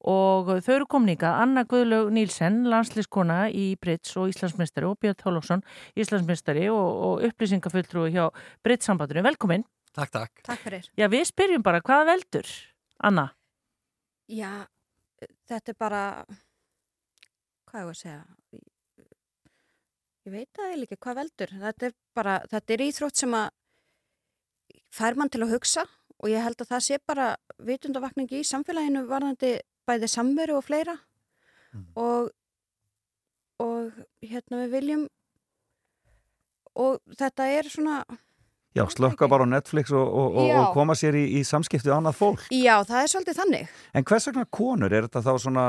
og 0.01 0.47
þau 0.65 0.71
eru 0.73 0.87
komninga 0.89 1.35
Anna 1.43 1.61
Guðlaug 1.69 2.09
Nílsen, 2.13 2.63
landslískona 2.71 3.43
í 3.53 3.75
Brits 3.81 4.15
og 4.17 4.31
Íslandsmestari 4.31 4.87
og 4.89 4.97
Björn 5.01 5.19
Þálóksson, 5.19 5.61
Íslandsmestari 5.93 6.65
og, 6.73 6.87
og 7.05 7.27
upplýsingafulltrúi 7.29 8.09
hjá 8.15 8.31
Brits 8.65 8.89
sambandinu. 8.89 9.21
Velkomin. 9.29 9.67
Takk, 9.91 10.11
takk. 10.13 10.43
Takk 10.47 10.61
fyrir. 10.63 10.89
Já, 10.99 11.07
við 11.11 11.25
spyrjum 11.27 11.63
bara, 11.65 11.81
hvað 11.83 12.05
veldur? 12.13 12.51
Anna? 13.03 13.27
Já, 14.31 14.51
þetta 15.49 15.73
er 15.73 15.77
bara, 15.81 16.03
hvað 17.67 17.81
er 17.81 17.89
að 17.89 17.97
segja? 17.99 18.21
Ég 20.21 20.35
veit 20.35 20.49
það 20.53 20.69
eiginlega 20.69 20.87
ekki, 20.87 21.01
hvað 21.03 21.19
veldur? 21.19 21.55
Þetta 21.65 21.89
er 21.89 21.95
bara, 22.15 22.37
þetta 22.51 22.75
er 22.75 22.85
íþrótt 22.85 23.23
sem 23.23 23.35
að 23.35 23.49
fær 24.93 25.17
mann 25.19 25.31
til 25.33 25.41
að 25.43 25.55
hugsa 25.55 25.85
og 26.21 26.29
ég 26.29 26.43
held 26.45 26.61
að 26.61 26.71
það 26.71 26.83
sé 26.85 26.99
bara 27.09 27.29
vitundavakningi 27.65 28.41
í 28.41 28.47
samfélaginu 28.47 29.07
varðandi 29.09 29.55
bæði 29.89 30.09
samveru 30.11 30.59
og 30.59 30.65
fleira 30.67 30.95
og, 31.97 32.29
og 33.63 33.97
hérna 34.21 34.61
við 34.61 34.75
viljum 34.75 35.07
og 36.79 36.99
þetta 37.17 37.47
er 37.51 37.69
svona, 37.71 38.03
Já, 38.71 38.85
slökka 38.87 39.27
bara 39.27 39.43
á 39.43 39.51
Netflix 39.51 39.91
og, 39.91 40.07
og, 40.07 40.37
og, 40.39 40.69
koma 40.71 40.95
sér 40.95 41.17
í, 41.19 41.25
í 41.35 41.43
samskipti 41.43 41.91
á 41.91 41.99
annað 41.99 42.15
fólk. 42.21 42.43
já 42.55 42.79
það 42.87 43.01
er 43.01 43.09
svolítið 43.11 43.39
þannig. 43.41 43.71
En 43.99 44.05
hvers 44.07 44.27
vegna 44.29 44.45
konur? 44.47 44.93
Er 44.95 45.07
þetta 45.09 45.23
þá 45.25 45.31
svona, 45.43 45.65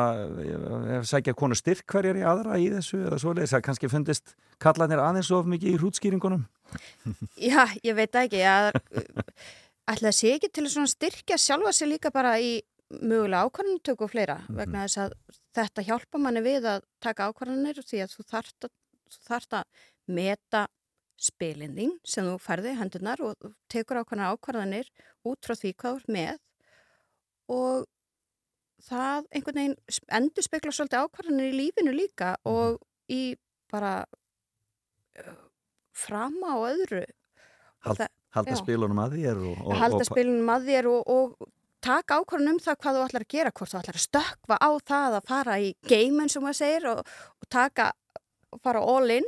ef 0.98 1.08
sækja 1.10 1.34
konur 1.34 1.58
styrk 1.58 1.82
hverjar 1.90 2.20
í 2.20 2.22
aðra 2.22 2.60
í 2.62 2.68
þessu 2.70 3.00
eða 3.02 3.18
svoleiðis 3.18 3.56
að 3.58 3.64
kannski 3.66 3.90
fundist 3.90 4.36
kallarnir 4.62 5.02
aðeins 5.02 5.32
of 5.34 5.50
mikið 5.50 5.72
í 5.72 5.80
hrútskýringunum? 5.80 6.44
Já, 7.50 7.64
ég 7.82 7.98
veit 7.98 8.12
það 8.14 8.28
ekki 8.28 8.44
að 8.46 8.70
ætla 9.90 10.12
það 10.12 10.18
sé 10.20 10.36
ekki 10.36 10.52
til 10.54 10.68
að 10.68 10.92
styrkja 10.92 11.40
sjálfa 11.42 11.72
sig 11.74 11.90
líka 11.90 12.12
bara 12.14 12.36
í 12.38 12.60
mögulega 13.00 13.48
ákvarðanutöku 13.48 14.06
og 14.06 14.12
fleira 14.12 14.36
vegna 14.52 14.84
þess 14.84 15.00
að 15.06 15.16
þetta 15.56 15.84
hjálpa 15.88 16.20
manni 16.20 16.44
við 16.44 16.68
að 16.70 16.86
taka 17.02 17.26
ákvarðanir 17.30 17.82
því 17.82 18.04
að 18.04 18.14
þú 18.14 18.26
þarft 18.30 18.68
að, 18.68 18.72
þú 19.10 19.26
þarft 19.26 19.58
að 19.58 19.88
meta 20.12 20.62
spilindin 21.22 21.92
sem 22.04 22.26
þú 22.26 22.36
færði 22.42 22.74
hendunar 22.80 23.22
og 23.22 23.52
tekur 23.70 24.00
ákvarðanar 24.02 24.36
ákvarðanir 24.36 24.88
út 25.28 25.46
frá 25.46 25.54
því 25.58 25.72
hvað 25.78 25.92
þú 25.94 26.00
ert 26.02 26.12
með 26.16 26.40
og 27.52 27.86
það 28.82 29.28
einhvern 29.30 29.60
veginn 29.60 29.76
endur 30.18 30.46
spekla 30.48 30.74
svolítið 30.74 31.04
ákvarðanir 31.06 31.52
í 31.52 31.58
lífinu 31.60 31.94
líka 31.94 32.34
og 32.48 32.80
í 33.12 33.22
bara 33.72 33.94
frama 35.92 36.56
og 36.58 36.68
öðru. 36.72 37.02
Hald, 37.84 37.98
það- 37.98 38.12
halda 38.36 38.56
spilunum 38.56 39.00
að 39.02 39.16
þér 39.18 39.40
og, 39.42 39.58
og, 39.66 39.74
halda 39.76 40.04
spilunum 40.08 40.52
að 40.54 40.68
þér 40.70 40.88
og, 40.92 41.10
og 41.12 41.48
taka 41.82 42.18
ákvörðun 42.20 42.52
um 42.54 42.60
það 42.62 42.78
hvað 42.82 42.96
þú 42.98 43.04
ætlar 43.06 43.24
að 43.26 43.32
gera 43.34 43.52
hvort 43.52 43.72
þú 43.72 43.78
ætlar 43.80 43.98
að 43.98 44.04
stökkva 44.06 44.58
á 44.62 44.70
það 44.92 45.16
að 45.18 45.26
fara 45.28 45.56
í 45.60 45.72
geimun 45.90 46.30
sem 46.32 46.44
maður 46.44 46.58
segir 46.60 46.86
og, 46.92 47.00
og 47.42 47.48
taka 47.50 47.88
og 48.52 48.60
fara 48.62 48.80
all 48.80 49.10
in 49.18 49.26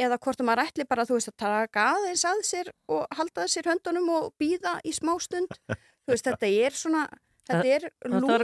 eða 0.00 0.18
hvort 0.22 0.42
maður 0.46 0.64
ætli 0.66 0.86
bara 0.88 1.06
þú 1.08 1.18
veist 1.18 1.32
að 1.32 1.38
taka 1.44 1.86
aðeins 1.94 2.26
að 2.28 2.42
sér 2.48 2.72
og 2.90 3.18
halda 3.18 3.46
sér 3.50 3.70
höndunum 3.70 4.10
og 4.16 4.30
býða 4.40 4.78
í 4.86 4.94
smá 4.96 5.14
stund 5.22 5.52
þú 5.68 6.14
veist 6.14 6.28
þetta 6.28 6.50
er 6.50 6.76
svona 6.76 7.06
þetta 7.50 7.76
er 7.76 7.88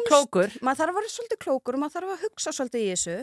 klókur. 0.06 0.56
maður 0.60 0.80
þarf 0.82 0.92
að 0.92 0.98
vera 1.00 1.12
svolítið 1.16 1.42
klókur 1.44 1.76
og 1.76 1.84
maður 1.84 1.98
þarf 1.98 2.14
að 2.16 2.24
hugsa 2.26 2.54
svolítið 2.56 2.86
í 2.86 2.88
þessu 2.94 3.18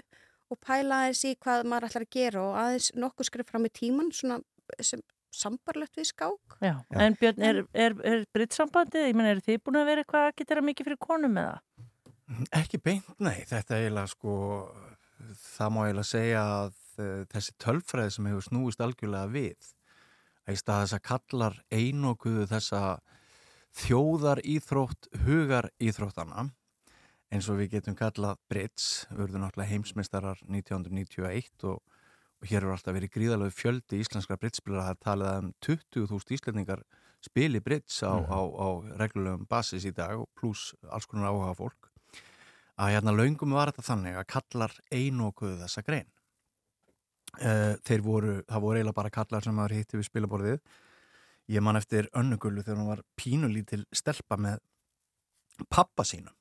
og 0.53 0.61
pæla 0.61 1.01
aðeins 1.01 1.25
í 1.27 1.33
hvað 1.43 1.67
maður 1.69 1.89
ætlar 1.89 2.07
að 2.07 2.15
gera 2.17 2.43
og 2.43 2.61
aðeins 2.61 2.93
nokkuð 2.99 3.29
skrif 3.29 3.49
fram 3.49 3.67
í 3.67 3.73
tíman 3.73 4.13
svona 4.13 4.39
sem 4.81 5.03
sambarlegt 5.33 5.97
við 5.97 6.09
skák 6.11 6.57
Já. 6.61 6.75
En 6.93 7.17
Björn, 7.19 7.41
er, 7.41 7.61
er, 7.73 7.95
er 8.05 8.25
brittsambandið, 8.35 9.09
ég 9.09 9.17
menn, 9.17 9.31
er 9.31 9.41
þið 9.43 9.61
búin 9.65 9.79
að 9.81 9.89
vera 9.89 10.03
eitthvað 10.03 10.27
að 10.29 10.35
geta 10.39 10.65
mikið 10.67 10.89
fyrir 10.89 11.01
konum 11.01 11.33
með 11.37 11.49
það? 11.49 11.87
Ekki 12.59 12.79
beint, 12.81 13.09
nei. 13.21 13.43
Þetta 13.49 13.75
er 13.75 13.83
eiginlega 13.83 14.11
sko, 14.13 14.35
það 15.41 15.73
má 15.73 15.79
eiginlega 15.83 16.09
segja 16.09 16.43
að 16.59 16.77
uh, 17.01 17.23
þessi 17.31 17.55
tölfræði 17.61 18.15
sem 18.15 18.27
hefur 18.29 18.47
snúist 18.47 18.83
algjörlega 18.83 19.31
við, 19.33 19.69
að 20.47 20.57
í 20.57 20.59
stað 20.59 20.83
þess 20.83 20.97
að 20.97 21.05
kallar 21.09 21.59
einokuðu 21.71 22.47
þessa 22.51 22.81
þjóðar 23.83 24.43
íþrótt, 24.45 25.09
hugar 25.25 25.69
íþróttana, 25.81 26.49
eins 27.33 27.49
og 27.49 27.61
við 27.61 27.77
getum 27.77 27.97
kallað 27.97 28.41
Brits, 28.51 29.07
vörðu 29.09 29.41
náttúrulega 29.41 29.71
heimsmeistarar 29.71 30.43
1991 30.45 31.65
og, 31.71 31.79
og 31.81 32.49
hér 32.49 32.61
eru 32.61 32.75
alltaf 32.75 32.93
verið 32.93 33.15
gríðalegu 33.15 33.55
fjöldi 33.57 34.03
íslenskra 34.03 34.37
Britsspilara, 34.37 34.91
það 34.91 34.93
er 34.93 35.01
talið 35.07 35.39
um 35.39 35.49
20.000 35.65 36.37
íslendingar 36.37 36.83
spili 37.23 37.63
Brits 37.63 38.03
á, 38.03 38.13
á, 38.19 38.39
á 38.43 38.67
reglulegum 38.99 39.47
basis 39.49 39.87
í 39.87 39.93
dag 39.95 40.21
pluss 40.37 40.73
alls 40.91 41.07
konar 41.09 41.31
áhuga 41.31 41.55
fólk 41.57 41.89
að 42.79 42.95
hérna 42.95 43.13
löngum 43.15 43.53
var 43.55 43.71
þetta 43.71 43.85
þannig 43.89 44.17
að 44.17 44.29
kallar 44.33 44.75
einokuðu 44.91 45.59
þessa 45.61 45.83
grein 45.85 46.09
þeir 47.39 48.03
voru, 48.05 48.37
það 48.47 48.63
voru 48.65 48.79
eiginlega 48.79 48.99
bara 48.99 49.13
kallar 49.13 49.45
sem 49.45 49.55
maður 49.57 49.77
hitti 49.79 49.99
við 49.99 50.09
spilaborðið. 50.09 50.59
Ég 51.51 51.63
man 51.65 51.79
eftir 51.79 52.07
önnugullu 52.15 52.63
þegar 52.63 52.79
hún 52.79 52.91
var 52.91 53.03
pínulítil 53.19 53.83
stelpa 53.91 54.37
með 54.39 54.61
pappa 55.69 56.05
sínum. 56.07 56.35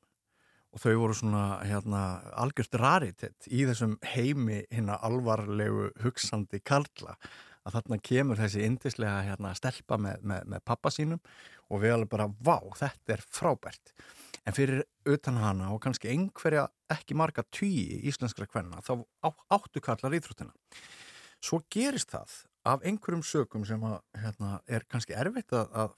Og 0.72 0.80
þau 0.80 0.92
voru 1.02 1.16
svona 1.16 1.44
hérna 1.68 2.02
algjört 2.40 2.78
raritet 2.80 3.48
í 3.52 3.66
þessum 3.68 3.98
heimi 4.14 4.62
hérna 4.70 4.96
alvarlegu 5.04 5.90
hugsandi 6.00 6.62
karla. 6.64 7.18
Að 7.62 7.76
þarna 7.76 7.98
kemur 8.02 8.40
þessi 8.40 8.64
indislega 8.66 9.20
hérna 9.26 9.52
stelpa 9.54 9.98
með, 10.00 10.24
með, 10.26 10.46
með 10.54 10.64
pappa 10.66 10.90
sínum 10.90 11.20
og 11.68 11.82
við 11.82 11.96
alveg 11.96 12.12
bara, 12.14 12.30
vá, 12.40 12.56
þetta 12.78 13.16
er 13.16 13.24
frábært 13.28 13.92
en 14.46 14.56
fyrir 14.56 14.82
utan 15.08 15.38
hana 15.40 15.70
og 15.74 15.82
kannski 15.84 16.10
einhverja 16.12 16.66
ekki 16.92 17.16
marga 17.18 17.44
tugi 17.54 18.00
íslenskra 18.08 18.48
kvenna 18.50 18.82
þá 18.84 18.96
áttu 19.52 19.82
kallar 19.84 20.16
íþróttina. 20.18 20.52
Svo 21.42 21.60
gerist 21.72 22.12
það 22.14 22.34
af 22.72 22.84
einhverjum 22.86 23.22
sökum 23.26 23.64
sem 23.66 23.82
að, 23.82 23.96
hérna, 24.22 24.58
er 24.70 24.84
kannski 24.90 25.16
erfitt 25.18 25.54
að, 25.58 25.72
að, 25.74 25.96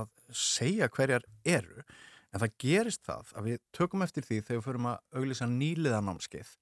að 0.00 0.12
segja 0.32 0.88
hverjar 0.88 1.26
eru 1.44 1.84
en 2.32 2.42
það 2.42 2.56
gerist 2.62 3.04
það 3.04 3.34
að 3.36 3.50
við 3.50 3.60
tökum 3.76 4.04
eftir 4.06 4.24
því 4.24 4.40
þegar 4.40 4.60
við 4.60 4.66
förum 4.68 4.88
að 4.92 5.20
auglýsa 5.20 5.48
nýliðanámskeið 5.52 6.54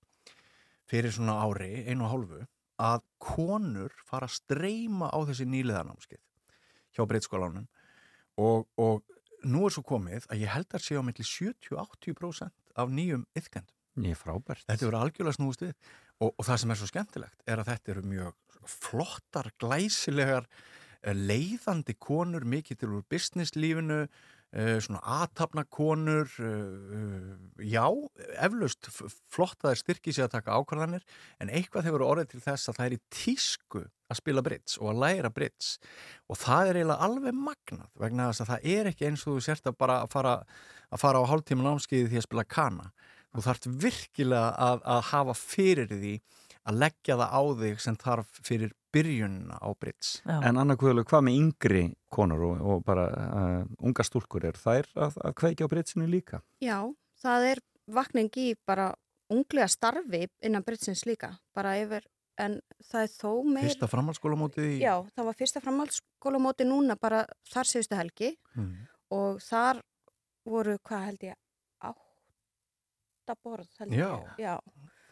fyrir 0.91 1.14
svona 1.14 1.39
ári, 1.47 1.85
einu 1.87 2.05
og 2.07 2.12
hálfu 2.12 2.43
að 2.85 3.05
konur 3.22 3.95
fara 4.07 4.27
að 4.29 4.37
streyma 4.41 5.09
á 5.14 5.18
þessi 5.31 5.47
nýliðanámskeið 5.49 6.22
hjá 6.95 7.07
breytskólanum 7.11 7.68
og, 8.43 8.66
og 8.75 9.03
nú 9.49 9.64
er 9.66 9.74
svo 9.74 9.84
komið 9.86 10.28
að 10.32 10.45
ég 10.45 10.53
held 10.55 10.76
að 10.76 10.84
sé 10.84 10.99
á 10.99 11.03
milli 11.05 11.26
70-80% 11.28 12.78
af 12.80 12.92
nýjum 12.92 13.26
yfkendum. 13.38 13.74
Er 14.03 14.18
frábært. 14.18 14.64
Þetta 14.66 14.88
eru 14.88 14.99
algjörlega 14.99 15.36
snúist 15.36 15.62
við 15.62 15.74
og, 16.18 16.32
og 16.32 16.47
það 16.47 16.61
sem 16.62 16.72
er 16.72 16.80
svo 16.80 16.88
skemmtilegt 16.90 17.45
er 17.51 17.62
að 17.62 17.70
þetta 17.70 17.92
eru 17.95 18.07
mjög 18.11 18.32
flottar, 18.70 19.51
glæsilegar, 19.61 20.49
eh, 21.03 21.14
leiðandi 21.14 21.95
konur, 22.01 22.47
mikið 22.49 22.80
til 22.80 22.90
úr 22.97 23.05
businesslífinu, 23.12 24.01
svona 24.55 25.00
aðtapna 25.02 25.64
konur, 25.66 26.28
eh, 26.38 27.30
já, 27.66 27.86
eflaust 28.38 28.86
flott 29.32 29.59
að 29.59 29.64
það 29.64 29.72
er 29.72 29.80
styrkið 29.80 30.14
sér 30.14 30.28
að 30.28 30.34
taka 30.36 30.59
ákvarðanir, 30.61 31.02
en 31.42 31.50
eitthvað 31.50 31.88
hefur 31.88 32.05
orðið 32.07 32.28
til 32.30 32.42
þess 32.44 32.70
að 32.70 32.76
það 32.78 32.86
er 32.86 32.94
í 32.94 33.00
tísku 33.11 33.82
að 33.82 34.20
spila 34.20 34.44
brits 34.46 34.78
og 34.78 34.92
að 34.92 35.00
læra 35.02 35.32
brits 35.34 35.72
og 36.28 36.38
það 36.38 36.70
er 36.70 36.78
eiginlega 36.78 37.09
alveg 37.09 37.34
magnað 37.34 37.90
vegna 37.98 38.28
þess 38.30 38.44
að 38.44 38.52
það 38.52 38.70
er 38.76 38.90
ekki 38.92 39.09
eins 39.09 39.26
og 39.26 39.34
þú 39.34 39.44
sért 39.48 39.66
að 39.66 39.78
bara 39.80 39.98
að 40.05 40.14
fara, 40.14 40.36
að 40.90 41.02
fara 41.02 41.24
á 41.24 41.30
hálftíma 41.32 41.66
námskeiði 41.66 42.12
því 42.12 42.20
að 42.20 42.26
spila 42.28 42.46
kana. 42.46 42.88
Þú 43.34 43.44
þarft 43.48 43.68
virkilega 43.82 44.55
að, 44.62 44.82
að 44.86 45.05
hafa 45.11 45.34
fyrir 45.34 45.90
því 45.90 46.14
að 46.64 46.80
leggja 46.84 47.18
það 47.18 47.34
á 47.34 47.42
þig 47.64 47.80
sem 47.82 47.96
þarf 48.05 48.42
fyrir 48.46 48.74
byrjunna 48.95 49.59
á 49.61 49.68
Brits. 49.80 50.14
Já. 50.24 50.38
En 50.49 50.59
Anna 50.62 50.76
Guðlu, 50.80 51.05
hvað 51.09 51.24
með 51.28 51.38
yngri 51.42 51.84
konur 52.14 52.45
og, 52.49 52.61
og 52.74 52.82
bara 52.86 53.05
uh, 53.11 53.62
unga 53.84 54.07
stúlkur 54.07 54.47
er 54.49 54.57
þær 54.59 54.88
að, 54.95 55.18
að 55.26 55.34
kveikja 55.42 55.66
á 55.66 55.72
britsinu 55.72 56.07
líka? 56.11 56.40
Já, 56.62 56.78
það 57.22 57.49
er 57.53 57.62
vakning 57.95 58.30
í 58.40 58.53
bara 58.66 58.92
unglega 59.32 59.66
starfi 59.72 60.26
innan 60.45 60.62
Britsins 60.64 61.03
líka, 61.09 61.32
bara 61.57 61.74
yfir, 61.80 62.05
en 62.38 62.59
það 62.84 63.07
er 63.07 63.12
þó 63.14 63.30
meir... 63.47 63.66
Fyrsta 63.70 63.88
framhaldsskólamótið 63.90 64.66
í... 64.68 64.76
Já, 64.82 64.95
það 65.16 65.28
var 65.30 65.36
fyrsta 65.38 65.62
framhaldsskólamóti 65.64 66.66
núna 66.68 66.97
bara 67.01 67.24
þar 67.53 67.70
síðustu 67.72 67.99
helgi 67.99 68.34
Mm. 68.55 68.84
og 69.11 69.40
þar 69.42 69.80
voru, 70.47 70.76
hvað 70.86 71.07
held 71.09 71.24
ég, 71.26 71.38
átta 71.82 73.34
borð 73.42 73.70
held 73.80 73.97
Já. 73.97 74.11
ég. 74.12 74.45
Já. 74.45 74.55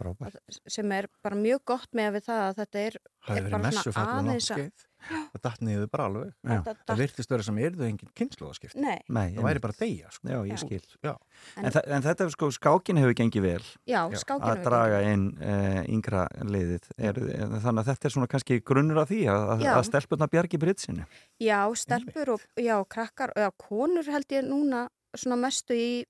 Frábært. 0.03 0.61
sem 0.69 0.93
er 0.93 1.07
bara 1.25 1.37
mjög 1.39 1.63
gott 1.73 1.91
með 1.97 2.17
við 2.19 2.25
það 2.29 2.41
að 2.49 2.57
þetta 2.63 2.81
er, 2.87 2.97
Það 3.23 3.37
er 3.39 3.43
verið 3.47 3.53
bara 3.53 3.71
svona 3.73 3.95
fallið 3.97 4.31
aðeins 4.33 4.51
að. 4.53 4.89
Það 5.03 5.41
datt 5.43 5.61
niður 5.67 5.89
bara 5.91 6.05
alveg. 6.07 6.29
Það 6.47 6.67
datt- 6.69 6.99
virtist 7.01 7.31
vera 7.33 7.43
sem 7.43 7.57
erðu 7.59 7.87
engin 7.89 8.11
kynnslóðaskipt. 8.19 8.77
Nei, 8.79 9.01
Nei, 9.11 9.33
Það 9.35 9.47
væri 9.49 9.63
bara 9.65 9.75
deyja, 9.81 10.11
sko. 10.15 10.29
Já, 10.31 10.37
ég 10.47 10.61
skil. 10.63 10.81
Já. 11.03 11.13
En, 11.57 11.65
en, 11.67 11.79
en 11.97 12.05
þetta 12.07 12.25
er 12.29 12.31
sko, 12.37 12.51
skákin 12.55 13.01
hefur 13.03 13.17
gengið 13.19 13.43
vel 13.43 13.65
já, 13.91 14.01
að 14.07 14.63
draga 14.63 15.01
inn 15.11 15.25
uh, 15.43 15.81
yngra 15.91 16.29
liðið. 16.47 16.87
Er, 17.03 17.19
þannig 17.19 17.83
að 17.83 17.91
þetta 17.91 18.07
er 18.11 18.15
svona 18.15 18.31
kannski 18.31 18.61
grunnur 18.63 19.03
af 19.03 19.11
því 19.11 19.21
að, 19.35 19.49
að- 19.57 19.67
að 19.73 19.83
stelpurna 19.91 20.31
bjargi 20.31 20.63
britsinu. 20.63 21.07
Já, 21.43 21.61
stelpur 21.83 22.35
og 22.37 22.47
já, 22.63 22.77
krakkar, 22.87 23.35
já, 23.35 23.51
konur 23.59 24.07
held 24.07 24.31
ég 24.39 24.47
núna 24.47 24.87
svona 25.19 25.37
mestu 25.43 25.75
í, 25.75 26.05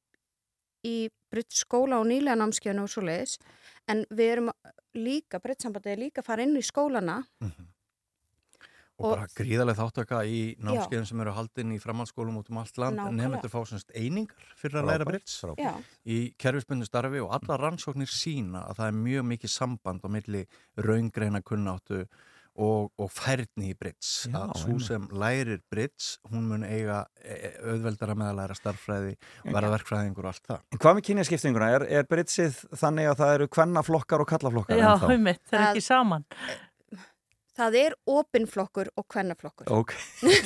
í 0.84 1.08
Britt 1.32 1.54
skóla 1.56 1.96
og 1.96 2.04
nýlega 2.10 2.36
námskjönu 2.36 2.82
og 2.84 2.90
svo 2.92 3.00
leiðis, 3.08 3.38
en 3.90 4.04
við 4.10 4.32
erum 4.36 4.50
líka, 4.94 5.40
Brittsambandið 5.42 5.92
er 5.94 6.02
líka 6.06 6.22
að 6.22 6.28
fara 6.28 6.46
inn 6.46 6.56
í 6.58 6.64
skólana. 6.64 7.22
Og, 9.02 9.06
Og- 9.08 9.14
bara 9.16 9.26
gríðarlega 9.34 9.80
þáttaka 9.80 10.18
í 10.28 10.40
námskeiðum 10.62 11.06
sem 11.08 11.20
eru 11.24 11.32
haldin 11.34 11.72
í 11.74 11.78
framhaldsskólum 11.80 12.36
út 12.38 12.50
um 12.52 12.58
allt 12.60 12.76
land. 12.78 13.00
Nefndur 13.16 13.50
fá 13.50 13.62
semst 13.66 13.90
einingar 13.96 14.52
fyrir 14.60 14.82
að 14.82 14.90
læra 14.90 15.56
Já, 15.58 15.72
í 16.06 16.34
kerfisbundu 16.38 16.86
starfi 16.86 17.22
og 17.24 17.32
alla 17.32 17.56
rannsóknir 17.58 18.06
sína 18.12 18.68
að 18.68 18.76
það 18.76 18.86
er 18.86 19.00
mjög 19.00 19.24
mikið 19.32 19.50
samband 19.50 20.04
á 20.06 20.08
milli 20.12 20.46
raungreina 20.76 21.42
kunnáttu 21.42 22.06
og, 22.56 22.90
og 23.00 23.08
færni 23.12 23.70
í 23.72 23.76
Brits. 23.78 24.26
Já, 24.28 24.36
að 24.42 24.56
svo 24.60 24.74
sem 24.84 25.06
lærir 25.16 25.60
Brits, 25.72 26.18
hún 26.30 26.48
mun 26.50 26.64
eiga 26.68 27.04
e- 27.24 27.54
auðveldara 27.64 28.16
með 28.18 28.32
að 28.32 28.40
læra 28.42 28.56
starffræði 28.58 29.14
og 29.46 29.54
verða 29.56 29.70
verkfræðingur 29.78 30.26
og 30.28 30.32
allt 30.34 30.50
það. 30.50 30.60
En 30.72 30.82
hvað 30.84 30.98
með 30.98 31.06
kynjaskiptinguna? 31.08 31.70
Er, 31.78 31.86
er 32.00 32.10
britsið 32.10 32.58
þannig 32.76 33.08
að 33.12 33.22
það 33.22 33.34
eru 33.38 33.48
kvennaflokkar 33.56 34.24
og 34.26 34.30
kallaflokkar 34.34 34.76
Já, 34.82 34.90
ennþá? 34.92 35.14
um 35.16 35.24
mitt, 35.30 35.42
það 35.48 35.60
er 35.62 35.70
ekki 35.70 35.86
saman. 35.88 36.26
það 37.52 37.74
er 37.82 37.94
opinflokkur 38.08 38.88
og 38.96 39.04
kvennaflokkur 39.12 39.68
Ok, 39.76 39.92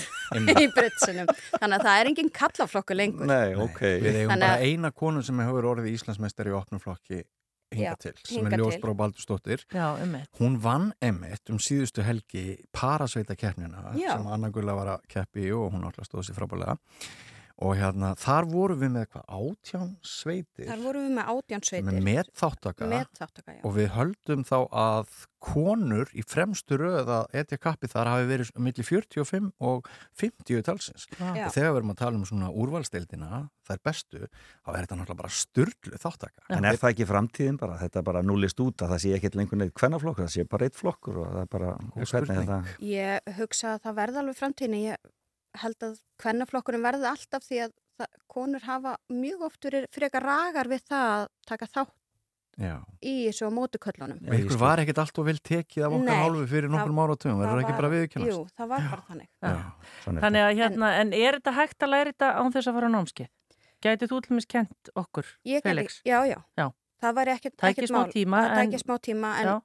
í 0.63 0.65
Brittsinum, 0.75 1.29
þannig 1.55 1.77
að 1.79 1.85
það 1.87 2.01
er 2.01 2.09
engin 2.11 2.31
kallaflokkur 2.35 2.99
lengur. 2.99 3.29
nei, 3.31 3.55
ok. 3.63 3.79
Við 4.03 4.19
eigum 4.23 4.33
bara 4.35 4.49
að- 4.57 4.65
eina 4.67 4.91
konu 4.91 5.23
sem 5.27 5.39
hefur 5.45 5.69
orðið 5.75 5.93
Íslandsmeistari 5.95 6.51
í 6.51 6.57
opnum 6.59 6.83
flokki 6.83 7.21
hinga 7.75 7.95
til, 8.01 8.15
sem 8.23 8.41
hingað 8.45 8.59
er. 8.59 8.65
Ljósbrá 8.65 8.95
mitt. 10.13 10.31
Hún 10.41 10.59
vann 10.63 10.91
emitt 11.03 11.51
um 11.51 11.59
síðustu 11.63 12.05
helgi 12.07 12.45
parasveita 12.73 13.37
keppnina 13.39 13.83
sem 13.97 14.27
Anna 14.27 14.51
Gulla 14.55 14.77
var 14.79 14.93
að 14.97 15.09
keppi 15.13 15.51
og 15.57 15.73
hún 15.75 15.87
alltaf 15.89 16.09
stóð 16.09 16.29
sér 16.29 16.39
frábælega 16.39 16.79
og 17.57 17.73
hérna 17.79 18.11
þar 18.21 18.45
vorum 18.51 18.81
við 18.83 18.91
með 18.93 19.07
eitthvað 19.07 19.31
átján 19.39 19.93
sveitir 20.05 20.67
Þar 20.69 20.83
vorum 20.85 21.07
við 21.07 21.15
með 21.17 21.31
átján 21.33 21.63
sveitir. 21.65 22.03
með 22.05 22.29
þáttaka 22.37 22.89
Með 22.91 23.07
þáttaka, 23.17 23.55
já. 23.57 23.61
og 23.65 23.75
við 23.79 23.89
höldum 23.97 24.45
þá 24.45 24.57
að 24.77 25.15
konur 25.47 26.11
í 26.17 26.25
fremstu 26.27 26.77
röð 26.81 27.11
að 27.13 27.37
etja 27.39 27.59
kappi 27.63 27.89
þar 27.93 28.11
hafi 28.11 28.27
verið 28.29 28.51
millir 28.67 28.87
45 28.89 29.51
og 29.63 29.89
50 30.19 30.63
talsins 30.67 31.07
Já. 31.17 31.47
og 31.47 31.53
þegar 31.55 31.71
við 31.73 31.81
erum 31.81 31.93
að 31.95 31.99
tala 32.03 32.19
um 32.21 32.25
svona 32.29 32.49
úrvalsteildina 32.51 33.43
þær 33.67 33.81
bestu, 33.89 34.23
þá 34.27 34.71
er 34.75 34.81
þetta 34.87 34.99
náttúrulega 35.01 35.21
bara 35.23 35.35
styrlu 35.37 36.01
þáttaka 36.03 36.47
En 36.57 36.65
er 36.69 36.77
það 36.81 36.93
ekki 36.97 37.09
framtíðin 37.09 37.61
bara? 37.61 37.79
Þetta 37.81 38.03
er 38.03 38.07
bara 38.11 38.25
núlist 38.27 38.61
út 38.65 38.83
að 38.85 38.93
það 38.97 39.03
sé 39.07 39.15
ekkert 39.17 39.39
lengur 39.41 39.61
neitt 39.63 39.75
kvennaflokkur, 39.77 40.27
það 40.27 40.35
sé 40.37 40.45
bara 40.51 40.69
eitt 40.69 40.77
flokkur 40.81 41.21
og 41.23 41.31
það 41.33 41.43
er 41.47 41.53
bara, 41.57 41.73
hvernig 41.97 42.41
er 42.43 42.51
það? 42.53 42.73
Ég 42.91 43.33
hugsa 43.41 43.75
að 43.77 43.85
það 43.87 43.97
verði 44.03 44.21
alveg 44.23 44.41
framtíðinni. 44.41 44.83
Ég 44.91 45.13
held 45.63 45.87
að 45.87 45.99
kvennaflokkurinn 46.23 46.83
verði 46.87 47.09
alltaf 47.11 47.45
því 47.47 47.61
að 47.67 47.73
það, 47.99 48.11
konur 48.29 48.61
hafa 48.67 48.97
mjög 49.13 49.47
oft 49.49 49.63
verið 49.65 49.87
frekar 49.95 50.23
ragar 50.27 50.69
við 50.69 50.83
það 50.89 51.07
að 51.17 51.29
taka 51.47 51.67
þátt 51.67 51.95
Já. 52.57 52.75
í 53.05 53.15
þessu 53.29 53.49
á 53.49 53.51
mótuköllunum. 53.53 54.21
Og 54.29 54.35
ykkur 54.41 54.59
var 54.63 54.81
ekkert 54.81 54.99
allt 55.03 55.19
og 55.21 55.27
vel 55.29 55.37
tekið 55.45 55.85
af 55.85 55.93
okkar 55.99 56.21
hálfu 56.23 56.47
fyrir 56.49 56.71
nokkrum 56.73 57.01
áratugum, 57.05 57.41
verður 57.43 57.53
Það 57.53 57.63
ekki 57.65 57.73
var- 57.75 57.81
bara 57.83 57.91
viðkennast? 57.93 58.33
Jú, 58.33 58.47
það 58.57 58.69
var 58.73 58.87
bara 58.91 59.03
þannig. 59.11 59.29
Já. 59.43 59.51
Er 60.07 60.21
Þannig 60.25 60.43
að 60.47 60.57
hérna, 60.61 60.93
en 61.01 61.13
er 61.13 61.33
þetta 61.37 61.53
hægt 61.59 61.79
að 61.85 61.93
læra 61.93 62.13
þetta 62.13 62.31
án 62.41 62.53
þess 62.57 62.67
að 62.71 62.75
fara 62.79 62.89
á 62.89 62.95
námskeið? 62.97 63.29
Gætið 63.85 64.09
þú 64.09 64.21
til 64.25 64.31
dæmis 64.33 64.49
kent 64.49 64.91
okkur, 64.97 65.27
Felix? 65.63 66.01
Já, 66.09 66.19
já. 66.25 66.39
Já. 66.57 66.71
Það 67.03 67.13
væri 67.19 67.33
ekkert 67.37 67.91
mál. 67.93 68.09
tíma, 68.13 68.39
Það 68.41 68.57
en- 68.57 68.71
tæki 68.73 68.81
smá 68.81 68.95
tíma 69.05 69.31
en, 69.37 69.47
Já. 69.47 69.61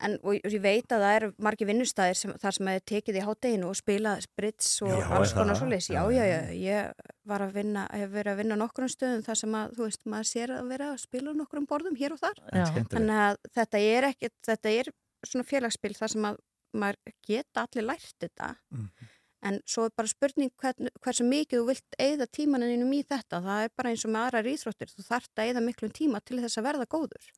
En 0.00 0.18
og 0.22 0.34
ég 0.44 0.60
veit 0.60 0.92
að 0.92 1.02
það 1.04 1.14
eru 1.16 1.28
margir 1.46 1.68
vinnustæðir 1.70 2.18
sem, 2.20 2.32
þar 2.42 2.56
sem 2.56 2.68
hefur 2.72 2.84
tekið 2.90 3.16
í 3.16 3.24
hátteginu 3.24 3.68
og 3.70 3.76
spila 3.78 4.12
sprits 4.20 4.82
og 4.84 4.92
Já, 4.92 5.06
alls 5.16 5.32
konar 5.32 5.54
það? 5.54 5.60
svo 5.62 5.68
leys. 5.70 5.88
Já, 5.88 6.02
Já, 6.02 6.10
já, 6.12 6.24
já. 6.26 6.40
já. 6.52 6.58
Ég 6.66 7.10
var 7.24 7.40
að 7.46 7.54
vinna, 7.56 7.86
hef 7.92 8.10
verið 8.12 8.32
að 8.34 8.40
vinna 8.42 8.58
nokkrum 8.60 8.92
stöðum 8.92 9.24
þar 9.26 9.40
sem 9.40 9.56
að, 9.56 9.74
þú 9.78 9.86
veist, 9.88 10.04
maður 10.06 10.30
sér 10.32 10.54
að 10.58 10.68
vera 10.74 10.90
að 10.92 11.00
spila 11.06 11.32
á 11.32 11.38
nokkrum 11.40 11.66
borðum 11.66 11.96
hér 11.96 12.12
og 12.16 12.20
þar. 12.22 12.40
Já. 12.52 12.66
Þannig 12.92 13.22
að 13.24 13.36
þetta 13.56 13.82
er 13.96 14.08
ekkert, 14.12 14.36
þetta 14.50 14.74
er 14.80 14.92
svona 15.26 15.48
félagsspil 15.48 15.94
þar 15.96 16.12
sem 16.16 16.28
að 16.30 16.40
maður 16.76 17.14
geta 17.26 17.64
allir 17.66 17.86
lært 17.88 18.16
þetta. 18.20 18.54
Mhm. 18.70 19.12
En 19.46 19.60
svo 19.68 19.84
er 19.86 19.92
bara 19.94 20.08
spurning 20.10 20.50
hvern, 20.58 20.88
hversu 21.04 21.22
mikið 21.22 21.60
þú 21.60 21.66
vilt 21.68 21.96
eigða 22.02 22.26
tímaninum 22.26 22.90
í 22.96 23.02
þetta. 23.06 23.38
Það 23.44 23.64
er 23.66 23.70
bara 23.76 23.90
eins 23.92 24.04
og 24.04 24.10
með 24.10 24.24
aðrar 24.26 24.48
íþróttir. 24.50 24.90
Þú 24.96 25.04
þarft 25.06 25.30
að 25.38 25.44
eigða 25.46 25.62
miklum 25.62 25.92
tíma 25.94 26.20
til 26.24 26.40
þess 26.42 26.58
að 26.58 26.64
verða 26.66 26.86
góður. 26.90 27.28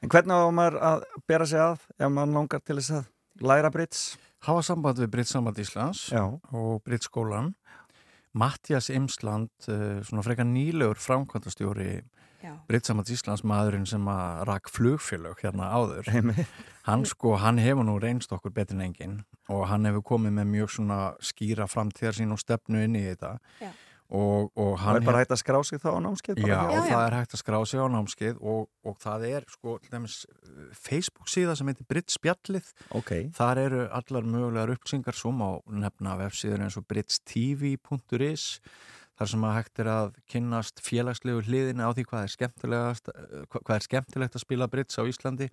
En 0.00 0.08
hvernig 0.08 0.32
á 0.32 0.48
maður 0.48 0.76
að 0.80 1.02
bera 1.28 1.46
sig 1.46 1.60
að 1.60 1.82
ef 1.98 2.08
maður 2.08 2.36
langar 2.38 2.62
til 2.64 2.76
þess 2.78 2.94
að 2.96 3.08
læra 3.44 3.70
brits? 3.72 4.04
Hafa 4.46 4.62
samband 4.64 5.00
við 5.02 5.10
Britt 5.12 5.28
Samband 5.28 5.58
Íslands 5.60 6.06
Já. 6.08 6.22
og 6.56 6.80
Britt 6.84 7.04
skólan. 7.04 7.52
Mattias 8.32 8.88
Imsland, 8.94 9.50
eh, 9.68 10.00
svona 10.06 10.22
frekar 10.24 10.46
nýlegur 10.48 10.96
framkvæmtastjóri 10.96 12.02
Já. 12.40 12.54
Britt 12.66 12.86
Samband 12.86 13.10
Íslands, 13.12 13.44
maðurinn 13.44 13.86
sem 13.86 14.06
að 14.08 14.46
rak 14.48 14.70
flugfélög 14.72 15.42
hérna 15.44 15.68
áður. 15.68 16.08
Einmitt. 16.08 16.46
Hann 16.88 17.04
sko, 17.04 17.36
hann 17.36 17.58
hefur 17.60 17.84
nú 17.84 17.98
reynst 18.00 18.32
okkur 18.32 18.54
betur 18.56 18.78
en 18.78 18.86
enginn 18.88 19.18
og 19.52 19.66
hann 19.68 19.84
hefur 19.84 20.00
komið 20.14 20.32
með 20.38 20.48
mjög 20.54 20.72
svona 20.78 21.00
skýra 21.20 21.68
framtíðar 21.68 22.16
sín 22.16 22.32
og 22.32 22.40
stefnu 22.40 22.80
inn 22.86 22.96
í 22.96 23.04
þetta. 23.10 23.36
Já. 23.60 23.68
Og, 24.10 24.50
og 24.58 24.72
Það 24.80 24.96
er 24.98 25.04
bara 25.06 25.18
hægt 25.22 25.32
að 25.36 25.38
skrá 25.38 25.58
sig 25.66 25.78
þá 25.78 25.90
á 25.94 25.98
námskeið? 26.02 26.40
Já, 26.42 26.58
og 26.66 26.86
það 26.88 27.02
er 27.04 27.14
hægt 27.14 27.34
að 27.36 27.42
skrá 27.44 27.58
sig 27.70 27.78
á 27.78 27.86
námskeið 27.94 28.40
og, 28.52 28.64
og 28.82 28.96
það 28.98 29.26
er 29.28 29.46
sko 29.54 29.74
dæmis 29.86 30.16
uh, 30.26 30.64
Facebook 30.74 31.30
síða 31.30 31.54
sem 31.58 31.70
heitir 31.70 31.86
Britt 31.90 32.10
Spjallið. 32.10 32.72
Ok, 32.98 33.12
þar 33.36 33.62
eru 33.62 33.84
allar 34.00 34.26
mögulegar 34.26 34.74
upplýsingar 34.74 35.18
svo 35.18 35.30
má 35.30 35.46
nefna 35.70 36.16
vefsíður 36.24 36.66
eins 36.66 36.78
og 36.80 36.88
brittstv.is 36.90 38.48
þar 39.20 39.28
sem 39.34 39.42
að 39.44 39.54
hægt 39.58 39.80
er 39.84 39.88
að 39.92 40.12
kynnast 40.32 40.80
félagslegu 40.80 41.42
hliðina 41.44 41.86
á 41.86 41.90
því 41.92 42.04
hvað 42.08 42.22
er 42.24 42.32
skemmtilegast 42.34 43.10
hva- 43.12 43.60
hvað 43.60 43.74
er 43.76 43.84
skemmtilegt 43.84 44.38
að 44.38 44.44
spila 44.46 44.68
Britts 44.72 44.96
á 44.96 45.04
Íslandi 45.04 45.50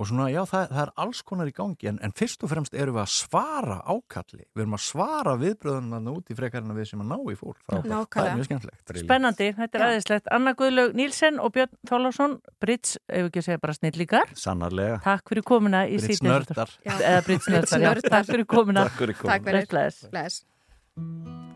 og 0.00 0.08
svona 0.08 0.30
já 0.32 0.40
það, 0.48 0.64
það 0.72 0.82
er 0.86 0.92
alls 1.04 1.20
konar 1.22 1.50
í 1.50 1.54
gangi 1.54 1.90
en, 1.92 1.98
en 2.02 2.14
fyrst 2.16 2.42
og 2.46 2.50
fremst 2.54 2.74
erum 2.74 2.96
við 2.96 3.04
að 3.04 3.12
svara 3.12 3.78
ákalli, 3.84 4.46
við 4.56 4.64
erum 4.64 4.78
að 4.78 4.84
svara 4.88 5.36
viðbröðunum 5.44 6.10
út 6.14 6.32
í 6.32 6.38
frekarinn 6.38 6.72
að 6.72 6.80
við 6.80 6.88
sem 6.94 7.04
að 7.04 7.10
ná 7.12 7.18
í 7.28 7.36
fólk 7.38 7.60
það 7.68 7.78
er 7.84 7.90
Nákvæmlega. 7.92 8.34
mjög 8.40 8.48
skemmtilegt 8.48 8.94
Spennandi, 9.04 9.50
þetta 9.58 9.78
er 9.78 9.84
aðeinslegt. 9.88 10.28
Anna 10.32 10.52
Guðlaug 10.56 10.94
Nílsen 10.96 11.40
og 11.42 11.52
Björn 11.52 11.74
Þólarsson, 11.90 12.38
Brits, 12.62 12.94
ef 13.08 13.28
ekki 13.28 13.42
að 13.42 13.46
segja 13.48 13.60
bara 13.60 13.74
snillíkar. 13.76 14.32
sannarlega. 14.38 15.00
Takk 15.04 15.28
fyrir 15.34 15.44
komuna 15.44 15.82
í 15.90 15.98
Brits 15.98 16.20
síðan. 16.22 16.30
nördar 16.32 16.72
Já. 16.86 16.94
Eða 17.00 17.24
Brits 17.26 17.48
nördar, 17.52 17.80
já. 17.84 17.90
Brits 17.94 18.08
Takk 18.14 18.30
fyrir 18.32 18.46
komuna. 18.46 18.86
Takk 18.88 18.98
fyrir 19.02 19.18
Takk 19.18 19.44
komin. 19.44 19.44
fyrir. 19.50 19.68
Bless, 19.74 20.06
bless. 20.14 21.53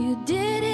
You 0.00 0.16
did 0.24 0.64
it. 0.64 0.69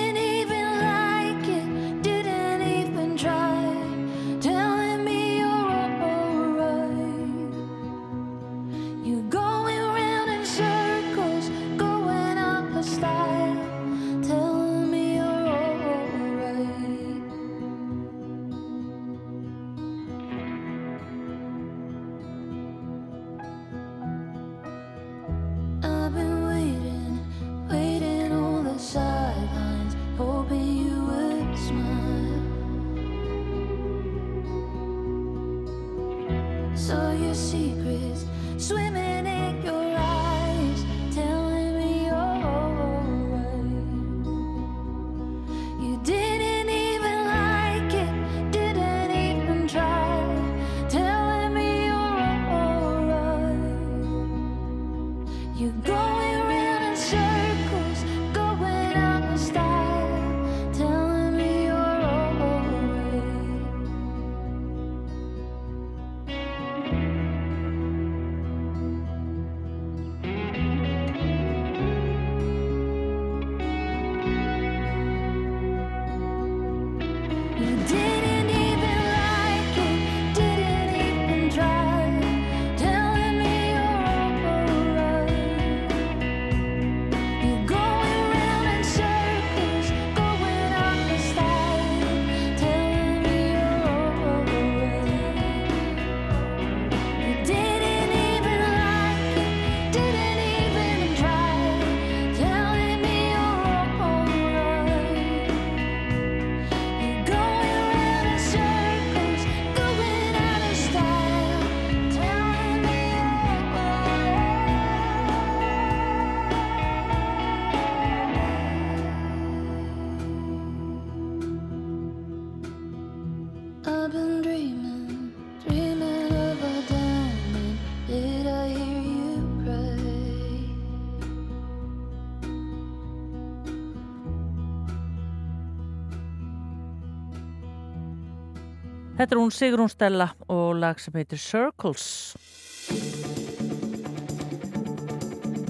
Þetta 139.26 139.34
er 139.34 139.40
hún 139.40 139.50
Sigrún 139.50 139.88
Stella 139.90 140.26
og 140.54 140.76
lag 140.78 141.00
sem 141.02 141.16
heitir 141.18 141.40
Circles. 141.42 142.04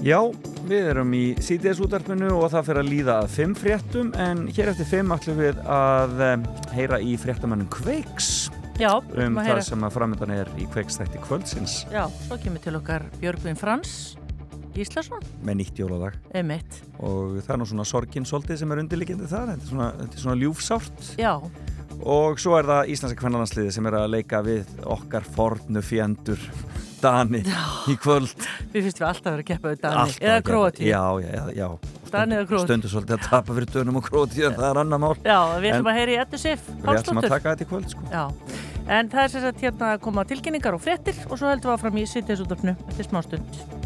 Já, 0.05 0.19
við 0.69 0.89
erum 0.91 1.15
í 1.17 1.21
CDS 1.41 1.81
útarpinu 1.81 2.29
og 2.35 2.51
það 2.53 2.67
fyrir 2.67 2.79
að 2.83 2.91
líða 2.91 3.15
að 3.23 3.31
fimm 3.33 3.55
fréttum 3.57 4.11
en 4.13 4.43
hér 4.53 4.69
eftir 4.75 4.85
fimm 4.91 5.15
ætlum 5.15 5.41
við 5.41 5.57
að 5.73 6.21
um, 6.27 6.43
heyra 6.75 6.99
í 7.01 7.15
fréttamannum 7.17 7.71
Kveiks. 7.73 8.27
Já, 8.77 8.91
um 9.01 9.39
það 9.41 9.63
sem 9.71 9.87
að 9.89 9.97
framöndan 9.97 10.35
er 10.35 10.51
í 10.61 10.67
Kveiks 10.75 11.01
þætti 11.01 11.23
kvöldsins. 11.25 11.79
Já, 11.89 12.03
svo 12.27 12.37
kemur 12.43 12.61
til 12.61 12.77
okkar 12.77 13.09
Björgvin 13.17 13.57
Frans 13.57 13.95
Gíslason, 14.75 15.25
með 15.41 15.63
nýtt 15.63 15.81
jóladag 15.81 16.21
emitt. 16.37 16.83
og 17.01 17.39
það 17.39 17.55
er 17.55 17.59
nú 17.63 17.67
svona 17.71 17.87
sorgin 17.89 18.29
svolítið 18.29 18.61
sem 18.61 18.75
er 18.75 18.83
undirliggjandi 18.83 19.31
þar 19.33 19.55
þetta 19.55 19.65
er 19.65 19.71
svona, 19.71 19.89
þetta 20.03 20.19
er 20.19 20.23
svona 20.27 20.37
ljúfsárt. 20.43 21.09
Já, 21.17 21.33
og 22.05 22.39
svo 22.41 22.57
er 22.59 22.67
það 22.67 22.91
Íslandska 22.93 23.21
kvennalansliði 23.21 23.71
sem 23.75 23.87
er 23.89 23.97
að 23.99 24.09
leika 24.13 24.41
við 24.45 24.67
okkar 24.85 25.25
fornu 25.37 25.81
fjendur 25.85 26.41
Dani 27.01 27.43
í 27.91 27.95
kvöld 28.01 28.33
við 28.73 28.87
finnst 28.87 29.01
við 29.01 29.07
alltaf 29.07 29.29
að 29.29 29.35
vera 29.35 29.43
að 29.43 29.49
keppa 29.51 29.71
við 29.73 29.81
Dani 29.83 30.01
Alltaf 30.01 30.23
eða 30.23 30.37
að 30.39 30.45
Króati. 30.47 30.87
Já, 30.89 31.03
já, 31.21 31.43
já 31.53 31.67
Dani 32.11 32.37
eða 32.37 32.47
Króati. 32.49 32.67
Stundu 32.67 32.91
svolítið 32.93 33.17
að 33.17 33.27
tapa 33.27 33.57
fyrir 33.57 33.73
dönum 33.75 33.99
og 34.01 34.07
Króati 34.09 34.45
en 34.47 34.57
það 34.57 34.69
er 34.71 34.81
annar 34.83 35.03
mál 35.03 35.15
Já, 35.21 35.39
við 35.61 35.71
ætlum 35.75 35.91
að 35.93 35.99
heyra 35.99 36.15
í 36.15 36.19
Eddu 36.25 36.41
Sif 36.41 36.69
Við 36.73 36.93
ætlum 36.95 37.21
að 37.21 37.31
taka 37.35 37.53
þetta 37.53 37.67
í 37.67 37.71
kvöld 37.73 37.89
sko. 37.93 38.05
Já, 38.13 38.23
en 38.97 39.11
það 39.13 39.23
er 39.23 39.33
sagt 39.37 39.65
hérna 39.67 39.93
að 39.93 40.05
koma 40.07 40.27
tilkynningar 40.29 40.77
og 40.77 40.85
fréttir 40.85 41.25
og 41.27 41.35
svo 41.37 41.51
heldum 41.51 41.69
við 41.69 41.77
áfram 41.77 41.99
í 42.01 42.07
sittiðsúttöfnu 42.15 42.77
eftir 42.87 43.11
smá 43.11 43.21
stund. 43.25 43.76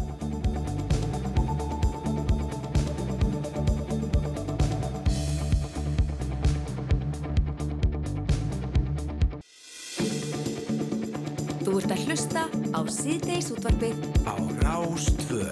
Síðdeis 13.02 13.48
útvarpið 13.50 13.96
á 14.30 14.34
Rástvö. 14.62 15.46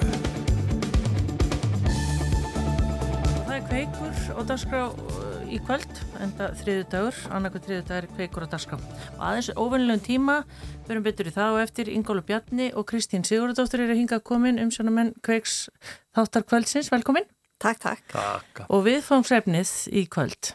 Það 3.43 3.55
er 3.57 3.65
kveikur 3.67 4.21
og 4.37 4.47
dagskrá 4.47 4.83
uh, 4.93 5.41
í 5.51 5.59
kvöld, 5.67 5.91
enda 6.23 6.53
þriðu 6.61 6.85
dagur, 6.93 7.19
annarkvæð 7.35 7.67
þriðu 7.67 7.87
dagur 7.89 8.07
er 8.07 8.09
kveikur 8.15 8.47
og 8.47 8.53
dagskrá. 8.53 8.79
Og 9.17 9.25
aðeins 9.33 9.51
óvennilegum 9.57 10.05
tíma, 10.07 10.39
við 10.85 10.95
erum 10.95 11.09
betur 11.09 11.33
í 11.33 11.35
það 11.35 11.57
og 11.57 11.65
eftir 11.65 11.91
Ingólu 11.91 12.23
Bjarni 12.29 12.71
og 12.71 12.87
Kristín 12.93 13.27
Sigurðardóttir 13.27 13.83
eru 13.89 13.99
hingað 13.99 14.23
komin 14.31 14.63
um 14.63 14.71
sjónamenn 14.71 15.17
kveiks 15.27 15.65
þáttar 16.15 16.47
kvöldsins. 16.47 16.93
Velkomin. 16.95 17.27
Takk, 17.61 17.83
takk. 17.83 18.07
Takk. 18.15 18.63
Og 18.71 18.87
viðfámsefnið 18.87 19.75
í 19.91 20.07
kvöld. 20.07 20.55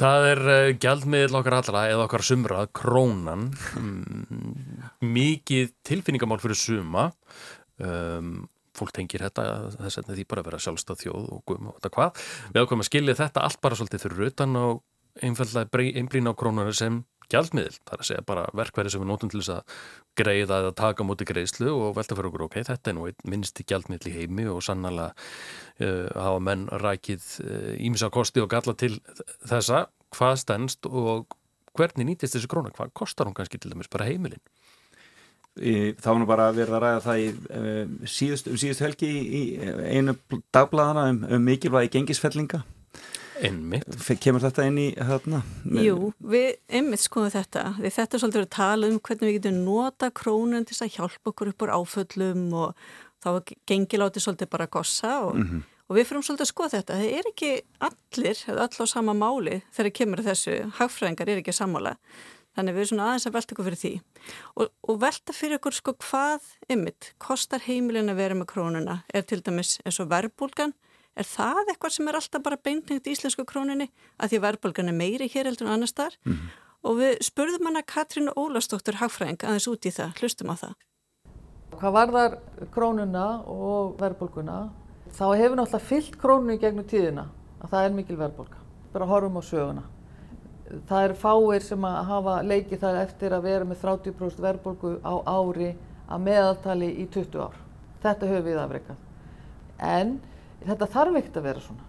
Það 0.00 0.26
er 0.30 0.40
uh, 0.48 0.70
gjaldmiðl 0.80 1.36
okkar 1.42 1.58
allra 1.58 1.82
eða 1.90 2.06
okkar 2.06 2.24
sumra, 2.24 2.62
krónan, 2.72 3.50
mm, 3.76 4.86
mikið 5.04 5.74
tilfinningamál 5.84 6.40
fyrir 6.40 6.58
suma, 6.58 7.10
um, 7.82 8.38
fólk 8.72 8.94
tengir 8.96 9.20
þetta, 9.26 9.44
þess 9.76 10.00
að 10.00 10.14
því 10.14 10.26
bara 10.30 10.42
að 10.44 10.48
vera 10.48 10.62
sjálfstað 10.64 11.02
þjóð 11.04 11.28
og 11.36 11.42
guðum 11.48 11.70
og 11.70 11.76
þetta 11.76 11.92
hvað. 11.98 12.22
Við 12.54 12.62
ákveðum 12.62 12.84
að 12.84 12.88
skilja 12.88 13.18
þetta 13.20 13.44
allt 13.44 13.60
bara 13.64 13.78
svolítið 13.78 14.04
fyrir 14.06 14.30
utan 14.30 14.60
og 14.62 14.82
einfallega 15.20 15.84
einblýna 16.00 16.32
á 16.32 16.38
krónuna 16.40 16.72
sem 16.76 17.02
gjaldmiðl. 17.32 17.76
Það 17.84 17.94
er 17.96 18.02
að 18.02 18.08
segja 18.08 18.24
bara 18.28 18.46
verkværi 18.56 18.92
sem 18.92 19.02
við 19.02 19.10
notum 19.12 19.32
til 19.32 19.42
þess 19.42 19.58
að 19.58 19.76
greiða 20.18 20.60
eða 20.62 20.72
taka 20.76 21.06
múti 21.06 21.26
greiðslu 21.28 21.70
og 21.72 21.96
velta 21.96 22.16
fyrir 22.18 22.30
okkur, 22.30 22.46
ok, 22.48 22.58
þetta 22.68 22.92
er 22.92 22.96
nú 22.98 23.06
einn 23.08 23.28
minnsti 23.32 23.66
gjaldmiðl 23.68 24.10
í 24.10 24.16
heimi 24.16 24.48
og 24.52 24.62
sannlega 24.64 25.12
uh, 25.12 26.08
hafa 26.12 26.42
menn 26.48 26.66
rækið 26.82 27.28
ímsa 27.88 28.10
kosti 28.12 28.44
og 28.44 28.50
galla 28.52 28.76
til 28.78 28.98
þessa, 29.48 29.86
hvað 30.12 30.36
stendst 30.42 30.90
og 30.90 31.38
hvernig 31.78 32.10
nýtist 32.10 32.36
þessi 32.36 32.50
króna, 32.50 32.74
hvað 32.76 32.92
kostar 32.96 33.28
hún 33.28 33.36
kannski 33.36 33.60
til 33.60 33.72
dæmis 33.72 33.90
bara 33.92 34.08
heimilin? 34.10 34.42
Það 35.52 36.06
var 36.06 36.20
nú 36.20 36.26
bara 36.28 36.44
verið 36.56 36.76
að 36.78 36.84
ræða 36.84 37.00
það 37.04 37.18
í 37.20 37.24
um, 37.32 37.96
síðust, 38.08 38.46
um 38.48 38.60
síðust 38.60 38.84
helgi 38.84 39.10
í 39.12 39.42
einu 39.92 40.14
dagbladana 40.54 41.10
um, 41.12 41.18
um 41.28 41.44
mikilvægi 41.44 41.92
gengisfellinga 41.98 42.62
Einmitt. 43.42 43.96
Kemur 44.22 44.42
þetta 44.44 44.64
inn 44.68 44.78
í 44.78 44.86
hérna? 44.96 45.40
Jú, 45.82 46.12
við 46.22 46.48
einmitt 46.70 47.02
skoðum 47.02 47.32
þetta. 47.34 47.64
Því 47.80 47.90
þetta 47.96 48.16
er 48.18 48.22
svolítið 48.22 48.44
að 48.46 48.50
tala 48.56 48.90
um 48.92 49.00
hvernig 49.00 49.28
við 49.28 49.36
getum 49.40 49.60
nota 49.66 50.10
krónun 50.14 50.66
til 50.68 50.76
þess 50.76 50.86
að 50.86 50.96
hjálpa 50.98 51.32
okkur 51.32 51.50
upp 51.52 51.64
úr 51.66 51.74
áföllum 51.78 52.44
og 52.54 52.74
þá 53.24 53.28
er 53.36 53.54
gengiláti 53.72 54.22
svolítið 54.22 54.50
bara 54.54 54.66
að 54.68 54.74
gossa 54.78 55.14
og, 55.26 55.34
Mhm. 55.38 55.62
og 55.90 55.96
við 55.96 56.06
fyrir 56.06 56.22
svolítið 56.22 56.46
að 56.46 56.52
skoða 56.52 56.74
þetta. 56.76 56.94
Það 57.00 57.18
er 57.18 57.24
ekki 57.32 57.50
allir, 57.80 58.36
eða 58.48 58.68
öll 58.68 58.82
á 58.82 58.86
sama 58.86 59.12
máli 59.14 59.62
þegar 59.74 59.92
kemur 59.98 60.22
að 60.22 60.30
þessu. 60.30 60.72
Hagfræðingar 60.78 61.28
er 61.28 61.42
ekki 61.42 61.52
sammála. 61.58 61.96
Þannig 62.56 62.74
við 62.76 62.80
erum 62.84 62.90
svona 62.92 63.04
aðeins 63.08 63.26
að 63.26 63.32
velta 63.32 63.54
ykkur 63.54 63.64
fyrir 63.64 63.80
því. 63.82 64.00
Og, 64.60 64.68
og 64.88 64.98
velta 65.00 65.32
fyrir 65.32 65.58
ykkur 65.58 65.72
sko 65.72 65.92
hvað, 65.94 66.40
einmitt, 66.68 67.12
kostar 67.18 67.60
heimilin 67.64 68.10
að 68.12 68.16
vera 68.20 68.34
með 68.34 68.46
krónuna? 68.52 69.02
Er 69.14 69.22
til 69.22 69.40
dæmis 69.40 69.78
eins 69.86 69.98
og 70.00 70.10
verbulgan? 70.10 70.74
Er 71.12 71.28
það 71.28 71.68
eitthvað 71.68 71.92
sem 71.92 72.08
er 72.08 72.16
alltaf 72.16 72.42
bara 72.44 72.56
beintengt 72.56 73.08
í 73.08 73.12
íslensku 73.12 73.44
króninni? 73.48 73.90
Að 74.16 74.32
því 74.32 74.38
að 74.38 74.44
verbulgan 74.46 74.88
er 74.88 74.96
meiri 74.96 75.28
hér 75.28 75.50
heldur 75.50 75.68
en 75.68 75.74
annars 75.74 75.92
þar? 75.96 76.16
Og 76.82 76.96
við 76.98 77.18
spurðum 77.22 77.68
hana 77.68 77.82
Katrín 77.84 78.32
Ólastóttur 78.32 78.96
Hagfræðing 78.98 79.44
aðeins 79.44 79.68
út 79.68 79.86
í 79.86 79.92
það, 79.92 80.16
hlustum 80.18 80.50
á 80.50 80.56
það. 80.62 80.72
Hvað 81.76 81.96
varðar 81.98 82.38
krónuna 82.72 83.26
og 83.48 83.94
verðbólguna, 84.00 84.56
þá 85.12 85.26
hefur 85.36 85.60
náttúrulega 85.60 85.90
fyllt 85.90 86.18
krónunu 86.20 86.56
í 86.56 86.62
gegnum 86.62 86.88
tíðina 86.88 87.28
að 87.60 87.74
það 87.74 87.86
er 87.86 87.96
mikil 87.98 88.18
verðbólga. 88.18 88.64
Bara 88.92 89.10
horfum 89.12 89.38
á 89.38 89.42
söguna. 89.44 89.84
Það 90.88 91.04
eru 91.04 91.20
fáir 91.20 91.64
sem 91.68 91.84
að 91.84 92.02
hafa 92.08 92.40
leikið 92.48 92.82
það 92.82 93.00
eftir 93.02 93.36
að 93.36 93.46
vera 93.50 93.68
með 93.68 93.82
30% 93.84 94.44
verðbólgu 94.46 94.92
á 95.04 95.14
ári 95.28 95.70
að 96.08 96.26
meðaltali 96.26 96.92
í 97.02 97.06
20 97.12 97.42
ár. 97.44 97.56
Þetta 98.02 98.30
höfum 98.30 98.46
við 98.48 98.60
afreikað. 98.62 99.02
En 99.78 100.14
þetta 100.66 100.88
þarf 100.94 101.18
ekkert 101.20 101.38
að 101.40 101.48
vera 101.48 101.64
svona. 101.64 101.88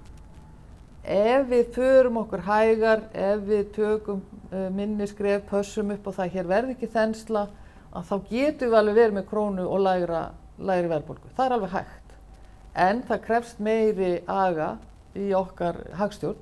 Ef 1.04 1.50
við 1.50 1.74
förum 1.76 2.22
okkur 2.22 2.46
hægar, 2.48 3.04
ef 3.12 3.42
við 3.48 3.66
tökum 3.76 4.22
uh, 4.54 4.70
minni 4.72 5.08
skref, 5.10 5.44
pössum 5.50 5.92
upp 5.96 6.08
á 6.08 6.12
það, 6.20 6.32
hér 6.38 6.50
verði 6.52 6.78
ekki 6.78 6.90
þensla 6.94 7.48
að 7.94 8.08
þá 8.08 8.16
getum 8.30 8.72
við 8.72 8.80
alveg 8.80 9.00
verið 9.02 9.18
með 9.18 9.28
krónu 9.34 9.66
og 9.68 9.84
lægra, 9.84 10.22
lægri 10.58 10.94
verðbólgu. 10.94 11.34
Það 11.36 11.46
er 11.46 11.58
alveg 11.58 11.76
hægt. 11.76 12.16
En 12.74 13.04
það 13.10 13.22
krefst 13.28 13.60
meiri 13.62 14.14
aga 14.32 14.70
í 15.20 15.28
okkar 15.38 15.84
hagstjórn. 16.00 16.40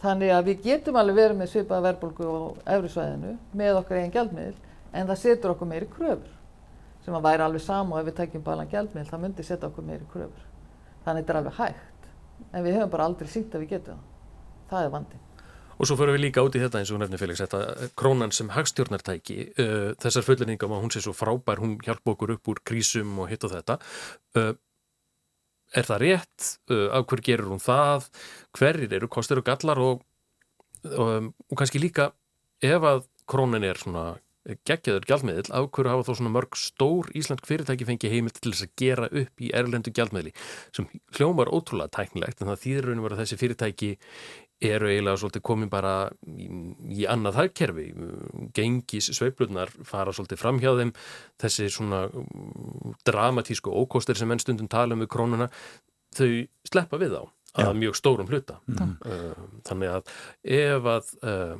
Þannig 0.00 0.32
að 0.32 0.46
við 0.48 0.66
getum 0.66 0.96
alveg 0.96 1.16
verið 1.20 1.40
með 1.40 1.52
svipaða 1.54 1.86
verðbólgu 1.90 2.28
á 2.32 2.36
efrisvæðinu 2.76 3.32
með 3.56 3.80
okkar 3.82 4.00
eigin 4.00 4.14
gjaldmiðl 4.14 4.54
en 4.90 5.10
það 5.10 5.18
setur 5.22 5.54
okkur 5.54 5.68
meiri 5.70 5.88
kröfur 5.92 6.38
sem 7.04 7.16
að 7.16 7.26
væri 7.26 7.44
alveg 7.44 7.64
sama 7.64 7.96
og 7.96 8.00
ef 8.00 8.08
við 8.10 8.16
tekjum 8.20 8.44
bara 8.44 8.66
gjaldmiðl 8.68 9.10
það 9.10 9.22
myndi 9.24 9.44
setja 9.46 9.68
okkur 9.68 9.86
meiri 9.86 10.08
kröfur. 10.12 10.49
Þannig 11.04 11.24
þetta 11.24 11.34
er 11.34 11.40
alveg 11.40 11.58
hægt. 11.58 12.08
En 12.50 12.64
við 12.64 12.78
höfum 12.78 12.92
bara 12.92 13.08
aldrei 13.10 13.28
sínt 13.30 13.54
að 13.54 13.64
við 13.64 13.74
getum 13.76 13.98
það. 13.98 14.06
Það 14.70 14.86
er 14.86 14.94
vandin. 14.94 15.26
Og 15.80 15.88
svo 15.88 15.96
fyrir 15.96 16.12
við 16.12 16.26
líka 16.26 16.42
út 16.44 16.56
í 16.58 16.60
þetta 16.60 16.80
eins 16.82 16.90
og 16.92 16.98
nefnir 17.00 17.20
Felix, 17.22 17.40
þetta 17.40 17.90
krónan 17.96 18.34
sem 18.36 18.50
hagstjórnartæki, 18.52 19.36
uh, 19.62 19.92
þessar 20.02 20.26
fullerningum 20.26 20.74
að 20.76 20.82
hún 20.84 20.92
sé 20.92 21.00
svo 21.00 21.14
frábær, 21.16 21.62
hún 21.62 21.78
hjálpa 21.80 22.12
okkur 22.12 22.34
upp 22.34 22.50
úr 22.52 22.60
krísum 22.68 23.14
og 23.22 23.30
hitt 23.32 23.46
og 23.48 23.54
þetta. 23.54 23.78
Uh, 24.36 24.52
er 25.72 25.88
það 25.88 26.02
rétt? 26.04 26.50
Uh, 26.68 26.90
af 26.98 27.06
hver 27.08 27.24
gerur 27.24 27.54
hún 27.54 27.64
það? 27.64 28.10
Hverjir 28.58 28.98
eru 28.98 29.08
kostir 29.08 29.40
og 29.40 29.48
gallar 29.48 29.80
og, 29.80 30.04
og, 30.90 31.30
og 31.32 31.56
kannski 31.56 31.80
líka 31.80 32.10
ef 32.60 32.84
að 32.84 33.06
krónan 33.30 33.64
er 33.64 33.80
svona 33.80 34.04
geggjaður 34.66 35.06
gjaldmiðil, 35.08 35.46
af 35.52 35.66
hverju 35.74 35.92
hafa 35.92 36.06
þó 36.08 36.14
svona 36.16 36.32
mörg 36.32 36.56
stór 36.56 37.10
íslensk 37.16 37.48
fyrirtæki 37.48 37.86
fengi 37.88 38.12
heimilt 38.12 38.38
til 38.40 38.54
þess 38.54 38.66
að 38.66 38.76
gera 38.80 39.08
upp 39.10 39.42
í 39.44 39.50
erlendu 39.56 39.92
gjaldmiðli 39.96 40.32
sem 40.76 40.86
hljómar 41.18 41.52
ótrúlega 41.52 41.92
tæknilegt 41.98 42.40
en 42.40 42.52
það 42.52 42.62
þýður 42.64 42.88
raun 42.88 43.02
og 43.02 43.08
vera 43.08 43.20
þessi 43.20 43.40
fyrirtæki 43.40 43.90
eru 44.70 44.90
eiginlega 44.90 45.20
svolítið 45.20 45.44
komin 45.44 45.72
bara 45.72 45.94
í, 46.28 46.48
í 46.92 47.06
annað 47.08 47.38
hagkerfi 47.40 47.86
gengis 48.56 49.10
sveiflunar 49.16 49.72
fara 49.88 50.12
svolítið 50.16 50.40
fram 50.40 50.60
hjá 50.60 50.72
þeim 50.78 50.92
þessi 51.40 51.68
svona 51.72 52.06
mm, 52.08 52.96
dramatísku 53.08 53.72
ókostir 53.72 54.20
sem 54.20 54.32
enn 54.32 54.42
stundum 54.42 54.68
tala 54.72 54.96
um 54.96 55.04
við 55.04 55.12
krónuna 55.16 55.48
þau 56.16 56.30
sleppa 56.68 57.00
við 57.00 57.16
á 57.16 57.22
að 57.60 57.72
Já. 57.72 57.78
mjög 57.80 57.96
stórum 57.98 58.28
hluta 58.30 58.60
mm. 58.68 58.92
þannig 59.66 59.96
að 59.96 60.12
ef 60.54 60.90
að 60.92 61.12
uh, 61.24 61.56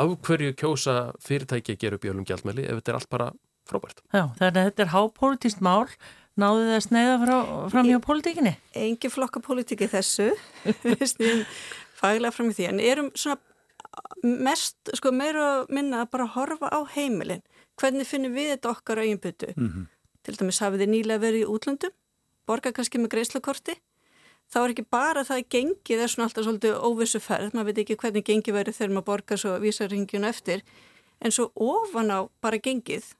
af 0.00 0.16
hverju 0.26 0.54
kjósa 0.58 0.96
fyrirtæki 1.24 1.76
að 1.76 1.84
gera 1.84 1.98
upp 1.98 2.06
í 2.06 2.10
öllum 2.12 2.26
gjaldmæli 2.28 2.64
ef 2.66 2.80
þetta 2.80 2.92
er 2.92 2.98
allt 2.98 3.12
bara 3.12 3.28
frábært. 3.68 4.02
Já, 4.10 4.24
þannig 4.38 4.48
að 4.62 4.66
þetta 4.70 4.84
er 4.84 4.92
hápolítist 4.94 5.62
mál. 5.64 5.86
Náðu 6.40 6.64
þið 6.64 6.76
að 6.76 6.84
sneiða 6.86 7.14
frá, 7.20 7.36
fram 7.72 7.88
hjá 7.90 7.98
politíkinni? 8.04 8.52
Engi 8.78 9.10
flokka 9.12 9.42
politíki 9.44 9.88
þessu, 9.90 10.30
við 10.86 11.42
faglega 11.98 12.32
fram 12.32 12.52
í 12.52 12.56
því, 12.56 12.68
en 12.70 12.80
erum 12.80 13.10
svona 13.18 13.40
mest, 14.46 14.78
sko, 14.96 15.12
meira 15.12 15.42
að 15.58 15.72
minna 15.74 16.04
að 16.04 16.12
bara 16.14 16.28
horfa 16.36 16.70
á 16.70 16.80
heimilin. 16.94 17.42
Hvernig 17.80 18.08
finnum 18.08 18.36
við 18.36 18.54
þetta 18.54 18.72
okkar 18.72 19.02
á 19.02 19.04
einbyttu? 19.04 19.50
Mm 19.56 19.68
-hmm. 19.68 19.86
Til 20.24 20.36
dæmis 20.38 20.62
hafið 20.62 20.84
þið 20.84 20.92
nýlega 20.94 21.24
verið 21.26 21.44
í 21.44 21.50
útlöndum, 21.50 21.94
borga 22.46 22.72
kannski 22.72 23.02
með 23.02 23.12
greiðslakorti 23.16 23.76
þá 24.50 24.58
er 24.60 24.72
ekki 24.74 24.86
bara 24.90 25.24
það 25.26 25.42
að 25.42 25.50
gengið 25.54 26.02
er 26.04 26.12
svona 26.12 26.28
alltaf 26.28 26.46
svolítið 26.46 26.78
óvissu 26.86 27.20
ferð, 27.22 27.54
maður 27.54 27.70
veit 27.70 27.82
ekki 27.84 27.98
hvernig 28.02 28.26
gengið 28.26 28.56
verið 28.56 28.78
þegar 28.78 28.94
maður 28.96 29.08
borgar 29.10 29.42
svo 29.42 29.54
vísaringjun 29.62 30.26
eftir, 30.30 30.64
en 31.20 31.34
svo 31.34 31.50
ofan 31.54 32.10
á 32.10 32.18
bara 32.42 32.58
gengið 32.62 33.12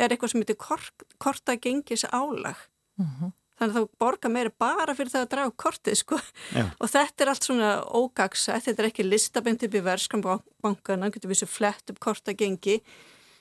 er 0.00 0.14
eitthvað 0.14 0.32
sem 0.32 0.44
heitir 0.44 0.58
kort, 0.60 1.04
korta 1.20 1.56
gengis 1.60 2.06
álag. 2.08 2.56
Mm 2.96 3.06
-hmm. 3.06 3.32
Þannig 3.60 3.76
að 3.76 3.84
þá 3.84 3.98
borgar 4.00 4.30
meira 4.32 4.50
bara 4.58 4.94
fyrir 4.96 5.12
það 5.12 5.24
að 5.24 5.32
draga 5.34 5.50
kortið 5.56 5.94
sko 5.94 6.16
Já. 6.56 6.64
og 6.80 6.88
þetta 6.88 7.24
er 7.24 7.28
allt 7.28 7.44
svona 7.44 7.70
ógagsa, 7.84 8.56
þetta 8.56 8.82
er 8.82 8.88
ekki 8.88 9.04
listabend 9.04 9.62
upp 9.62 9.74
í 9.74 9.82
verskrambankana, 9.84 11.10
getur 11.12 11.28
við 11.28 11.42
svo 11.42 11.46
flett 11.46 11.90
upp 11.90 12.00
korta 12.00 12.32
gengi 12.32 12.80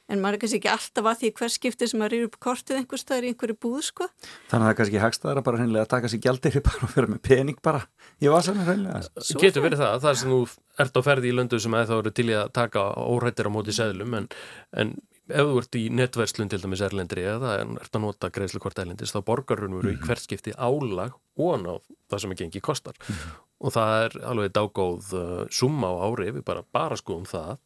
en 0.09 0.21
maður 0.21 0.37
er 0.37 0.41
kannski 0.43 0.59
ekki 0.59 0.71
alltaf 0.73 1.09
að 1.11 1.19
því 1.21 1.31
hver 1.39 1.53
skipti 1.53 1.89
sem 1.89 2.01
maður 2.01 2.17
eru 2.17 2.29
upp 2.29 2.39
kortið 2.43 2.79
einhver 2.79 3.01
staðar 3.01 3.27
í 3.27 3.31
einhverju 3.33 3.57
búð 3.65 3.81
sko. 3.89 4.07
Þannig 4.49 4.53
að 4.53 4.65
það 4.65 4.71
er 4.73 4.79
kannski 4.79 5.03
hagstaðara 5.03 5.45
bara 5.45 5.61
hreinlega 5.61 5.85
að 5.85 5.91
taka 5.93 6.11
sér 6.11 6.23
gjaldir 6.25 6.61
bara 6.69 6.87
og 6.87 6.95
vera 6.95 7.11
með 7.13 7.21
pening 7.29 7.61
bara 7.69 7.83
í 8.19 8.31
vasanum 8.33 8.65
hreinlega. 8.67 9.03
Getur 9.43 9.65
verið 9.67 9.83
það, 9.83 9.99
það 10.05 10.11
er 10.11 10.19
sem 10.23 10.33
þú 10.33 10.41
ert 10.79 10.97
á 10.97 11.01
ferði 11.05 11.29
í 11.29 11.37
löndu 11.37 11.59
sem 11.61 11.77
að 11.77 11.91
þá 11.91 11.95
eru 11.99 12.15
til 12.15 12.27
í 12.29 12.35
að 12.39 12.51
taka 12.55 12.89
órættir 13.03 13.49
á 13.49 13.51
móti 13.53 13.75
seglum 13.75 14.17
en, 14.17 14.29
en 14.73 14.97
ef 15.29 15.45
þú 15.45 15.61
ert 15.61 15.77
í 15.77 15.83
netverslun 15.93 16.49
til 16.49 16.59
dæmis 16.63 16.81
erlendri 16.85 17.23
eða 17.29 17.55
ert 17.61 17.93
að 17.95 18.03
nota 18.03 18.31
greiðslukort 18.33 18.81
erlendis 18.81 19.13
þá 19.13 19.21
borgar 19.25 19.61
hún 19.61 19.77
veru 19.77 19.91
mm 19.91 19.95
-hmm. 19.95 20.03
í 20.03 20.07
hvert 20.07 20.23
skipti 20.23 20.53
álag 20.57 21.13
og 21.37 21.65
á 21.69 21.75
það 22.09 22.19
sem 22.21 22.31
ekki 22.31 22.45
engi 22.45 22.61
kostar 22.61 22.95
mm 22.97 23.15
-hmm. 23.15 23.31
og 23.59 23.73
það 23.73 24.03
er 24.03 24.11
alveg 24.25 24.51
dágóð 24.51 25.13
uh, 25.13 25.45
summa 25.49 25.87
á 25.87 25.95
ári, 26.07 26.31
við 26.31 26.43
bara, 26.43 26.63
bara 26.71 26.95
skoðum 26.95 27.25
það 27.25 27.57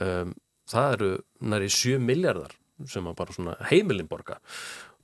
um, 0.00 0.34
það 0.70 0.96
eru 0.96 1.10
næri 1.52 1.70
7 1.72 1.98
miljardar 2.02 2.56
sem 2.88 3.06
að 3.06 3.18
bara 3.18 3.36
svona 3.36 3.56
heimilin 3.70 4.08
borga. 4.10 4.38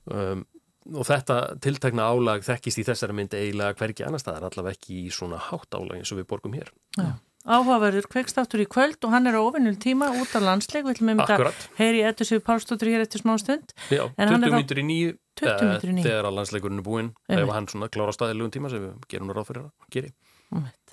Um, 0.09 0.45
og 0.89 1.05
þetta 1.05 1.39
tiltakna 1.61 2.07
álag 2.09 2.43
þekkist 2.47 2.81
í 2.81 2.85
þessari 2.87 3.15
mynd 3.15 3.35
eiginlega 3.37 3.77
hverki 3.77 4.05
annar 4.07 4.21
staðar 4.21 4.47
allavega 4.49 4.77
ekki 4.77 5.03
í 5.05 5.09
svona 5.13 5.39
hátt 5.49 5.75
álag 5.75 5.99
eins 5.99 6.13
og 6.13 6.21
við 6.21 6.29
borgum 6.31 6.55
hér. 6.57 6.71
Já. 6.97 7.11
Áhugaverður 7.49 8.09
kveikstáttur 8.11 8.61
í 8.61 8.65
kvöld 8.69 9.05
og 9.07 9.13
hann 9.13 9.29
er 9.29 9.37
á 9.39 9.41
ofinnul 9.41 9.77
tíma 9.79 10.09
út 10.19 10.33
á 10.35 10.43
landsleik. 10.43 10.83
Við 10.85 10.97
ætlum 10.97 11.13
um 11.13 11.21
þetta 11.23 11.51
heyri 11.77 12.01
Eddur 12.05 12.27
Sigur 12.27 12.43
Pálstóttur 12.45 12.91
hér 12.91 13.05
eftir 13.05 13.23
smá 13.23 13.37
stund. 13.39 13.71
Já, 13.89 14.03
20 14.19 14.53
mítur 14.57 14.81
í 14.81 14.85
nýju 14.85 15.13
þegar 15.39 16.27
að 16.27 16.35
landsleikurinn 16.35 16.81
er 16.81 16.85
búinn 16.85 17.13
ef 17.31 17.53
hann 17.55 17.69
svona 17.71 17.87
klára 17.93 18.13
staðilugum 18.15 18.51
tíma 18.53 18.71
sem 18.73 18.83
við 18.83 19.07
gerum 19.13 19.31
ráð 19.31 19.47
fyrir 19.53 19.63
að 19.63 19.95
gera 19.95 20.11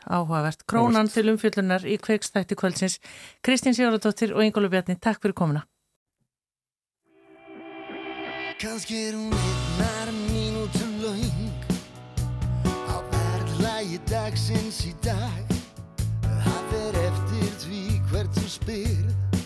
Áhugavert. 0.07 0.66
Krónan 0.70 1.09
til 1.11 1.32
umfjöldunar 1.32 1.82
í 1.82 1.96
kveikstætti 1.98 2.54
kvöldsins. 2.54 3.00
Kristín 3.42 3.74
Sigurðardóttir 3.74 4.34
og 4.36 4.44
Ingólu 4.44 4.70
Bjarni, 4.70 4.98
takk 5.00 5.22
fyrir 5.22 5.34
komuna. 5.34 5.64
Kanski 8.57 8.96
er 9.09 9.12
hún 9.12 9.34
einnar 9.36 10.09
mínútu 10.32 10.86
laung 11.02 11.52
á 12.88 12.96
verðlægi 13.12 13.98
dagsins 14.09 14.78
í 14.88 14.94
dag 15.04 15.52
Það 16.22 16.72
er 16.78 16.96
eftir 17.02 17.50
því 17.66 17.82
hvert 18.09 18.38
þú 18.38 18.46
spyrð 18.54 19.42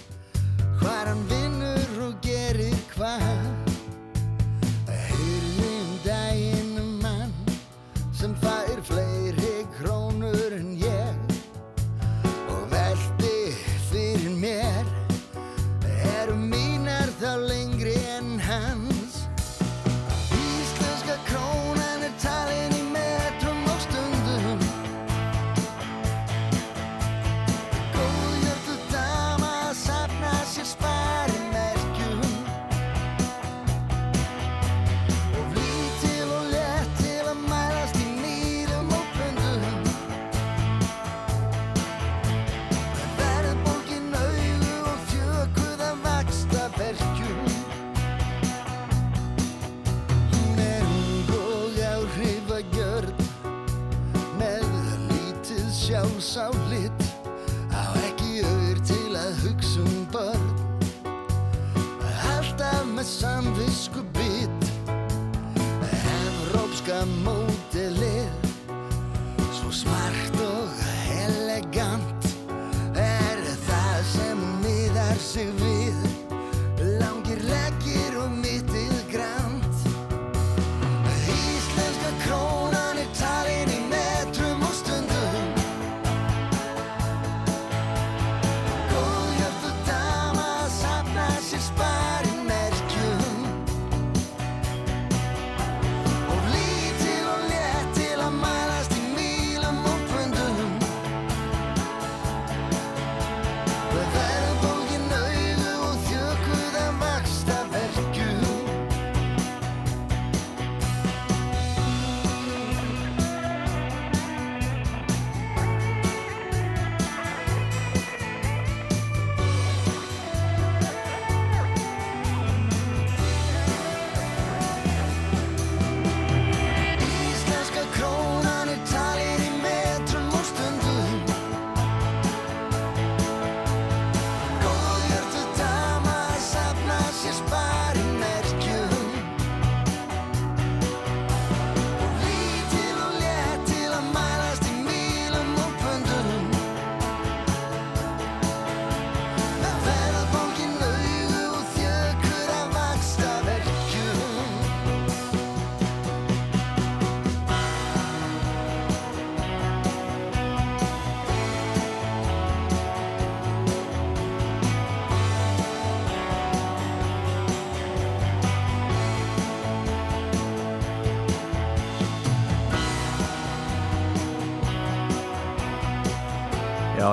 hvað 0.78 1.02
hann 1.10 1.24
vinnur 1.32 1.98
og 2.06 2.14
gerir 2.22 2.78
hvað 2.94 3.59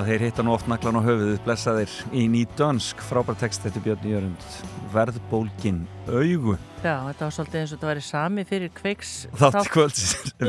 þeir 0.07 0.21
hitta 0.23 0.39
nú 0.45 0.53
oft 0.55 0.69
naklan 0.71 0.95
á 0.95 1.03
höfuðið, 1.03 1.41
blessaðir. 1.43 1.91
Í 2.15 2.31
nýdönsk, 2.31 3.01
frábær 3.09 3.35
text 3.39 3.63
þetta 3.65 3.79
Björn 3.83 4.05
Jörund, 4.07 4.41
verðbólgin 4.93 5.81
augu. 6.07 6.55
Já, 6.79 6.95
þetta 7.09 7.23
var 7.25 7.33
svolítið 7.35 7.59
eins 7.59 7.71
og 7.71 7.75
þetta 7.75 7.89
væri 7.89 8.03
sami 8.05 8.43
fyrir 8.47 8.71
kveiks 8.77 9.11
Þátt 9.35 9.71
kvöld, 9.73 9.97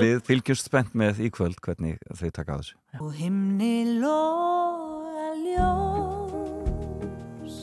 við 0.05 0.17
fylgjumst 0.29 0.67
spennt 0.69 0.93
með 0.99 1.15
í 1.25 1.27
kvöld 1.35 1.59
hvernig 1.65 1.97
þau 2.13 2.31
taka 2.37 2.53
á 2.55 2.57
þessu. 2.61 2.75
Og 3.03 3.13
himni 3.19 3.77
loga 3.99 5.29
ljós 5.43 7.57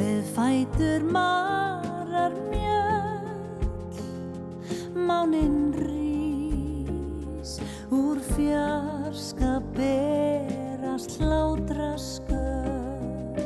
Við 0.00 0.20
fætur 0.34 1.00
marar 1.06 1.77
Máninn 5.08 5.72
rís 5.72 7.50
Úr 7.88 8.20
fjarska 8.36 9.62
berast 9.72 11.16
hlátra 11.16 11.96
sköll 11.96 13.40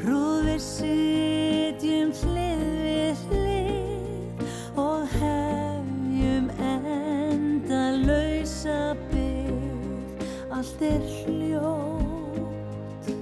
Prúð 0.00 0.48
við 0.48 0.62
sitjum 0.64 2.14
hlið 2.22 2.64
við 2.80 3.20
hlið 3.28 4.40
og 4.80 5.04
hefjum 5.18 6.48
enda 6.56 7.82
lausa 8.00 8.96
byrð. 9.12 10.24
Allt 10.48 10.80
er 10.88 11.02
hljótt 11.20 13.12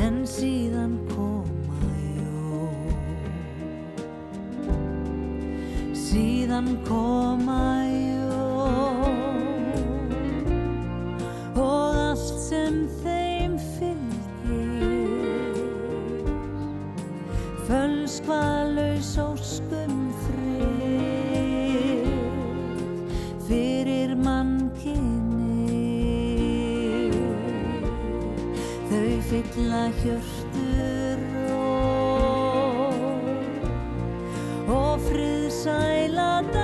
en 0.00 0.24
síðan 0.24 1.03
Síðan 6.14 6.78
koma 6.86 7.82
jól 7.90 9.18
og 11.58 11.58
allt 11.58 12.38
sem 12.38 12.86
þeim 13.00 13.58
fylgir. 13.58 15.58
Fölskvalaus 17.66 19.10
óskum 19.24 20.14
frið 20.22 22.06
fyrir 23.48 24.14
mannkinni 24.22 25.90
þau 28.86 29.18
fylla 29.32 29.82
hjörtur 30.04 30.43
og 35.04 35.10
friðsæla 35.10 36.30
dal 36.52 36.63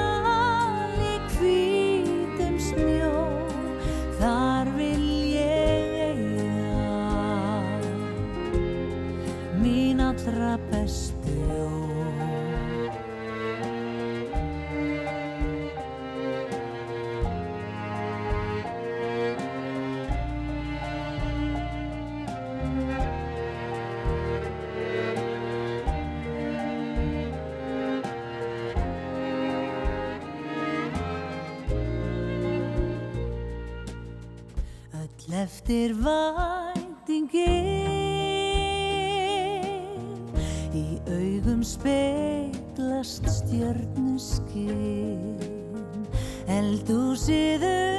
eftir 35.71 35.95
væntingin 36.03 37.47
í 40.75 40.99
augum 41.07 41.63
speglast 41.63 43.23
stjörnuskinn 43.31 45.39
eldúsið 46.51 47.63
undir 47.63 47.90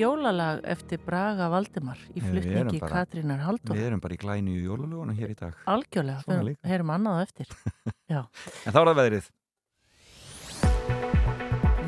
jólalag 0.00 0.60
eftir 0.74 1.00
Braga 1.06 1.48
Valdimar 1.52 1.98
í 2.14 2.20
erum 2.22 2.30
flutningi 2.32 2.80
bara- 2.82 3.02
Katrínar 3.04 3.42
Halldór. 3.46 3.76
Við 3.76 3.86
erum 3.90 4.00
bara 4.04 4.16
í 4.16 4.20
glæni 4.22 4.56
í 4.56 4.64
jólalögunum 4.66 5.16
hér 5.18 5.34
í 5.34 5.38
dag. 5.38 5.54
Algjörlega, 5.70 6.24
við 6.26 6.56
heyrum 6.72 6.90
annað 6.96 7.22
eftir. 7.26 7.52
Já. 8.12 8.24
En 8.66 8.72
þá 8.72 8.80
er 8.80 8.90
það 8.90 8.98
veðrið. 9.02 9.30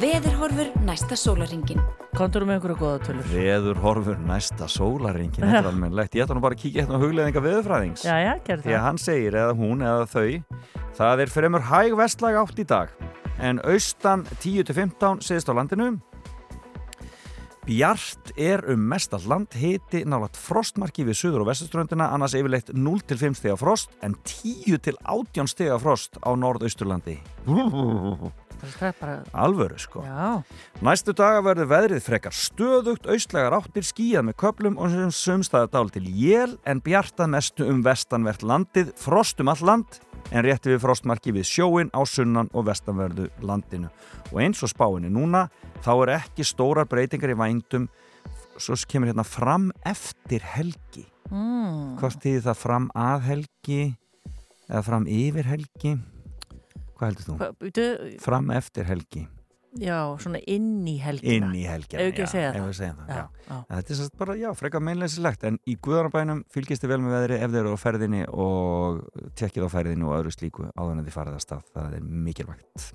Veðurhorfur 0.02 0.70
næsta 0.82 1.14
sólaringin. 1.18 1.78
Kontur 2.18 2.42
með 2.48 2.56
einhverju 2.56 2.76
góða 2.80 3.02
tölur. 3.06 3.26
Veður 3.30 3.78
horfur 3.84 4.16
næsta 4.26 4.66
sólaringin, 4.70 5.44
þetta 5.46 5.60
er 5.62 5.68
almennilegt. 5.70 6.16
Ég 6.18 6.24
ætla 6.26 6.34
nú 6.38 6.42
bara 6.42 6.56
að 6.58 6.62
kíkja 6.64 6.82
hérna 6.82 6.98
á 6.98 7.02
hugleðinga 7.04 7.42
veðurfræðings. 7.44 8.02
Já, 8.08 8.16
já, 8.18 8.32
gerð 8.48 8.66
Því 8.66 8.72
að 8.72 8.78
það. 8.80 8.86
hann 8.88 8.98
segir, 9.04 9.36
eða 9.44 9.54
hún, 9.60 9.84
eða 9.86 10.08
þau, 10.10 10.82
það 10.98 11.22
er 11.26 11.32
fremur 11.36 11.66
hæg 11.70 11.94
vestlag 12.02 12.40
átt 12.42 12.58
í 12.58 12.66
dag. 12.74 12.96
En 13.42 13.62
austan 13.62 14.26
10-15 14.42 15.22
segist 15.22 15.48
á 15.50 15.54
landinu. 15.54 15.92
Bjart 17.62 18.32
er 18.34 18.64
um 18.72 18.80
mestallt 18.90 19.28
land, 19.30 19.52
hiti 19.54 20.00
nálat 20.02 20.34
frostmarki 20.34 21.04
við 21.06 21.14
suður 21.20 21.44
og 21.44 21.52
vestuströndina, 21.52 22.08
annars 22.10 22.34
yfirleitt 22.34 22.72
0-5 22.74 23.38
stiga 23.38 23.54
frost, 23.60 23.94
en 24.02 24.16
10-18 24.26 25.46
stiga 25.52 25.76
frost 25.78 26.18
á 26.26 26.34
norðausturlandi. 26.34 27.20
Alvöru, 29.30 29.78
sko. 29.78 30.02
Já. 30.02 30.42
Næstu 30.82 31.14
daga 31.14 31.40
verður 31.46 31.70
veðrið 31.70 32.02
frekar 32.02 32.34
stöðugt, 32.34 33.06
austlegar 33.06 33.54
áttir, 33.54 33.86
skíjað 33.86 34.26
með 34.26 34.38
köplum 34.42 34.78
og 34.82 34.90
sem 34.90 35.14
sumstaða 35.14 35.70
dál 35.70 35.90
til 35.94 36.06
jél 36.10 36.58
en 36.66 36.82
bjartað 36.82 37.30
mestu 37.36 37.66
um 37.70 37.86
vestanvert 37.86 38.42
landið, 38.42 38.90
frost 38.98 39.38
um 39.42 39.54
all 39.54 39.62
land 39.70 40.02
en 40.33 40.45
rétti 40.47 40.72
við 40.72 40.80
frostmarki 40.83 41.33
við 41.37 41.45
sjóin 41.49 41.91
á 41.93 42.01
sunnan 42.09 42.49
og 42.57 42.64
vestanverðu 42.70 43.28
landinu. 43.45 43.91
Og 44.33 44.41
eins 44.41 44.62
og 44.64 44.70
spáinni 44.72 45.11
núna, 45.12 45.47
þá 45.85 45.91
er 46.07 46.14
ekki 46.18 46.47
stórar 46.49 46.89
breytingar 46.89 47.35
í 47.35 47.39
vændum, 47.39 47.89
svo 48.57 48.76
kemur 48.89 49.11
hérna 49.12 49.24
fram 49.28 49.70
eftir 49.89 50.41
helgi. 50.55 51.05
Mm. 51.30 51.99
Hvort 52.01 52.20
þýðir 52.24 52.47
það 52.49 52.59
fram 52.61 52.89
að 52.99 53.20
helgi 53.28 53.80
eða 54.68 54.83
fram 54.89 55.07
yfir 55.09 55.49
helgi? 55.49 55.95
Hvað 56.97 57.07
heldur 57.09 57.28
þú? 57.28 57.37
Hva- 57.39 58.18
Fram 58.22 58.51
eftir 58.55 58.85
helgi. 58.89 59.26
Já, 59.80 59.98
svona 60.20 60.38
inn 60.52 60.84
í 60.86 60.98
helgina. 61.00 61.46
inn 61.48 61.54
í 61.56 61.62
helgina 61.64 62.02
að 62.10 62.26
segja 62.28 62.48
ef 62.50 62.56
það. 62.58 62.66
við 62.68 62.74
segjum 62.76 62.96
það, 62.98 63.08
Já, 63.08 63.16
já. 63.16 63.28
já. 63.48 63.62
Þetta 63.72 63.92
er 63.94 63.96
sérst 64.02 64.16
bara, 64.20 64.34
já, 64.36 64.48
frekar 64.54 64.82
meinleysilegt 64.84 65.44
en 65.48 65.58
í 65.64 65.76
Guðanabænum 65.80 66.42
fylgist 66.52 66.82
þið 66.84 66.92
vel 66.92 67.00
með 67.06 67.14
veðri 67.16 67.38
ef 67.40 67.50
þið 67.54 67.60
eru 67.62 67.72
á 67.72 67.78
ferðinni 67.80 68.22
og 68.28 69.00
tekkið 69.40 69.64
á 69.64 69.68
ferðinni 69.72 70.04
og 70.04 70.16
öðru 70.18 70.34
slíku 70.36 70.68
áður 70.76 70.98
en 70.98 71.06
þið 71.08 71.16
farið 71.16 71.38
að 71.38 71.44
stað 71.46 71.64
það 71.72 71.96
er 71.96 72.04
mikilvægt 72.28 72.92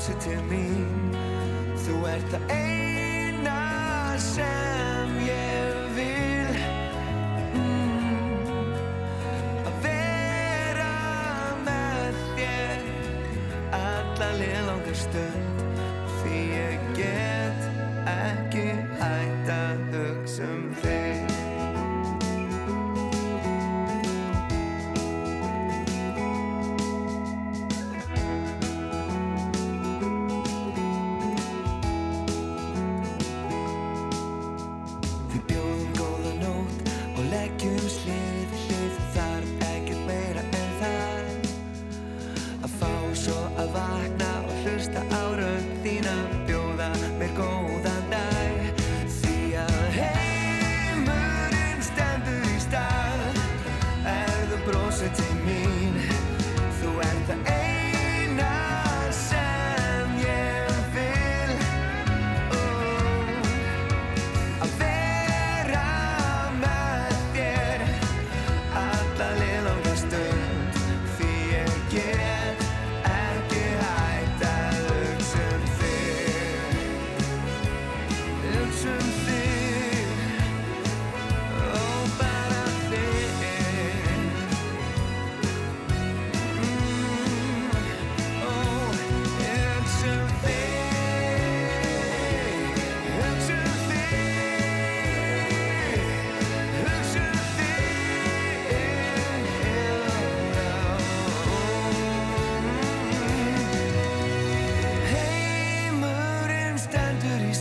brosið 0.00 0.16
til 0.24 0.38
mín, 0.48 1.12
þú 1.84 1.98
ert 2.08 2.32
það 2.32 2.54
eina 2.56 4.16
sem 4.16 4.69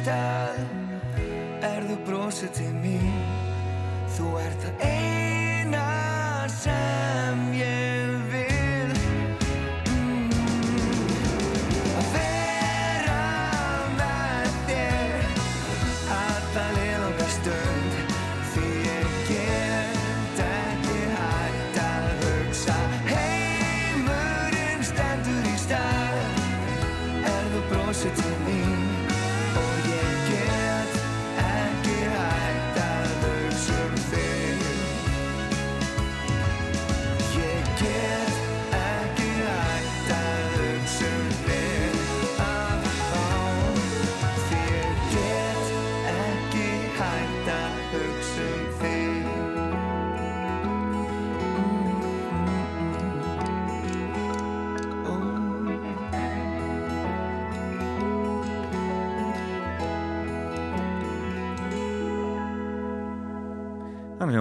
stað 0.09 0.59
Er 1.69 1.85
þú 1.85 1.97
brosið 2.07 2.53
til 2.57 2.73
mín 2.81 3.23
Þú 4.17 4.35
ert 4.41 4.65
það 4.65 4.85
eina 4.89 5.28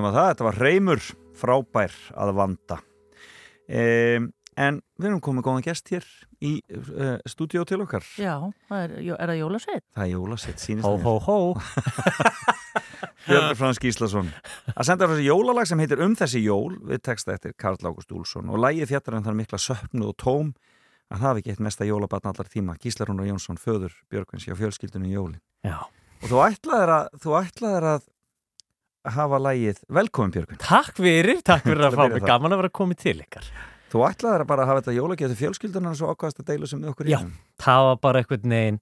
Hljóma 0.08 0.16
það, 0.16 0.28
þetta 0.32 0.46
var 0.46 0.58
reymur 0.62 1.00
frábær 1.36 1.94
að 2.16 2.30
vanda 2.38 2.76
um, 3.68 4.28
En 4.58 4.80
við 4.98 5.06
erum 5.06 5.20
komið 5.22 5.44
góðan 5.46 5.64
gest 5.68 5.90
hér 5.92 6.06
í 6.42 6.56
uh, 6.74 7.18
stúdíó 7.28 7.62
til 7.68 7.78
okkar 7.84 8.06
Já, 8.18 8.40
það 8.70 8.80
er, 8.86 8.94
er 9.14 9.30
það 9.30 9.38
jólasveit? 9.38 9.84
Það 9.94 10.04
er 10.06 10.10
jólasett, 10.10 10.62
sínist 10.64 10.88
Hó, 10.88 10.96
hó, 11.04 11.12
hó. 11.28 11.36
Björn 13.28 13.54
Frans 13.60 13.78
Gíslason 13.82 14.32
að 14.72 14.88
senda 14.88 15.06
frá 15.06 15.14
þessi 15.14 15.28
jólalag 15.28 15.68
sem 15.68 15.84
heitir 15.84 16.02
Um 16.02 16.16
þessi 16.18 16.42
jól 16.42 16.78
við 16.88 17.04
texta 17.06 17.36
eftir 17.36 17.54
Karl 17.60 17.78
Ágúst 17.84 18.16
Úlsson 18.16 18.50
og 18.50 18.62
lagið 18.64 18.90
fjallar 18.94 19.20
um 19.20 19.28
þann 19.28 19.40
mikla 19.44 19.60
söpnu 19.62 20.10
og 20.10 20.18
tóm 20.18 20.54
að 21.12 21.20
það 21.20 21.26
hafi 21.28 21.44
ekki 21.44 21.54
eitt 21.54 21.64
mesta 21.68 21.86
jólabatn 21.88 22.32
allar 22.32 22.50
tíma 22.50 22.78
Gíslarún 22.80 23.20
og 23.22 23.28
Jónsson, 23.28 23.60
föður 23.60 23.94
Björgvins 24.10 24.48
hjá 24.48 24.56
fjölskyldunum 24.58 25.12
jólin 25.12 25.42
Já. 25.62 25.84
og 25.84 26.30
þú 26.32 26.42
ætlaðir 26.48 26.94
að 26.96 27.12
þú 27.22 27.42
ætlaðir 27.44 27.92
að 27.94 28.14
hafa 29.16 29.40
lagið 29.42 29.82
Velkomin 29.98 30.34
Björgvin. 30.36 30.60
Takk 30.62 31.00
fyrir, 31.00 31.42
takk 31.46 31.66
fyrir 31.66 31.84
að 31.84 31.90
að 31.92 31.98
fá 31.98 32.14
mig, 32.14 32.24
gaman 32.28 32.54
að 32.54 32.62
vera 32.62 32.72
komið 32.80 33.02
til 33.02 33.16
ykkar. 33.24 33.50
Þú 33.88 34.04
ætlaðir 34.04 34.44
að 34.44 34.50
bara 34.50 34.66
hafa 34.68 34.82
þetta 34.82 34.96
jólagjöð 34.98 35.32
til 35.32 35.40
fjölskyldunar 35.42 35.94
og 35.94 36.00
svo 36.00 36.12
ákvæðast 36.12 36.42
að 36.42 36.48
deila 36.50 36.68
sem 36.68 36.82
við 36.82 36.92
okkur 36.92 37.08
í 37.08 37.12
Já, 37.14 37.20
það 37.64 37.84
var 37.88 38.00
bara 38.04 38.20
einhvern 38.22 38.52
veginn 38.52 38.80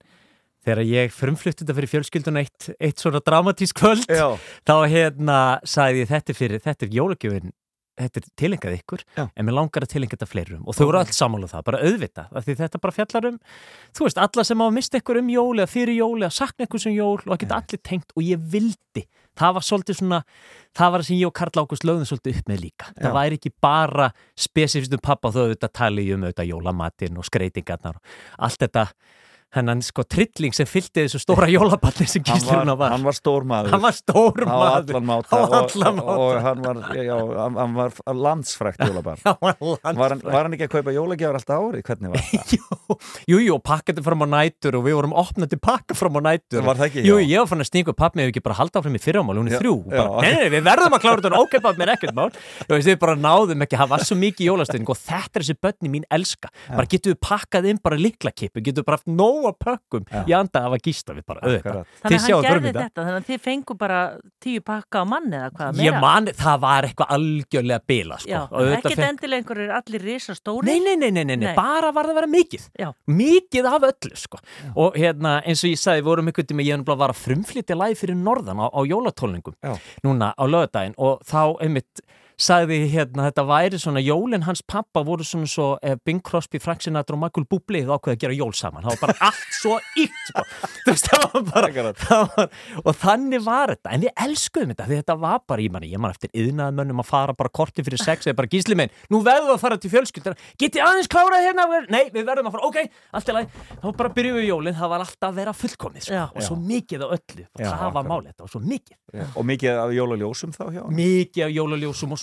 þegar 0.66 0.82
ég 0.90 1.14
frumflutti 1.14 1.62
þetta 1.62 1.76
fyrir 1.76 1.92
fjölskyldun 1.92 2.40
eitt, 2.40 2.68
eitt 2.82 3.02
svona 3.02 3.22
dramatísk 3.22 3.78
kvöld 3.78 4.08
Já. 4.10 4.34
þá 4.66 4.74
hérna 4.90 5.38
sagði 5.62 6.02
ég 6.02 6.10
þetta 6.10 6.34
fyrir, 6.34 6.64
þetta 6.64 6.88
er 6.88 6.96
jólagjöfin 6.96 7.54
þetta 7.96 8.20
er 8.20 8.28
tilengað 8.40 8.76
ykkur, 8.76 9.04
Já. 9.16 9.24
en 9.26 9.46
mér 9.46 9.56
langar 9.56 9.86
að 9.86 9.92
tilengja 9.94 10.16
þetta 10.16 10.28
fleirum. 10.30 10.62
Og 10.66 10.76
þau 10.76 10.84
voru 10.84 11.00
öll 11.00 11.14
sammála 11.16 11.48
um 11.48 11.52
það, 11.52 11.64
bara 11.68 11.82
auðvita 11.82 12.26
af 12.30 12.46
því 12.46 12.56
þetta 12.60 12.80
bara 12.82 12.96
fjallar 12.96 13.28
um, 13.30 13.38
þú 13.96 14.06
veist 14.06 14.20
alla 14.22 14.44
sem 14.46 14.62
á 14.62 14.64
að 14.66 14.76
mista 14.76 15.00
ykkur 15.00 15.20
um 15.22 15.30
jól 15.32 15.56
eða 15.56 15.70
fyrir 15.72 15.98
jól 16.00 16.18
eða 16.20 16.32
sakna 16.36 16.68
ykkur 16.68 16.84
sem 16.84 16.96
jól 16.96 17.18
og 17.24 17.34
að 17.34 17.42
geta 17.44 17.60
allir 17.60 17.82
tengt 17.90 18.16
og 18.16 18.26
ég 18.26 18.46
vildi, 18.54 19.06
það 19.36 19.58
var 19.58 19.66
svolítið 19.68 20.00
svona 20.00 20.22
það 20.76 20.92
var 20.92 21.02
það 21.02 21.08
sem 21.10 21.20
ég 21.20 21.30
og 21.30 21.36
Karl 21.40 21.62
Ágúst 21.62 21.86
lögðum 21.88 22.08
svolítið 22.10 22.40
upp 22.40 22.50
með 22.52 22.64
líka, 22.66 22.88
Já. 22.92 23.00
það 23.06 23.18
væri 23.18 23.40
ekki 23.40 23.54
bara 23.64 24.10
spesifist 24.46 24.96
um 24.96 25.04
pappa 25.04 25.32
þó 25.32 25.42
auðvitað 25.46 25.76
tali 25.80 26.08
um 26.12 26.26
auðvitað 26.26 26.50
jólamatinn 26.52 27.20
og 27.20 27.28
skreitingarnar 27.28 27.96
og 27.96 28.48
allt 28.48 28.66
þetta 28.66 28.90
hennan 29.60 29.82
sko 29.84 30.04
trilling 30.06 30.54
sem 30.56 30.68
fylgdi 30.68 31.06
þessu 31.06 31.20
stóra 31.22 31.48
jólaballi 31.50 32.06
sem 32.08 32.24
Hann 32.26 32.40
gíslurinn 32.40 32.72
var, 32.78 32.94
hann 32.94 33.06
var 33.06 33.16
stór 33.16 33.46
maður 33.48 33.74
Hann 33.76 33.84
var 33.84 33.96
stór 33.96 34.46
Á 34.46 34.48
maður. 34.50 34.76
allan 34.80 35.08
máta 35.10 35.30
Á 35.32 35.40
og, 35.42 36.00
og, 36.16 36.40
hann 36.46 36.62
var, 36.64 36.82
já, 36.96 37.16
hann, 37.36 37.76
var 37.76 37.96
landsfrækt 38.26 38.82
hann 38.86 39.00
var 39.04 40.06
var, 40.06 40.16
var 40.22 40.46
hann 40.46 40.56
ekki 40.56 40.68
að 40.68 40.74
kaupa 40.78 40.94
jólagjafar 40.94 41.40
alltaf 41.40 41.66
árið? 41.66 41.84
Hvernig 41.86 42.14
var 42.14 42.24
það? 42.30 42.56
Jú, 43.30 43.38
jú, 43.42 43.56
pakkandi 43.64 44.04
fram 44.04 44.24
á 44.24 44.26
nætur 44.36 44.78
og 44.78 44.84
við 44.86 44.96
vorum 44.98 45.14
opnandi 45.16 45.58
pakka 45.60 45.96
fram 45.98 46.18
á 46.18 46.20
nætur. 46.30 46.62
Var 46.66 46.78
það 46.78 46.88
ekki, 46.88 47.04
Jú, 47.06 47.16
já? 47.20 47.26
ég 47.32 47.42
var 47.42 47.50
fann 47.50 47.64
að 47.64 47.90
upp 47.90 47.98
pappi 47.98 48.20
með 48.20 48.30
ekki 48.30 48.42
bara 48.44 48.58
halda 48.60 48.80
áfram 48.80 48.96
í 48.96 49.02
fyrramál, 49.02 49.36
hún 49.40 49.50
er 49.50 49.60
þrjú. 49.60 49.74
Já, 49.90 49.96
bara, 49.96 50.10
ok. 50.12 50.22
nei, 50.22 50.34
nei, 50.36 50.50
við 50.54 50.66
verðum 50.66 50.96
að 50.96 51.02
klára 51.04 51.24
þetta, 51.24 51.40
ok, 51.42 51.56
pappi, 51.64 51.80
mér 51.82 51.92
ekkert 51.96 52.16
mál. 52.16 52.28
Við 52.70 52.98
bara 53.02 53.16
náðum 53.18 53.64
ekki, 53.66 53.80
það 53.80 53.92
var 53.92 54.04
svo 54.06 54.18
mikið 54.20 54.50
jólastöðning 54.50 54.92
og 54.92 55.00
þetta 55.00 55.40
er 55.40 55.44
þessi 55.44 55.58
börni 55.66 55.92
mín 55.92 56.06
elska. 56.16 56.52
Bara 56.70 56.90
getum 56.92 57.14
við 57.14 57.20
pakkað 57.26 57.68
inn 57.72 57.80
bara 57.82 58.00
liklakipu 58.00 58.62
getum 58.62 58.82
við 58.82 58.88
bara 58.90 59.00
haft 59.00 59.10
nóga 59.46 59.56
pökkum 59.62 60.06
í 60.26 60.34
anda 60.36 60.62
af 60.66 60.76
að 60.76 60.82
gísta 60.86 61.14
við 61.16 61.26
bara, 61.26 61.42
auðvitað. 61.46 61.80
Þannig 62.02 62.18
að 62.18 62.26
hann 62.26 62.46
gerði 62.46 62.72
þetta, 62.76 63.04
þannig 63.06 63.20
að 63.20 63.28
þið 63.30 63.42
fengu 63.46 63.76
bara 63.80 64.00
tíu 64.42 64.62
pakka 64.66 65.02
á 65.02 65.04
manni 65.06 65.38
eða 65.40 65.50
hvað 65.56 65.82
Ég 65.86 65.98
man, 66.02 66.30
það 66.40 66.60
var 66.66 66.88
eitthvað 66.88 67.14
algjörlega 67.16 67.80
bila 67.86 68.18
sko. 68.22 68.30
Já, 68.30 68.40
Og 68.46 68.56
auðvitað 68.60 68.76
ekkert 68.76 68.96
fekk- 69.00 69.08
endilega 69.10 69.42
einhverjir 69.42 69.74
allir 69.78 70.06
risa 70.06 70.36
stóri 70.36 70.66
Nei, 70.66 70.78
nei, 70.80 70.96
nei, 70.96 71.10
nei, 71.10 71.24
nei, 71.24 71.36
nei. 71.36 71.54
bara 71.56 71.92
var 71.94 72.08
það 72.08 72.14
að 72.14 72.20
vera 72.20 72.32
mikið. 72.34 72.68
Já. 72.78 72.88
Mikið 73.06 73.70
af 73.70 73.88
öllu, 73.90 74.16
sko. 74.16 74.42
Og 74.74 74.98
hérna, 74.98 75.36
eins 75.46 75.64
og 75.64 75.70
ég 75.72 75.80
sagði, 75.80 76.02
við 76.02 76.10
vorum 76.10 76.32
ykkur 76.32 76.48
tíma 76.50 76.66
Ég 76.66 76.84
bara 76.86 77.12
að 77.12 77.20
frumflytja 77.22 77.76
lagi 77.78 77.98
fyrir 77.98 78.18
norðan 78.18 78.60
á, 78.62 78.66
á 78.70 78.80
jólatólningum 78.86 79.54
Já. 79.62 79.74
Núna 80.06 80.32
á 80.34 80.44
lögadaginn 80.46 80.96
Og 80.98 81.22
þá, 81.26 81.56
einmitt, 81.62 82.02
sagði 82.40 82.78
hérna 82.92 83.26
Þetta 83.28 83.44
væri 83.48 83.78
svona, 83.80 84.02
jólin 84.04 84.44
hans 84.46 84.62
pappa 84.66 85.02
voru 85.06 85.24
svona 85.26 85.48
svo 85.50 85.68
eh, 85.82 85.96
Bing 86.04 86.22
Crosby, 86.24 86.60
Frank 86.62 86.84
Sinatra 86.84 87.16
og 87.16 87.22
Michael 87.22 87.46
Bublé 87.50 87.82
Það 87.86 87.94
ákveði 87.96 88.16
að 88.16 88.22
gera 88.24 88.36
jól 88.36 88.52
saman. 88.56 88.84
Það 88.84 88.92
var 88.92 89.00
bara 89.02 89.16
allt 89.30 89.56
svo 89.56 89.78
ykt, 90.02 90.22
sko. 90.30 90.44
Þú 90.86 90.92
veist, 90.92 91.08
það 91.10 91.24
var 91.32 91.42
bara 91.50 91.94
það 92.02 92.24
var, 92.36 92.46
Og 92.82 92.92
þannig 93.00 93.44
var 93.46 93.72
þetta, 93.74 93.94
en 93.96 94.04
við 94.04 94.12
elskuðum 94.26 94.74
þetta 94.74 94.88
Því 94.90 95.00
þetta 95.00 95.18
var 95.24 95.40
bara, 95.48 95.64
ég 95.66 95.74
man, 95.76 95.86
ég 95.88 96.02
man 96.02 96.14
eftir 96.16 96.30
yðnaðmönnum 96.44 97.02
Að 97.02 97.10
fara 97.10 97.36
bara 97.36 97.54
korti 97.60 97.86
fyrir 97.86 98.00
sex 98.02 98.28
Eða 98.28 98.38
bara 98.42 98.52
gísli 98.52 98.78
minn, 98.78 98.92
nú 99.12 99.22
verðum 99.26 99.50
við 99.50 99.56
að 99.56 99.64
fara 99.64 99.80
til 99.80 99.92
fjölskyldar 99.94 100.36
Getið 100.60 100.84
aðeins 100.86 101.10
klárað 101.12 101.46
hérna 101.48 101.64
Nei, 101.92 102.04
við 102.12 102.24
verðum 102.28 102.50
að 102.50 102.56
fara, 102.56 102.66
ok, 102.70 102.78
allt 103.16 103.28
í 103.28 103.34
lagi. 103.36 103.64
Þá 103.82 103.88
bara 103.98 104.10
byrjuðum 104.16 104.40
við 104.40 104.48
jólin, 104.50 104.76
það 104.76 104.92
var 104.92 105.00
alltaf 105.04 105.28
að 105.28 105.38
vera 105.40 105.52
fullkomið 105.56 106.02
sko. 106.06 106.22
Og 106.36 106.42
svo 106.46 106.56
mikið 106.60 107.04
á 107.04 107.08
öllu, 107.16 107.44
Já, 107.46 107.68
það 107.68 107.90
var 107.96 108.04
málið 108.08 108.32
var 108.40 108.50
svo 108.50 108.60
mikið 108.64 108.96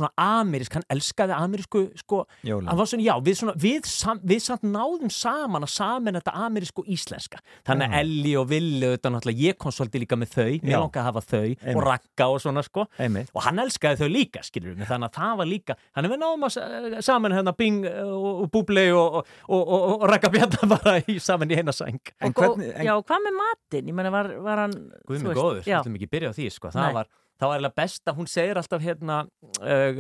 Mikið 0.04 0.12
mikið 0.12 0.12
svona 0.12 0.12
amerísk, 0.43 0.74
hann 0.74 0.84
elskaði 0.93 1.34
amerísku 1.38 1.82
sko, 1.99 2.20
hann 2.43 2.78
var 2.78 2.86
svona, 2.89 3.04
já, 3.06 3.14
við, 3.24 3.36
svona, 3.39 3.54
við, 3.60 3.86
sam, 3.88 4.20
við 4.24 4.39
samt 4.43 4.64
náðum 4.68 5.12
saman 5.14 5.64
að 5.64 5.72
saman 5.74 6.18
þetta 6.20 6.34
amerísku 6.45 6.84
og 6.84 6.88
íslenska 6.93 7.39
þannig 7.68 7.88
að. 7.89 7.97
Elli 8.04 8.34
og 8.39 8.47
Villi, 8.49 8.88
þetta 8.93 9.12
náttúrulega 9.14 9.43
ég 9.47 9.58
kom 9.62 9.72
svolítið 9.76 10.04
líka 10.04 10.18
með 10.20 10.32
þau, 10.34 10.49
mér 10.64 10.78
langaði 10.84 11.01
að 11.01 11.08
hafa 11.10 11.24
þau 11.30 11.41
Einmitt. 11.43 11.76
og 11.76 11.84
Ragga 11.88 12.28
og 12.34 12.41
svona 12.43 12.64
sko 12.64 12.86
Einmitt. 12.99 13.32
og 13.34 13.41
hann 13.47 13.60
elskaði 13.64 14.01
þau 14.04 14.10
líka, 14.14 14.43
skilur 14.43 14.76
við 14.78 14.89
þannig 14.91 15.10
að 15.10 15.18
það 15.20 15.38
var 15.43 15.49
líka, 15.54 15.78
þannig 15.95 16.10
að 16.10 16.16
við 16.16 16.22
náðum 16.24 16.47
að 16.47 16.54
sa- 16.58 17.01
saman 17.10 17.32
hérna 17.38 17.56
Bing 17.58 17.86
og, 17.86 18.28
og 18.43 18.51
Búblei 18.54 18.88
og, 18.93 19.20
og, 19.22 19.26
og, 19.49 19.64
og, 19.64 19.88
og 20.04 20.08
Ragga 20.12 20.30
Bjarnar 20.34 20.70
bara 20.76 20.97
í, 21.08 21.18
saman 21.24 21.51
í 21.51 21.58
eina 21.60 21.72
sæng 21.76 22.01
En 22.24 22.34
Og, 22.43 22.60
já, 22.60 22.93
hvað 22.99 23.22
með 23.28 23.36
matinn? 23.39 23.88
Ég 23.91 23.95
meina, 23.95 24.10
var, 24.14 24.28
var 24.43 24.64
hann 24.66 24.74
Guð 25.08 25.20
þú 25.20 25.24
mig 25.24 25.30
veist, 25.32 25.39
góður, 25.41 25.60
við 25.64 25.70
já. 25.72 25.80
ætlum 25.80 25.95
ekki 25.99 26.08
að 26.10 26.14
byrja 26.16 26.30
á 26.30 26.34
því 26.38 26.47
sko. 26.51 26.72
Það 26.74 26.93
var, 26.97 27.08
það 27.44 27.52
var 27.52 27.60
eiginlega 27.60 27.82
best 27.82 28.08
að 28.08 28.18
hún 28.20 28.30
segir 28.32 28.60
alltaf 28.60 28.82
hérna 28.84 29.16
uh, 29.60 29.91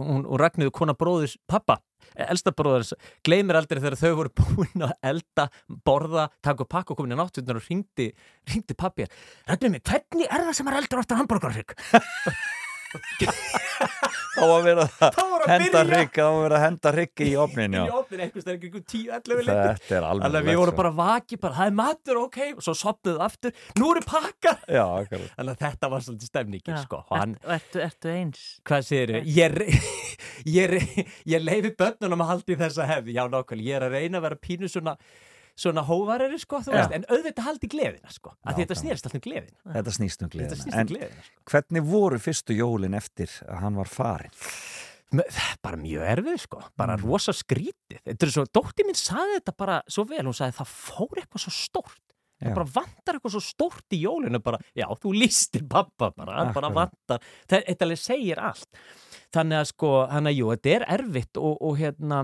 hún, 0.00 0.26
hún 0.26 0.40
ragnuðu 0.40 0.72
kona 0.74 0.94
bróðis 0.98 1.36
pappa 1.50 1.74
eh, 2.16 2.26
elsta 2.26 2.50
bróðars, 2.56 2.92
gleymir 3.26 3.58
aldrei 3.60 3.80
þegar 3.80 3.98
þau 4.00 4.12
voru 4.20 4.32
búin 4.40 4.86
að 4.88 4.94
elda, 5.12 5.44
borða 5.86 6.24
taka 6.42 6.60
upp 6.66 6.72
pakka 6.74 6.94
og 6.94 6.98
komin 7.00 7.14
í 7.14 7.20
náttúrunar 7.20 7.60
og 7.60 7.66
ringdi 7.68 8.06
ringdi 8.50 8.74
pappi, 8.78 9.04
ragnuðu 9.50 9.72
mig 9.76 9.82
hvernig 9.86 10.26
er 10.26 10.40
það 10.48 10.56
sem 10.58 10.72
er 10.72 10.80
eldur 10.82 11.02
aftur 11.04 11.22
hambúrgarrygg 11.22 11.70
Þá 14.30 14.42
var 14.46 14.64
verið 14.66 14.92
Þá 15.00 15.22
að 15.40 15.50
henda 15.50 15.80
hrygg 15.88 16.12
þá 16.14 16.24
var 16.26 16.40
verið 16.44 16.56
að 16.56 16.64
henda 16.64 16.92
hrygg 16.94 17.22
í 17.24 17.30
opnin 17.40 17.76
í 17.76 17.82
opnin 17.96 18.22
einhvers 18.24 18.46
það 18.46 18.52
er 18.52 18.58
ekki 18.58 18.82
10-11 18.92 19.48
Þetta 19.50 19.96
er 19.96 20.06
alveg 20.10 20.38
að 20.40 20.48
við 20.50 20.58
vorum 20.60 20.76
bara 20.80 20.92
vakið, 21.00 21.40
bara, 21.42 21.56
það 21.58 21.70
er 21.70 21.76
matur, 21.80 22.20
ok, 22.26 22.38
og 22.56 22.64
svo 22.66 22.74
sopnuðu 22.78 23.24
aftur, 23.26 23.54
nú 23.80 23.90
eru 23.94 24.04
pakkar. 24.06 24.60
Að 24.70 25.52
þetta 25.64 25.90
var 25.92 26.04
svolítið 26.06 26.30
stemningin, 26.30 26.76
Já, 26.76 26.82
sko. 26.84 27.02
Og 27.08 27.16
hann, 27.16 27.34
Ertu, 27.56 27.82
ertu, 27.84 28.12
eins? 28.12 28.44
hvað 28.68 28.86
segir 28.86 29.14
þau? 29.16 29.32
Ég, 29.40 29.58
ég, 30.58 30.76
ég 31.34 31.44
leifi 31.44 31.74
börnunum 31.80 32.24
að 32.26 32.32
haldi 32.34 32.60
þessa 32.60 32.86
hefði, 32.90 33.16
já 33.18 33.24
nákvæmlega, 33.26 33.66
ég 33.70 33.80
er 33.80 33.88
að 33.88 33.98
reyna 33.98 34.20
að 34.20 34.28
vera 34.28 34.40
pínu 34.46 34.70
svona, 35.60 35.82
hóvarari, 35.84 36.38
sko, 36.40 36.62
Já. 36.64 36.72
veist, 36.72 36.94
en 36.96 37.04
auðvitað 37.12 37.46
haldi 37.50 37.68
gleðina, 37.74 38.12
sko, 38.14 38.32
þetta 38.48 38.76
snýrst 38.80 39.06
alltaf 39.08 39.18
um 39.20 39.24
gleðina. 39.28 39.58
Þetta 39.76 39.96
snýst 39.98 40.22
um 40.24 40.30
gleðina 40.32 40.56
snýst 40.62 40.74
um 40.74 40.80
En 40.80 40.90
gleðina, 40.94 41.24
hvernig 41.52 41.88
voru 41.90 42.18
fyrstu 42.22 42.56
jólin 42.56 42.96
eftir 42.96 43.28
að 43.48 43.60
hann 43.66 43.76
var 43.80 43.90
farin? 43.92 44.32
bara 45.62 45.74
mjög 45.80 46.04
erfið 46.06 46.36
sko, 46.44 46.60
bara 46.78 46.94
Mm. 46.96 47.02
rosa 47.10 47.32
skrítið 47.34 47.98
þetta 48.06 48.22
er 48.26 48.30
svo, 48.30 48.44
dótti 48.54 48.84
mín 48.86 48.94
saði 48.94 49.40
þetta 49.40 49.56
bara 49.58 49.80
svo 49.90 50.04
vel, 50.06 50.22
hún 50.22 50.36
saði 50.38 50.54
það 50.54 50.68
fór 50.70 51.18
eitthvað 51.18 51.42
svo 51.42 51.50
stórt 51.56 52.04
Já. 52.40 52.46
það 52.46 52.54
bara 52.54 52.70
vantar 52.76 53.14
eitthvað 53.18 53.34
svo 53.34 53.42
stórt 53.42 53.90
í 53.90 53.98
jólinu 54.04 54.38
bara, 54.40 54.58
já, 54.72 54.86
þú 55.02 55.10
lístir 55.18 55.66
pappa 55.68 56.12
bara, 56.14 56.36
hann 56.44 56.54
bara 56.54 56.70
vantar 56.70 57.18
þetta 57.50 57.82
alveg 57.88 57.98
segir 57.98 58.38
allt 58.38 58.68
þannig 59.34 59.58
að 59.58 59.66
sko, 59.72 59.90
hann 60.14 60.30
að 60.30 60.38
jú, 60.38 60.46
þetta 60.54 60.76
er 60.76 60.86
erfitt 61.00 61.36
og, 61.42 61.58
og 61.60 61.76
hérna 61.82 62.22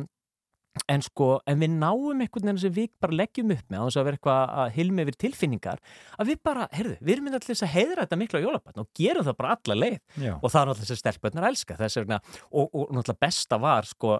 en 0.93 1.05
sko, 1.05 1.29
en 1.49 1.61
við 1.63 1.77
náum 1.77 2.21
einhvern 2.21 2.51
veginn 2.51 2.61
sem 2.63 2.75
við 2.77 2.91
bara 3.03 3.19
leggjum 3.23 3.53
upp 3.55 3.71
með, 3.73 3.81
á 3.81 3.87
þess 3.87 4.01
að 4.01 4.09
vera 4.09 4.19
eitthvað 4.19 4.55
að 4.63 4.75
hilmi 4.77 5.07
yfir 5.07 5.19
tilfinningar, 5.25 5.85
að 6.17 6.33
við 6.33 6.43
bara, 6.49 6.67
heyrðu, 6.77 6.97
við 7.01 7.15
erum 7.17 7.31
þess 7.47 7.67
að 7.67 7.73
heiðra 7.77 8.05
þetta 8.05 8.21
miklu 8.21 8.43
á 8.43 8.45
jólabarn 8.47 8.83
og 8.83 8.91
gerum 8.97 9.27
það 9.27 9.39
bara 9.41 9.55
alla 9.57 9.79
leið 9.83 9.99
Já. 10.27 10.35
og 10.37 10.51
það 10.51 10.61
er 10.61 10.71
náttúrulega 10.71 10.83
þess 10.83 10.97
að 10.97 11.03
stelpötnar 11.03 11.49
elska 11.51 11.79
þess 11.81 12.01
vegna, 12.03 12.21
og, 12.51 12.69
og 12.69 12.93
náttúrulega 12.93 13.25
besta 13.27 13.61
var 13.63 13.89
sko 13.89 14.19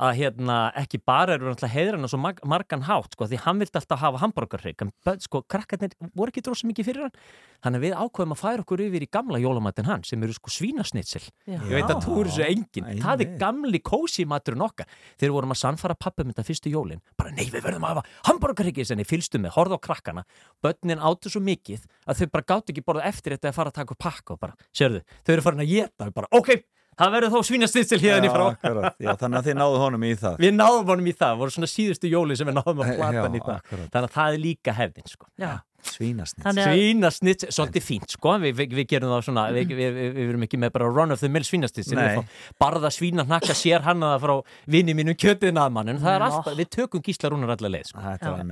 að 0.00 0.16
hérna 0.16 0.56
ekki 0.80 1.00
bara 1.04 1.36
eru 1.36 1.50
náttúrulega 1.50 1.74
heiðrana 1.74 2.08
svo 2.08 2.20
mag, 2.22 2.40
margan 2.48 2.86
hátt 2.86 3.14
sko 3.14 3.28
því 3.28 3.40
hann 3.44 3.60
vildi 3.60 3.76
alltaf 3.80 4.00
hafa 4.00 4.20
hambúrgarrygg 4.22 4.84
en 4.86 4.92
sko 5.20 5.42
krakkarnir 5.44 5.92
voru 6.16 6.32
ekki 6.32 6.44
drósa 6.46 6.68
mikið 6.70 6.88
fyrir 6.88 7.06
hann. 7.06 7.16
Þannig 7.60 7.80
að 7.80 7.84
við 7.84 7.96
ákveðum 8.00 8.32
að 8.32 8.40
færa 8.40 8.64
okkur 8.64 8.82
yfir 8.86 9.04
í 9.04 9.08
gamla 9.12 9.40
jólamatinn 9.42 9.90
hann 9.90 10.04
sem 10.08 10.22
eru 10.24 10.36
sko 10.36 10.52
svínasnitsel. 10.54 11.20
Já. 11.44 11.58
ég 11.68 11.74
veit 11.76 11.92
að 11.92 12.06
þú 12.06 12.16
eru 12.22 12.32
svo 12.32 12.46
engin 12.46 12.88
Nei, 12.88 13.02
það 13.02 13.24
er 13.26 13.34
gamli 13.42 13.82
kósi 13.84 14.24
maturinn 14.28 14.64
okkar. 14.64 14.88
Þegar 15.20 15.36
vorum 15.36 15.52
að 15.52 15.60
sannfara 15.60 15.98
pappa 16.00 16.24
um 16.24 16.32
þetta 16.32 16.46
fyrstu 16.48 16.72
jólin. 16.72 17.04
Bara 17.20 17.34
nei 17.36 17.44
við 17.52 17.60
verðum 17.60 17.84
að 17.84 18.00
hafa 18.00 18.30
hambúrgarrygg 18.30 18.80
sem 18.88 19.04
ég 19.04 19.10
fylgstu 19.10 19.42
með, 19.42 19.52
horfðu 19.58 19.76
á 19.76 19.84
krakkana. 19.84 20.24
Börnin 20.64 21.04
áttu 21.04 21.32
svo 21.32 21.44
mikið 21.44 21.84
að 22.08 22.22
þau 22.22 22.32
bara 22.38 22.48
gátt 22.54 22.72
ekki 22.72 22.86
borða 22.86 23.08
eftir 23.10 23.36
þetta 23.36 23.52
að 23.52 23.58
fara 23.60 23.74
að 23.74 23.80
taka 23.82 24.00
pakka 24.00 24.36
og 24.36 24.40
bara, 24.40 24.56
sérðu, 24.72 25.04
þau 25.20 25.34
eru 25.36 25.44
farin 25.44 25.64
að 25.66 25.74
geta 25.74 26.08
bara, 26.16 26.30
ok, 26.40 26.64
það 26.98 27.12
verður 27.14 27.32
þá 27.34 27.40
svínasnitsel 27.50 28.00
hérna 28.02 28.26
í 28.26 28.32
frá 28.34 28.44
akkurat. 28.50 28.96
Já, 29.00 29.10
þannig 29.20 29.38
að 29.40 29.46
þið 29.50 29.58
náðu 29.60 29.78
honum 29.84 30.04
í 30.04 30.12
það 30.20 30.40
Við 30.44 30.54
náðum 30.56 30.90
honum 30.94 31.06
í 31.10 31.14
það, 31.20 31.36
voru 31.40 31.54
svona 31.54 31.70
síðustu 31.70 32.10
jóli 32.10 32.36
sem 32.36 32.50
við 32.50 32.56
náðum 32.58 32.82
að 32.84 32.94
plata 32.98 33.22
hann 33.24 33.36
í 33.38 33.42
það. 33.44 33.60
akkurat. 33.62 33.90
Þannig 33.94 34.10
að 34.10 34.16
það 34.18 34.34
er 34.34 34.42
líka 34.44 34.74
hefðin, 34.80 35.06
sko. 35.14 35.26
Já. 35.40 35.52
Svínasnitt 35.86 36.44
að- 36.46 36.60
Svínasnitt, 36.66 37.44
svolítið 37.52 37.84
fínt 37.86 38.10
sko 38.14 38.34
við, 38.42 38.54
við, 38.58 38.74
við 38.80 38.86
gerum 38.92 39.12
það 39.14 39.22
svona, 39.28 39.44
við, 39.54 39.72
við, 39.78 39.92
við, 39.96 40.10
við 40.18 40.28
erum 40.32 40.44
ekki 40.46 40.60
með 40.60 40.72
bara 40.76 40.90
run 40.92 41.14
of 41.14 41.20
the 41.22 41.30
mill 41.32 41.44
svínasnitt 41.46 41.88
sem 41.88 41.98
Nei. 41.98 42.04
við 42.08 42.20
fá 42.20 42.58
barða 42.64 42.90
svínarnakka 42.94 43.56
sér 43.56 43.84
hannaða 43.86 44.18
frá 44.24 44.34
vinni 44.70 44.94
mínum 44.98 45.16
kjötið 45.16 45.54
naðmann 45.56 45.92
en 45.94 46.02
það 46.02 46.16
er 46.18 46.26
alltaf, 46.28 46.58
við 46.60 46.70
tökum 46.76 47.04
gísla 47.06 47.30
rúnar 47.32 47.54
allar 47.56 47.74
leið 47.76 47.90
sko. 47.92 48.04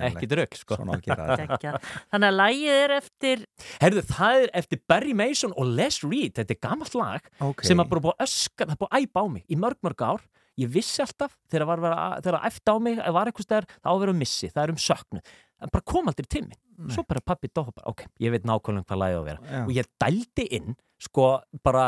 Ekki 0.09 0.31
drögg 0.31 0.59
sko. 0.59 0.79
Að. 0.79 1.79
Þannig 2.13 2.29
að 2.29 2.39
lægið 2.39 2.79
er 2.79 2.97
eftir 2.99 3.45
Herðu, 3.83 4.03
það 4.09 4.43
er 4.47 4.51
eftir 4.63 4.83
Barry 4.89 5.15
Mason 5.17 5.55
og 5.57 5.71
Les 5.79 6.01
Reed, 6.05 6.35
þetta 6.39 6.55
er 6.57 6.63
gammalt 6.65 6.95
lag 6.99 7.31
Ok. 7.45 7.65
sem 7.67 7.79
að 7.81 7.91
bara 7.93 8.05
búið 8.09 8.19
að 8.19 8.27
öska, 8.29 8.67
það 8.69 8.81
búið 8.83 8.93
að 8.93 9.07
æpa 9.09 9.23
á 9.23 9.27
mig 9.29 9.45
í 9.49 9.59
mörg, 9.61 9.81
mörg 9.85 10.05
ár 10.09 10.25
ég 10.59 10.71
vissi 10.75 11.03
alltaf 11.05 11.37
þegar 11.51 11.69
var 11.71 11.83
vera, 11.85 12.07
þegar 12.25 12.39
að 12.41 12.49
eftir 12.51 12.75
á 12.75 12.77
mig 12.83 12.97
var 13.15 13.31
eitthvað 13.31 13.47
stær, 13.47 13.69
þá 13.79 13.89
á 13.89 13.95
að 13.95 14.17
missi, 14.19 14.51
það 14.51 14.63
er 14.65 14.73
um 14.75 14.81
söknu 14.83 15.21
en 15.63 15.73
bara 15.73 15.87
kom 15.87 16.11
aldrei 16.11 16.29
til 16.29 16.47
minn 16.47 16.59
svo 16.93 17.03
bara 17.09 17.23
pappi 17.25 17.51
dó, 17.51 17.65
bara, 17.67 17.91
ok, 17.91 18.05
ég 18.23 18.33
veit 18.33 18.45
nákvæmlega 18.47 18.85
um 18.85 18.87
hvað 18.87 19.01
lagið 19.03 19.17
á 19.19 19.21
að 19.21 19.27
vera. 19.29 19.41
Já. 19.43 19.63
og 19.65 19.73
ég 19.75 19.89
dældi 20.03 20.45
inn 20.59 20.77
sko 20.99 21.27
bara 21.63 21.85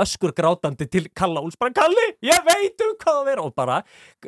öskur 0.00 0.32
grátandi 0.36 0.86
til 0.88 1.08
Kalla 1.16 1.42
Úls, 1.44 1.56
bara 1.60 1.72
Kalli, 1.76 2.06
ég 2.24 2.44
veit 2.46 2.84
um 2.84 2.94
hvað 3.00 3.20
að 3.20 3.28
vera. 3.28 3.44
Og 3.44 3.54
bara, 3.56 3.78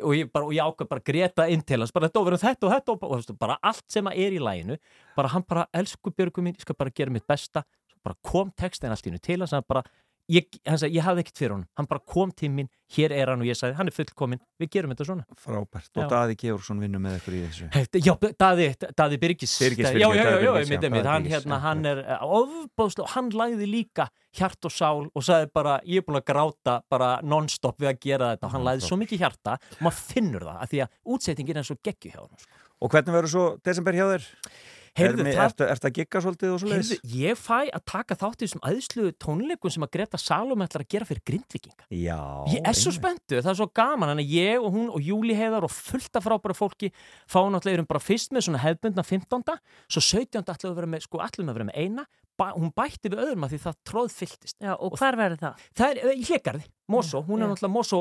og 0.01 0.15
ég, 0.17 0.29
bara, 0.33 0.45
og 0.45 0.53
ég 0.53 0.65
ákveð 0.65 0.89
bara 0.91 1.05
greta 1.11 1.47
inn 1.49 1.63
til 1.65 1.81
hans, 1.81 1.93
bara 1.93 2.09
þetta 2.09 2.21
og 2.21 2.29
verður 2.29 2.43
þetta 2.45 2.67
og 2.67 2.73
þetta 2.75 2.93
og, 2.93 3.07
og 3.07 3.15
veistu, 3.15 3.37
bara 3.37 3.59
allt 3.61 3.85
sem 3.93 4.09
að 4.09 4.21
er 4.25 4.37
í 4.37 4.41
laginu 4.41 4.77
bara 5.17 5.33
hann 5.33 5.45
bara, 5.47 5.67
elsku 5.73 6.13
Björgu 6.13 6.45
mín, 6.45 6.57
ég 6.57 6.65
skal 6.65 6.77
bara 6.77 6.93
gera 6.93 7.13
mitt 7.13 7.27
besta. 7.29 7.65
Bara 8.05 8.17
kom 8.25 8.51
textin 8.57 8.93
allt 8.93 9.05
í 9.05 9.11
hennu 9.11 9.21
til 9.21 9.41
hans 9.41 9.53
bara, 9.67 9.83
ég, 10.31 10.47
sagði, 10.67 10.89
ég 10.97 11.05
hafði 11.05 11.23
ekkert 11.23 11.39
fyrir 11.41 11.53
honum. 11.55 11.67
Hann 11.79 11.87
bara 11.89 12.03
kom 12.13 12.31
til 12.35 12.49
mín, 12.53 12.69
hér 12.95 13.13
er 13.15 13.31
hann 13.31 13.43
og 13.43 13.47
ég 13.47 13.57
sagði 13.57 13.77
hann 13.79 13.91
er 13.91 13.95
fullkomin, 13.95 14.41
við 14.61 14.71
gerum 14.75 14.93
þetta 14.93 15.07
svona. 15.07 15.25
Frábært, 15.39 15.89
Já. 15.91 16.01
og 16.03 16.11
Daði 16.11 16.37
Georgsson 16.41 16.83
vinnur 16.83 17.03
með 17.03 17.17
ykkur 17.19 17.37
í 17.37 17.41
þessu. 17.45 17.69
Já, 18.05 18.13
Daði, 18.43 18.67
Daði 18.97 19.19
Birgis. 19.23 19.55
Birgis, 19.63 19.87
já, 19.87 19.93
Birgis, 19.93 20.03
já, 20.03 20.09
já, 20.13 20.29
já, 20.29 20.45
já, 20.45 20.51
einmitt, 20.61 20.85
Daði 20.87 21.03
hann, 21.09 21.27
hérna, 21.31 21.57
já, 21.57 21.63
hann 21.67 21.91
er 21.91 22.03
ofbáðslega, 22.27 23.09
hann 23.15 23.33
læði 23.41 23.69
líka 23.71 24.07
hjart 24.37 24.69
og 24.69 24.73
sál 24.73 25.07
og 25.07 25.25
sagði 25.25 25.51
bara, 25.55 25.79
ég 25.87 26.03
er 26.03 26.07
búin 26.07 26.19
að 26.21 26.27
gráta 26.29 26.77
bara 26.91 27.17
non-stop 27.25 27.79
við 27.81 27.91
að 27.93 27.99
gera 28.03 28.31
þetta. 28.35 28.47
Og 28.49 28.55
hann 28.55 28.67
læði 28.67 28.87
svo 28.87 28.99
mikið 29.01 29.23
hjarta 29.25 29.57
og 29.57 29.83
maður 29.87 30.01
finnur 30.13 30.47
það, 30.47 30.57
af 30.63 30.73
því 30.73 30.81
að 30.85 31.15
útsettingin 31.15 31.61
er 31.61 31.67
svo 31.67 31.77
geggju 31.83 32.13
hjá 32.13 32.21
hann 32.21 32.41
sko. 32.43 32.63
Og 32.77 32.91
hvernig 32.93 33.15
verður 33.15 33.33
svo 33.33 33.45
desember 33.65 33.95
hjá 33.97 34.05
þér? 34.11 34.27
Heyrðu, 34.97 35.23
er, 35.23 35.29
það- 35.37 35.45
ertu, 35.47 35.67
ertu 35.73 35.87
að 35.89 35.95
gigga 35.97 36.21
svolítið 36.25 36.53
og 36.53 36.59
svo 36.61 36.69
leiðis? 36.71 36.91
Heyrðu, 36.97 37.19
ég 37.21 37.39
fæ 37.39 37.59
að 37.77 37.83
taka 37.93 38.17
þátt 38.17 38.41
í 38.41 38.47
þessum 38.47 38.63
aðslu 38.71 39.11
tónleikum 39.23 39.73
sem 39.73 39.85
að 39.87 39.91
Greta 39.97 40.17
Salome 40.21 40.67
ætlar 40.67 40.83
að 40.85 40.91
gera 40.95 41.07
fyrir 41.09 41.23
grindvikinga 41.29 41.87
Já 41.93 42.19
Ég 42.53 42.61
er 42.71 42.77
svo 42.77 42.93
spenntu, 42.95 43.39
það 43.41 43.51
er 43.53 43.59
svo 43.61 43.69
gaman 43.77 44.11
Þannig 44.13 44.27
að 44.27 44.35
ég 44.37 44.67
og 44.67 44.71
hún 44.77 44.89
og 44.91 45.01
Júli 45.05 45.37
heiðar 45.37 45.67
og 45.67 45.73
fullt 45.73 46.17
af 46.19 46.25
frábæra 46.27 46.57
fólki 46.57 46.91
fá 47.29 47.39
náttúrulega 47.45 47.77
erum 47.79 47.89
bara 47.89 48.03
fyrst 48.03 48.31
með 48.33 48.47
svona 48.49 48.63
hefðbundna 48.65 49.05
15. 49.05 49.59
Svo 49.87 50.01
17. 50.01 50.41
ætlum 50.43 50.67
við 50.67 50.73
að 50.73 50.79
vera 50.81 50.91
með, 50.95 51.05
sko 51.07 51.21
við 51.47 51.53
að 51.53 51.59
vera 51.61 51.69
með 51.71 51.77
eina 51.83 52.07
ba, 52.37 52.47
Hún 52.55 52.71
bætti 52.75 53.11
við 53.11 53.21
öðrum 53.23 53.45
að 53.47 53.53
því 53.53 53.59
það 53.63 53.77
tróð 53.89 54.09
fylltist. 54.15 54.55
Já, 54.63 54.71
og 54.73 54.97
hver 54.99 55.17
verður 55.19 55.39
það? 55.41 55.63
Það 55.77 55.93
er 55.93 55.99
eh, 56.01 56.17
í 56.17 56.25
hlegarði, 56.27 56.65
Mosó, 56.93 57.21
hún 57.27 57.43
er 57.43 57.51
náttúrulega 57.51 57.73
Mosó, 57.73 57.99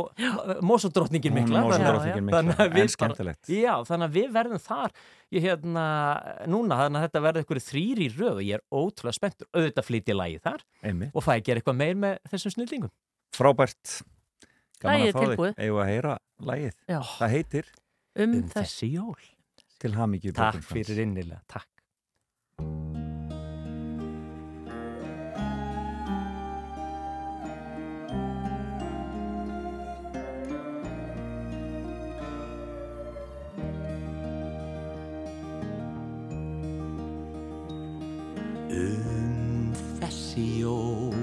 Mosó 0.67 0.91
drottningin 0.95 1.35
Hún 1.35 1.41
er 1.41 1.47
mikla. 1.47 1.63
Mosó-drottningin 1.67 2.29
mikla, 2.29 2.67
en 2.67 2.93
skemmtilegt. 2.93 3.53
Já, 3.53 3.73
þannig 3.89 4.09
að 4.09 4.19
við 4.19 4.35
verðum 4.37 4.63
þar. 4.63 4.97
Ég 5.35 5.47
hérna, 5.49 5.87
núna, 6.47 6.81
þannig 6.85 7.01
að 7.01 7.07
þetta 7.09 7.25
verður 7.27 7.45
eitthvað 7.45 7.65
þrýr 7.67 8.03
í 8.05 8.11
röð 8.15 8.35
og 8.35 8.45
ég 8.47 8.61
er 8.61 8.67
ótrúlega 8.71 9.19
spenntur. 9.19 9.51
Auðvitað 9.57 9.89
flytja 9.89 10.19
lagi 10.19 10.43
þar 10.45 10.67
Einmitt. 10.87 11.15
og 11.15 11.27
fæ 11.27 11.33
að 11.37 11.47
gera 11.49 11.63
eitthvað 11.63 11.81
meir 11.81 12.03
með 12.07 12.19
þessum 12.33 12.55
snillingum. 12.57 12.93
Frábært. 13.37 13.97
Gaman 14.77 15.01
Lagið 15.01 15.09
að 15.09 15.17
fá 15.17 15.23
þig, 15.25 15.63
við 15.63 15.81
að 15.81 15.91
heyra 15.91 16.19
lagið? 16.51 16.75
Já. 16.85 16.99
Það 17.17 17.33
heitir 17.33 17.73
um, 17.73 18.37
Um 18.37 18.51
þessi 18.53 18.91
jól. 18.93 19.17
Til 19.81 19.93
hamingju 19.97 20.37
Takk 20.37 20.63
fyrir 20.65 21.03
innilega, 21.05 21.43
takk 21.53 22.96
þessi 40.37 40.61
jól 40.61 41.15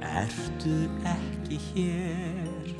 Ertu 0.00 0.88
ekki 1.04 1.58
hér? 1.72 2.74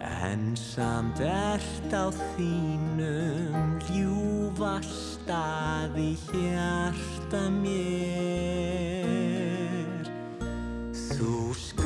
En 0.00 0.56
samt 0.56 1.20
ert 1.20 1.92
á 1.94 2.10
þínum 2.34 3.78
ljúfa 3.92 4.80
staði 4.82 6.16
hjarta 6.32 7.50
mér. 7.62 8.74
Þú 10.90 11.54
skreitir 11.54 11.83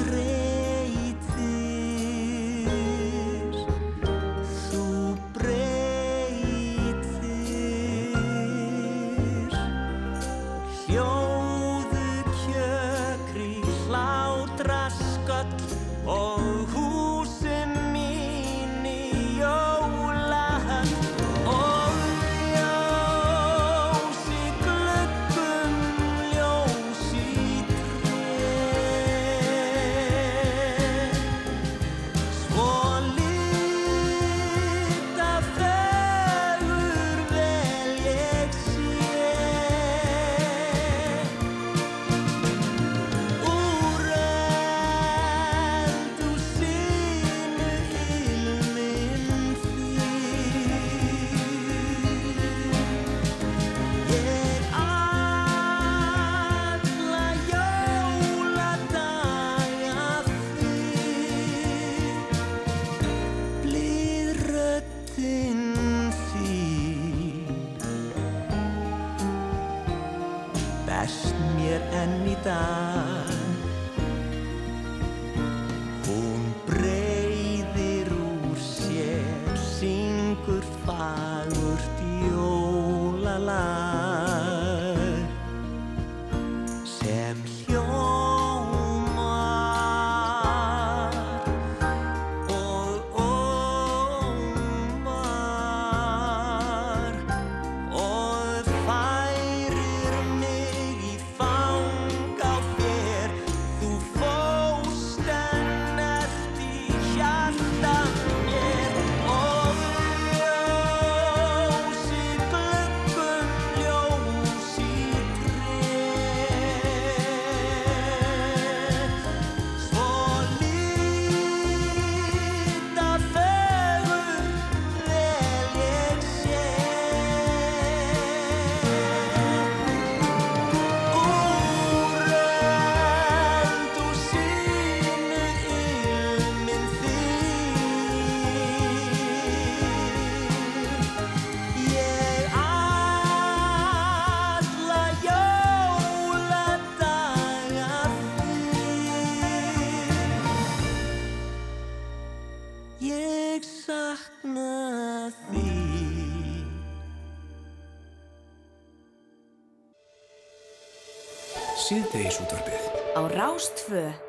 Á 163.59 164.28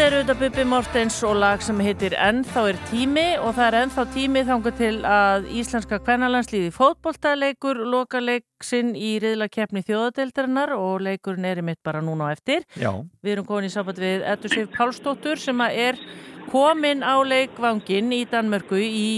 Þetta 0.00 0.14
er 0.14 0.14
auðvitað 0.16 0.38
Bubi 0.40 0.62
Mortens 0.64 1.16
og 1.28 1.34
lag 1.36 1.60
sem 1.60 1.80
heitir 1.84 2.14
Ennþá 2.16 2.60
er 2.70 2.76
tími 2.88 3.24
og 3.36 3.50
það 3.58 3.66
er 3.66 3.74
ennþá 3.82 4.04
tími 4.14 4.42
þangar 4.48 4.74
til 4.78 4.92
að 5.04 5.48
Íslenska 5.60 5.98
kvennalandsliði 6.00 6.70
fótboltaleikur 6.72 7.82
loka 7.84 8.22
leiksinn 8.24 8.94
í 8.96 9.10
riðlakeppni 9.20 9.82
þjóðadeildarinnar 9.84 10.72
og 10.78 11.04
leikurinn 11.04 11.44
er 11.50 11.60
í 11.60 11.64
mitt 11.68 11.82
bara 11.84 12.00
núna 12.00 12.30
á 12.32 12.32
eftir. 12.32 12.64
Já. 12.80 12.94
Við 13.20 13.34
erum 13.34 13.48
komin 13.50 13.68
í 13.68 13.74
samband 13.74 14.00
við 14.00 14.24
Eddur 14.32 14.54
Sif 14.54 14.70
Pálsdóttur 14.72 15.42
sem 15.42 15.60
að 15.60 15.76
er 15.84 16.00
komin 16.48 17.04
á 17.04 17.20
leikvangin 17.20 18.14
í 18.16 18.22
Danmörku 18.30 18.80
í, 18.80 19.10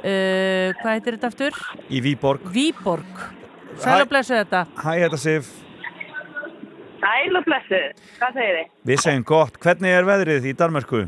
uh, 0.00 0.72
hvað 0.80 0.94
heitir 0.94 1.18
þetta 1.18 1.28
aftur? 1.28 1.60
Í 1.92 2.00
Víborg. 2.08 2.48
Víborg. 2.56 3.26
Sæl 3.84 3.98
og 3.98 4.08
blessu 4.08 4.40
þetta. 4.40 4.64
Hæ, 4.80 4.94
þetta 4.96 5.20
Sif. 5.26 5.52
Sæl 7.12 7.36
og 7.36 7.44
blessu, 7.44 7.78
hvað 8.16 8.36
segir 8.38 8.54
þið? 8.56 8.68
Við 8.88 9.00
segjum 9.02 9.24
gott. 9.28 9.56
Hvernig 9.60 9.92
er 9.92 10.06
veðrið 10.08 10.46
í 10.48 10.52
Danmarku? 10.56 11.00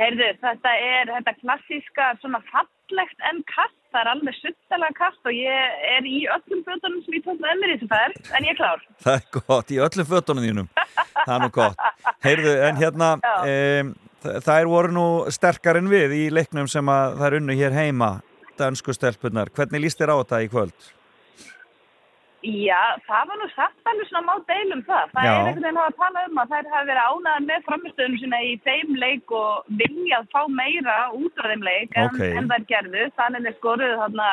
Heyrðu, 0.00 0.30
þetta 0.40 0.72
er 0.82 1.12
þetta 1.12 1.34
klassíska 1.36 2.08
svona 2.18 2.40
fallegt 2.48 3.22
en 3.30 3.38
kast, 3.52 3.76
það 3.92 4.00
er 4.00 4.10
alveg 4.14 4.38
suttalega 4.40 4.98
kast 4.98 5.30
og 5.30 5.36
ég 5.36 5.86
er 5.92 6.10
í 6.10 6.24
öllum 6.34 6.66
fötunum 6.66 6.98
sem 7.04 7.20
ég 7.20 7.26
tók 7.28 7.38
með 7.44 7.62
mér 7.62 7.74
í 7.76 7.78
þessu 7.78 7.90
ferð, 7.94 8.20
en 8.34 8.48
ég 8.48 8.56
er 8.56 8.60
klár. 8.64 8.84
Það 9.06 9.18
er 9.20 9.26
gott, 9.38 9.70
í 9.70 9.82
öllum 9.86 10.10
fötunum 10.10 10.46
þínum. 10.48 10.70
Það 11.14 11.34
er 11.36 11.42
nú 11.44 11.50
gott. 11.60 11.88
Heyrðu, 12.26 12.54
en 12.66 12.80
hérna, 12.80 13.10
um, 13.54 13.96
er 14.56 14.70
voru 14.74 14.94
nú 14.96 15.08
sterkar 15.30 15.78
en 15.78 15.92
við 15.92 16.16
í 16.18 16.24
leiknum 16.34 16.66
sem 16.72 16.90
að 16.90 17.20
það 17.20 17.28
er 17.28 17.42
unnu 17.44 17.62
hér 17.62 17.78
heima, 17.78 18.14
dansku 18.58 18.96
stelpunar. 18.96 19.54
Hvernig 19.54 19.86
líst 19.86 20.02
þér 20.02 20.18
á 20.18 20.20
þetta 20.24 20.48
í 20.48 20.50
kvöld? 20.50 20.90
Já, 22.40 22.96
það 23.04 23.26
var 23.28 23.36
nú 23.36 23.46
satt 23.52 23.88
alveg 23.90 24.06
svona 24.08 24.24
má 24.24 24.44
deilum 24.48 24.80
það. 24.88 25.10
Það 25.12 25.26
Já. 25.26 25.30
er 25.30 25.40
einhvern 25.40 25.64
veginn 25.66 25.80
að 25.82 25.96
tala 26.00 26.20
um 26.28 26.38
að 26.40 26.52
þær 26.54 26.68
hafa 26.72 26.86
verið 26.88 27.08
ánæðan 27.10 27.48
með 27.50 27.66
framistöðunum 27.66 28.20
sína 28.22 28.38
í 28.48 28.52
þeim 28.64 28.94
leik 29.02 29.34
og 29.40 29.74
viljað 29.80 30.30
fá 30.32 30.40
meira 30.48 30.94
út 31.20 31.42
af 31.42 31.50
þeim 31.50 31.66
leik 31.68 31.98
en, 32.00 32.08
Ok. 32.08 32.20
en 32.40 32.48
þær 32.48 32.64
gerðu. 32.72 33.04
Þannig 33.20 33.44
þeir 33.44 33.56
skoruðu 33.58 33.98
þarna 34.00 34.28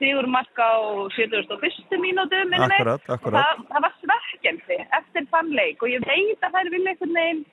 sigur 0.00 0.26
marka 0.32 0.64
á 0.64 0.80
71. 1.12 2.00
mínútu 2.00 2.40
minni. 2.48 2.80
Akkurat, 2.80 3.04
Og 3.04 3.14
akkurat. 3.18 3.44
það, 3.44 3.64
það 3.68 3.84
var 3.84 3.94
svekkjandi 4.00 4.78
eftir 5.00 5.26
þann 5.34 5.50
leik 5.60 5.82
og 5.84 5.88
ég 5.92 6.06
veit 6.08 6.40
að 6.48 6.54
þær 6.56 6.70
vilja 6.72 6.94
einhvern 6.94 7.18
veginn 7.20 7.44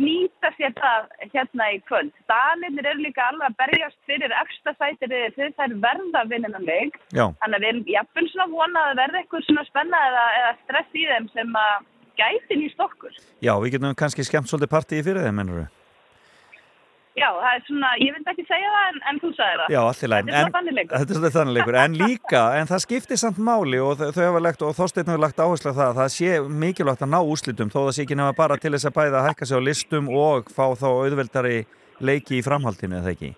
nýta 0.00 0.50
sér 0.56 0.74
það 0.78 1.08
hérna 1.32 1.68
í 1.74 1.78
kvöld. 1.88 2.12
Danirnir 2.30 2.88
eru 2.90 3.04
líka 3.04 3.28
alveg 3.28 3.50
að 3.50 3.58
berjast 3.62 3.98
fyrir 4.08 4.34
efsta 4.40 4.74
sætir 4.78 5.14
fyrir 5.36 5.54
þær 5.58 5.76
verða 5.84 6.24
vinninanleik. 6.30 6.98
Já. 7.14 7.26
Þannig 7.42 7.58
að 7.58 7.64
við 7.64 7.70
erum 7.72 7.84
jafnvel 7.94 8.26
svona 8.32 8.48
vonað 8.52 8.90
að 8.90 9.00
verða 9.02 9.22
eitthvað 9.22 9.46
svona 9.48 9.66
spenna 9.70 10.02
eða, 10.10 10.26
eða 10.40 10.52
stress 10.64 10.98
í 10.98 11.06
þeim 11.12 11.30
sem 11.36 11.58
að 11.62 11.88
gæti 12.18 12.60
nýst 12.60 12.84
okkur. 12.88 13.16
Já, 13.44 13.54
við 13.62 13.76
getum 13.76 13.96
kannski 13.98 14.26
skemmt 14.26 14.50
svolítið 14.50 14.74
partíi 14.74 15.06
fyrir 15.06 15.26
þeim, 15.26 15.40
mennur 15.40 15.64
við. 15.64 15.72
Já, 17.14 17.28
það 17.30 17.52
er 17.52 17.60
svona, 17.68 17.88
ég 18.02 18.14
vil 18.16 18.24
ekki 18.32 18.44
segja 18.48 18.70
það 18.72 18.86
en, 18.90 18.96
en 19.10 19.18
þú 19.22 19.28
sagði 19.36 19.58
það. 19.60 19.68
Já, 19.70 19.80
allir 19.86 20.10
læn. 20.10 20.30
Þetta 20.30 20.40
er 20.40 20.48
svona 20.48 20.56
þannig 20.56 20.74
leikur. 20.74 20.94
Þetta 20.94 21.12
er 21.12 21.18
svolítið 21.18 21.36
þannig 21.36 21.56
leikur. 21.58 21.76
En 21.78 21.92
líka, 22.00 22.40
en 22.58 22.70
það 22.70 22.82
skiptir 22.82 23.20
samt 23.22 23.38
máli 23.48 23.82
og 23.84 24.02
þau 24.02 24.18
hafa 24.18 24.40
lagt, 24.42 24.64
og 24.66 24.74
Þorsteinn 24.74 25.12
hefur 25.12 25.22
lagt 25.22 25.42
áherslu 25.44 25.70
á 25.70 25.78
það, 25.78 25.84
að 25.92 26.00
það 26.00 26.10
sé 26.16 26.32
mikilvægt 26.64 27.06
að 27.06 27.12
ná 27.14 27.20
úslitum 27.22 27.70
þó 27.70 27.78
það 27.84 27.92
sé 27.94 28.02
ekki 28.08 28.18
nema 28.18 28.34
bara 28.40 28.58
til 28.58 28.74
þess 28.74 28.90
að 28.90 28.96
bæða 28.98 29.20
að 29.20 29.28
hækka 29.28 29.50
sig 29.50 29.62
á 29.62 29.66
listum 29.68 30.10
og 30.10 30.50
fá 30.56 30.66
þá 30.82 30.88
auðveldari 30.90 31.62
leiki 32.02 32.40
í 32.40 32.42
framhaldinu, 32.48 32.98
eða 32.98 33.14
ekki? 33.14 33.32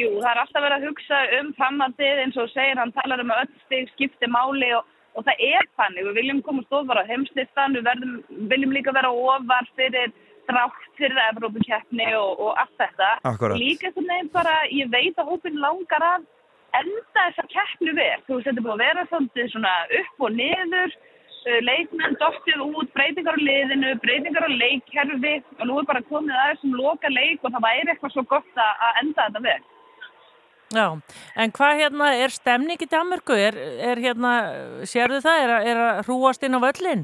Jú, 0.00 0.08
það 0.22 0.32
er 0.32 0.42
alltaf 0.46 0.64
verið 0.64 0.78
að 0.78 0.88
hugsa 0.88 1.22
um 1.36 1.54
framhaldið 1.60 2.24
eins 2.24 2.40
og 2.40 2.50
segir, 2.56 2.80
hann 2.80 2.96
talar 2.96 3.20
um 3.20 3.36
að 3.36 3.44
öll 3.44 3.54
stig 3.66 3.92
skipti 3.92 4.32
máli 4.32 4.72
og, 4.72 4.88
og 5.20 5.28
það 5.28 5.46
er 5.52 5.68
þannig. 5.76 6.08
Við 6.08 6.20
viljum 6.22 6.44
komast 6.48 6.72
ofar 6.80 7.04
á 7.04 7.10
heimslistan, 7.12 7.76
við 7.76 7.90
verðum, 7.90 8.20
viljum 8.48 8.72
líka 8.72 8.96
vera 8.96 9.12
ofar 9.12 9.68
fyrir 9.76 10.14
drátt 10.50 10.84
fyrir 10.98 11.18
Evrópukeppni 11.30 12.08
og, 12.18 12.40
og 12.46 12.58
allt 12.62 12.74
þetta. 12.80 13.10
Akkúrat. 13.30 13.58
Líka 13.60 13.92
þannig 13.94 14.10
neginn 14.12 14.32
bara, 14.34 14.54
ég 14.70 14.90
veit 14.92 15.18
að 15.22 15.30
hópin 15.32 15.60
langar 15.62 16.04
að 16.08 16.26
enda 16.80 17.24
þessa 17.28 17.46
keppni 17.52 17.94
vel. 17.96 18.20
Þú 18.26 18.36
veist, 18.38 18.46
þetta 18.48 18.60
er 18.62 18.66
búið 18.66 18.74
að 18.76 18.84
vera 18.86 19.06
svolítið 19.10 19.50
svona 19.52 19.72
upp 20.00 20.26
og 20.26 20.36
niður, 20.38 20.94
uh, 21.42 21.58
leikmenn 21.68 22.16
dottið 22.22 22.62
út, 22.68 22.92
breytingar 22.96 23.36
á 23.36 23.44
liðinu, 23.48 23.92
breytingar 24.04 24.46
á 24.48 24.50
leikkerfi 24.52 25.34
og 25.58 25.66
nú 25.68 25.78
er 25.82 25.88
bara 25.92 26.04
komið 26.08 26.38
aðeins 26.44 26.64
sem 26.64 26.74
loka 26.78 27.12
leik 27.12 27.44
og 27.44 27.52
það 27.56 27.66
væri 27.68 27.92
eitthvað 27.94 28.14
svo 28.16 28.24
gott 28.32 28.56
að 28.56 28.86
að 28.88 29.00
enda 29.04 29.28
þetta 29.28 29.44
vel. 29.50 29.60
Já, 30.72 30.86
en 31.36 31.50
hvað 31.52 31.80
hérna, 31.82 32.06
er 32.16 32.32
stemning 32.32 32.80
í 32.80 32.86
Danmörku? 32.88 33.34
Er, 33.36 33.58
er 33.92 33.98
hérna, 34.00 34.30
sérðu 34.88 35.18
það, 35.20 35.42
er, 35.44 35.50
að- 35.58 35.66
er 35.68 35.80
að 35.84 35.98
hrúast 36.06 36.46
inn 36.48 36.56
á 36.56 36.60
völlin? 36.64 37.02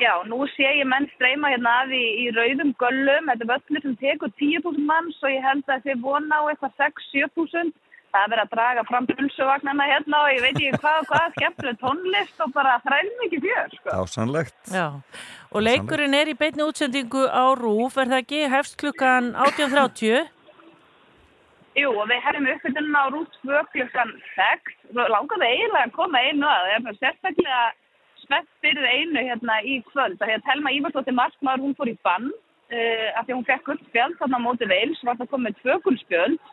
Já, 0.00 0.12
nú 0.26 0.46
sé 0.54 0.66
ég 0.80 0.88
menn 0.88 1.06
streyma 1.14 1.52
hérna 1.52 1.72
að 1.82 1.94
í, 1.98 2.02
í 2.24 2.26
rauðum 2.34 2.72
göllum, 2.80 3.28
þetta 3.30 3.44
er 3.44 3.50
völlur 3.52 3.84
sem 3.84 3.96
tekur 4.00 4.32
10.000 4.40 4.84
manns 4.88 5.18
og 5.22 5.30
ég 5.30 5.44
held 5.44 5.68
að 5.70 5.86
þið 5.86 6.04
vona 6.06 6.40
á 6.40 6.42
eitthvað 6.50 6.78
6-7.000. 6.80 7.72
Það 8.12 8.24
er 8.26 8.32
verið 8.32 8.42
að 8.42 8.50
draga 8.52 8.82
fram 8.88 9.06
pulsuvagnana 9.08 9.84
hérna 9.88 10.18
og 10.20 10.32
ég 10.34 10.42
veit 10.44 10.58
ekki 10.58 10.80
hvað, 10.82 11.06
hvað, 11.08 11.36
skemmtileg 11.38 11.78
tónlist 11.80 12.42
og 12.44 12.50
bara 12.52 12.74
þrælum 12.84 13.22
ekki 13.26 13.40
fjör, 13.46 13.70
sko. 13.78 13.94
Ásannlegt. 14.02 14.58
Já, 14.68 14.86
og 15.48 15.64
leikurinn 15.64 16.18
er 16.18 16.28
í 16.28 16.36
beinni 16.36 16.66
útsendingu 16.66 17.24
á 17.32 17.44
RÚF, 17.56 17.96
er 17.96 18.12
það 18.12 18.24
ekki? 18.24 18.42
Hefst 18.52 18.76
klukkan 18.82 19.32
18.30? 19.32 20.28
Jú, 21.72 21.88
og 21.96 22.04
við 22.10 22.20
hefum 22.26 22.48
uppbytunum 22.52 22.96
á 23.00 23.04
rút 23.14 23.38
2 23.48 23.62
klukkan 23.72 24.10
6. 24.34 24.74
Langaði 24.92 25.48
eiginlega 25.48 25.86
að 25.86 25.94
koma 25.96 26.20
einu 26.20 26.44
að, 26.44 26.66
það 26.68 26.90
er 26.90 26.98
sérstaklega 27.00 27.62
spennt 28.32 28.48
fyrir 28.64 28.86
einu 28.88 29.20
hérna 29.20 29.60
í 29.64 29.82
kvöld. 29.90 30.16
Það 30.20 30.32
er 30.32 30.42
Telma 30.46 30.72
Ívarsdóttir 30.72 31.16
Markmaður, 31.16 31.66
hún 31.66 31.76
fór 31.76 31.90
í 31.92 31.98
bann 32.06 32.30
uh, 32.32 33.08
af 33.18 33.26
því 33.26 33.32
að 33.32 33.36
hún 33.36 33.48
fekk 33.50 33.64
gull 33.68 33.80
spjöld 33.88 34.18
þarna 34.20 34.40
á 34.40 34.46
móti 34.46 34.68
veils, 34.68 35.00
var 35.04 35.18
það 35.20 35.32
komið 35.34 35.58
tvö 35.60 35.78
gull 35.84 35.98
spjöld 36.00 36.52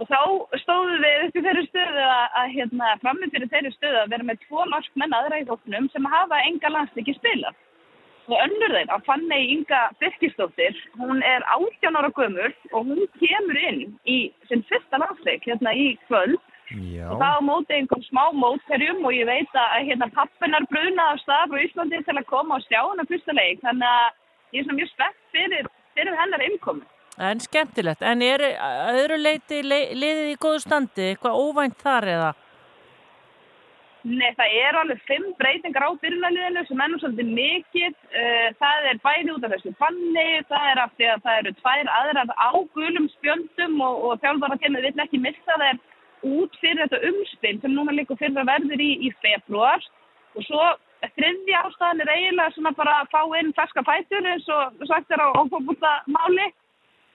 og 0.00 0.08
þá 0.08 0.20
stóðum 0.62 1.02
við 1.04 1.26
upp 1.26 1.36
í 1.36 1.42
þeirri 1.44 1.66
stöðu 1.68 2.06
að, 2.08 2.24
að 2.40 2.54
hérna, 2.56 2.94
frammi 3.02 3.28
fyrir 3.30 3.50
þeirri 3.52 3.74
stöðu 3.76 4.00
að 4.00 4.14
vera 4.14 4.26
með 4.26 4.40
tvo 4.46 4.64
norskmenn 4.66 5.14
aðra 5.18 5.42
í 5.42 5.44
hóknum 5.46 5.90
sem 5.92 6.08
hafa 6.14 6.40
enga 6.48 6.72
landsliki 6.72 7.14
spilað. 7.18 7.58
Og 8.30 8.38
önnur 8.38 8.72
þeir, 8.72 8.90
að 8.94 9.06
Fanney 9.06 9.48
Inga 9.50 9.80
Birkistóttir, 10.00 10.76
hún 10.94 11.22
er 11.26 11.42
18 11.52 11.98
ára 11.98 12.10
gömur 12.16 12.54
og 12.70 12.88
hún 12.88 13.06
kemur 13.18 13.58
inn 13.68 13.80
í 14.08 14.18
sinn 14.48 14.62
fyrsta 14.70 15.00
landsleik 15.02 15.46
hérna 15.46 15.74
í 15.74 15.92
kvöld 16.06 16.40
Já. 16.72 17.06
og 17.10 17.20
það 17.20 17.36
á 17.36 17.40
móti 17.44 17.76
einhverjum 17.76 18.06
smá 18.08 18.24
mótherjum 18.42 19.04
og 19.04 19.16
ég 19.16 19.28
veit 19.28 19.58
að 19.58 19.88
hérna 19.90 20.08
pappinar 20.16 20.66
bruna 20.70 21.08
af 21.12 21.20
stað 21.22 21.52
frá 21.52 21.64
Íslandi 21.66 22.02
til 22.06 22.16
að 22.16 22.28
koma 22.30 22.58
og 22.58 22.66
sjá 22.68 22.80
hana 22.80 23.08
fyrsta 23.10 23.36
leik 23.36 23.60
þannig 23.64 23.88
að 23.88 24.06
ég 24.52 24.60
er 24.60 24.68
svona 24.68 24.78
mjög 24.80 24.92
spennt 24.92 25.20
fyrir, 25.36 25.68
fyrir 25.96 26.20
hennar 26.20 26.46
innkomi. 26.48 26.86
En 27.20 27.42
skemmtilegt, 27.44 28.02
en 28.02 28.22
er 28.24 28.46
öðru 28.96 29.18
leiti 29.20 29.60
le, 29.66 29.82
liðið 29.92 30.32
í 30.32 30.38
góðu 30.40 30.62
standi, 30.64 31.10
eitthvað 31.12 31.42
óvænt 31.44 31.76
þar 31.84 32.08
eða? 32.08 32.30
Nei, 34.02 34.32
það 34.34 34.54
er 34.58 34.76
alveg 34.80 35.02
fimm 35.06 35.28
breytingar 35.38 35.84
á 35.86 35.90
byrjunarliðinu 36.02 36.64
sem 36.66 36.80
ennum 36.82 36.98
svolítið 36.98 37.28
mikið. 37.36 37.92
Eh, 38.10 38.48
Það 38.58 38.88
er 38.90 38.98
bæði 39.04 39.34
út 39.36 39.44
af 39.46 39.52
þessu 39.54 39.74
banni, 39.78 40.24
það 40.48 40.66
er 40.72 40.80
af 40.82 40.96
því 40.96 41.08
að 41.12 41.22
það 41.26 41.38
eru 41.42 41.52
tvær 41.60 41.90
aðrar 41.98 42.32
á 42.34 42.50
gulum 42.74 43.06
spjöldum 43.12 43.76
og, 43.86 44.00
og 44.08 44.24
þjálfaratemið 44.24 44.88
vill 44.88 45.04
ekki 45.04 45.22
missa 45.22 45.58
þeir 45.62 45.78
út 46.26 46.56
fyrir 46.62 46.82
þetta 46.84 47.02
umspil 47.10 47.58
sem 47.60 47.74
núna 47.74 47.94
líka 47.96 48.16
fyrir 48.20 48.40
að 48.42 48.50
verður 48.52 48.82
í, 48.84 48.90
í 49.06 49.12
februar. 49.24 49.84
Og 50.36 50.46
svo 50.46 50.64
þriðja 51.16 51.64
ástæðan 51.66 52.04
er 52.04 52.12
eiginlega 52.14 52.54
svona 52.56 52.74
bara 52.78 52.98
að 53.02 53.10
fá 53.12 53.22
inn 53.40 53.54
ferska 53.56 53.84
fætur 53.86 54.28
eins 54.30 54.48
og 54.54 54.86
sagt 54.90 55.10
er 55.10 55.22
á 55.22 55.28
ófórbúta 55.34 55.92
máli. 56.06 56.48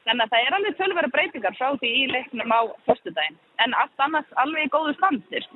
Þannig 0.07 0.23
að 0.23 0.33
það 0.33 0.45
er 0.45 0.55
alveg 0.55 0.77
tölvera 0.79 1.09
breytingar 1.11 1.57
frá 1.57 1.73
því 1.79 1.89
í 2.01 2.05
leiknum 2.11 2.53
á 2.53 2.61
föstudaginn. 2.87 3.39
En 3.63 3.73
allt 3.75 4.05
annars 4.05 4.37
alveg 4.39 4.67
í 4.67 4.71
góðu 4.71 4.93
standir. 4.99 5.47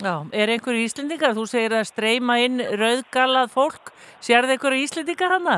Já, 0.00 0.14
er 0.32 0.48
einhverju 0.54 0.86
Íslendingar? 0.86 1.34
Þú 1.36 1.44
segir 1.50 1.74
að 1.76 1.88
streyma 1.90 2.38
inn 2.40 2.62
rauðgalað 2.80 3.50
fólk. 3.52 3.90
Sérðu 4.24 4.54
einhverju 4.54 4.86
Íslendingar 4.86 5.34
hana? 5.34 5.56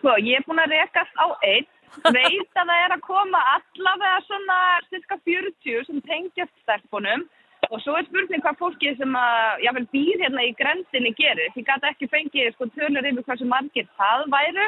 Sko, 0.00 0.16
ég 0.18 0.40
er 0.40 0.46
búin 0.48 0.62
að 0.64 0.74
rekast 0.74 1.14
á 1.20 1.26
einn, 1.46 1.68
veit 2.02 2.58
að 2.58 2.68
það 2.68 2.82
er 2.84 2.94
að 2.96 3.06
koma 3.06 3.40
allavega 3.54 4.20
svona 4.26 4.58
cirka 4.90 5.18
40 5.28 5.86
sem 5.88 6.04
tengjast 6.08 6.54
stelpunum 6.62 7.26
og 7.70 7.80
svo 7.82 7.96
er 7.96 8.06
spurning 8.08 8.42
hvað 8.44 8.58
fólkið 8.60 8.98
sem 9.00 9.14
að, 9.16 9.62
jáfnvel 9.64 9.86
býr 9.94 10.24
hérna 10.24 10.44
í 10.44 10.54
grendinni 10.58 11.14
gerir. 11.16 11.52
Ég 11.56 11.66
gæti 11.66 11.90
ekki 11.90 12.10
fengið 12.12 12.50
sko 12.54 12.68
tölur 12.74 13.08
yfir 13.08 13.24
hversu 13.24 13.48
margir 13.48 13.88
það 13.98 14.26
væru, 14.34 14.66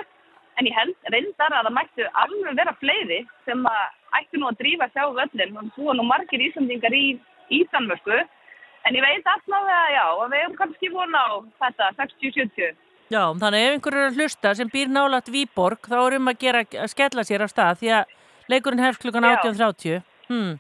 en 0.57 0.69
ég 0.69 0.77
held 0.77 1.11
reyndar 1.13 1.53
að 1.53 1.69
það 1.69 1.77
mættu 1.77 2.07
alveg 2.23 2.57
vera 2.61 2.75
fleiri 2.81 3.21
sem 3.45 3.67
að 3.69 3.83
ættu 4.21 4.41
nú 4.41 4.49
að 4.49 4.59
drífa 4.63 4.89
sjá 4.95 5.05
völlin 5.19 5.61
og 5.61 5.71
búa 5.77 5.97
nú 5.97 6.07
margir 6.09 6.45
Íslandingar 6.47 6.97
í, 6.97 7.19
í 7.53 7.61
Danmörku. 7.73 8.23
En 8.87 8.97
ég 8.97 9.03
veit 9.03 9.29
allavega, 9.29 9.79
já, 9.93 10.05
að 10.15 10.33
við 10.33 10.43
hefum 10.45 10.59
kannski 10.61 10.93
vona 10.95 11.23
á 11.27 11.35
þetta 11.61 11.93
60-70. 12.01 12.77
Já, 13.07 13.23
þannig 13.39 13.65
ef 13.65 13.75
einhverju 13.77 14.03
er 14.03 14.11
að 14.11 14.21
hlusta 14.21 14.53
sem 14.59 14.71
býr 14.71 14.89
nálat 14.91 15.29
Víborg, 15.31 15.87
þá 15.87 15.99
er 16.01 16.17
um 16.19 16.31
að 16.33 16.39
gera 16.43 16.63
að 16.67 16.89
skella 16.91 17.25
sér 17.27 17.45
af 17.47 17.53
stað 17.53 17.83
því 17.83 17.93
að 18.01 18.15
leikurinn 18.51 18.83
hefst 18.83 19.03
klukkan 19.05 19.29
Já. 19.29 19.37
18.30. 19.45 20.01
Hmm. 20.27 20.57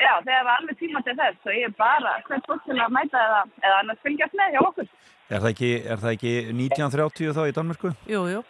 Já, 0.00 0.12
þegar 0.24 0.46
var 0.46 0.62
alveg 0.62 0.78
tíma 0.80 1.02
til 1.04 1.16
þess 1.18 1.44
og 1.44 1.56
ég 1.58 1.68
er 1.68 1.74
bara 1.76 2.14
hvert 2.24 2.46
fólk 2.48 2.62
til 2.64 2.78
að 2.80 2.94
mæta 2.96 3.20
eða, 3.20 3.42
eða 3.60 3.80
annars 3.82 4.00
fylgjast 4.06 4.38
með 4.40 4.54
hjá 4.56 4.60
okkur. 4.64 4.88
Er 5.30 5.42
það 5.42 5.50
ekki, 5.52 5.72
er 5.84 6.00
það 6.00 6.14
ekki 6.16 6.32
1930 6.48 7.36
þá 7.36 7.42
í 7.44 7.54
Danmörku? 7.58 7.92
Jú, 8.08 8.22
jú. 8.32 8.40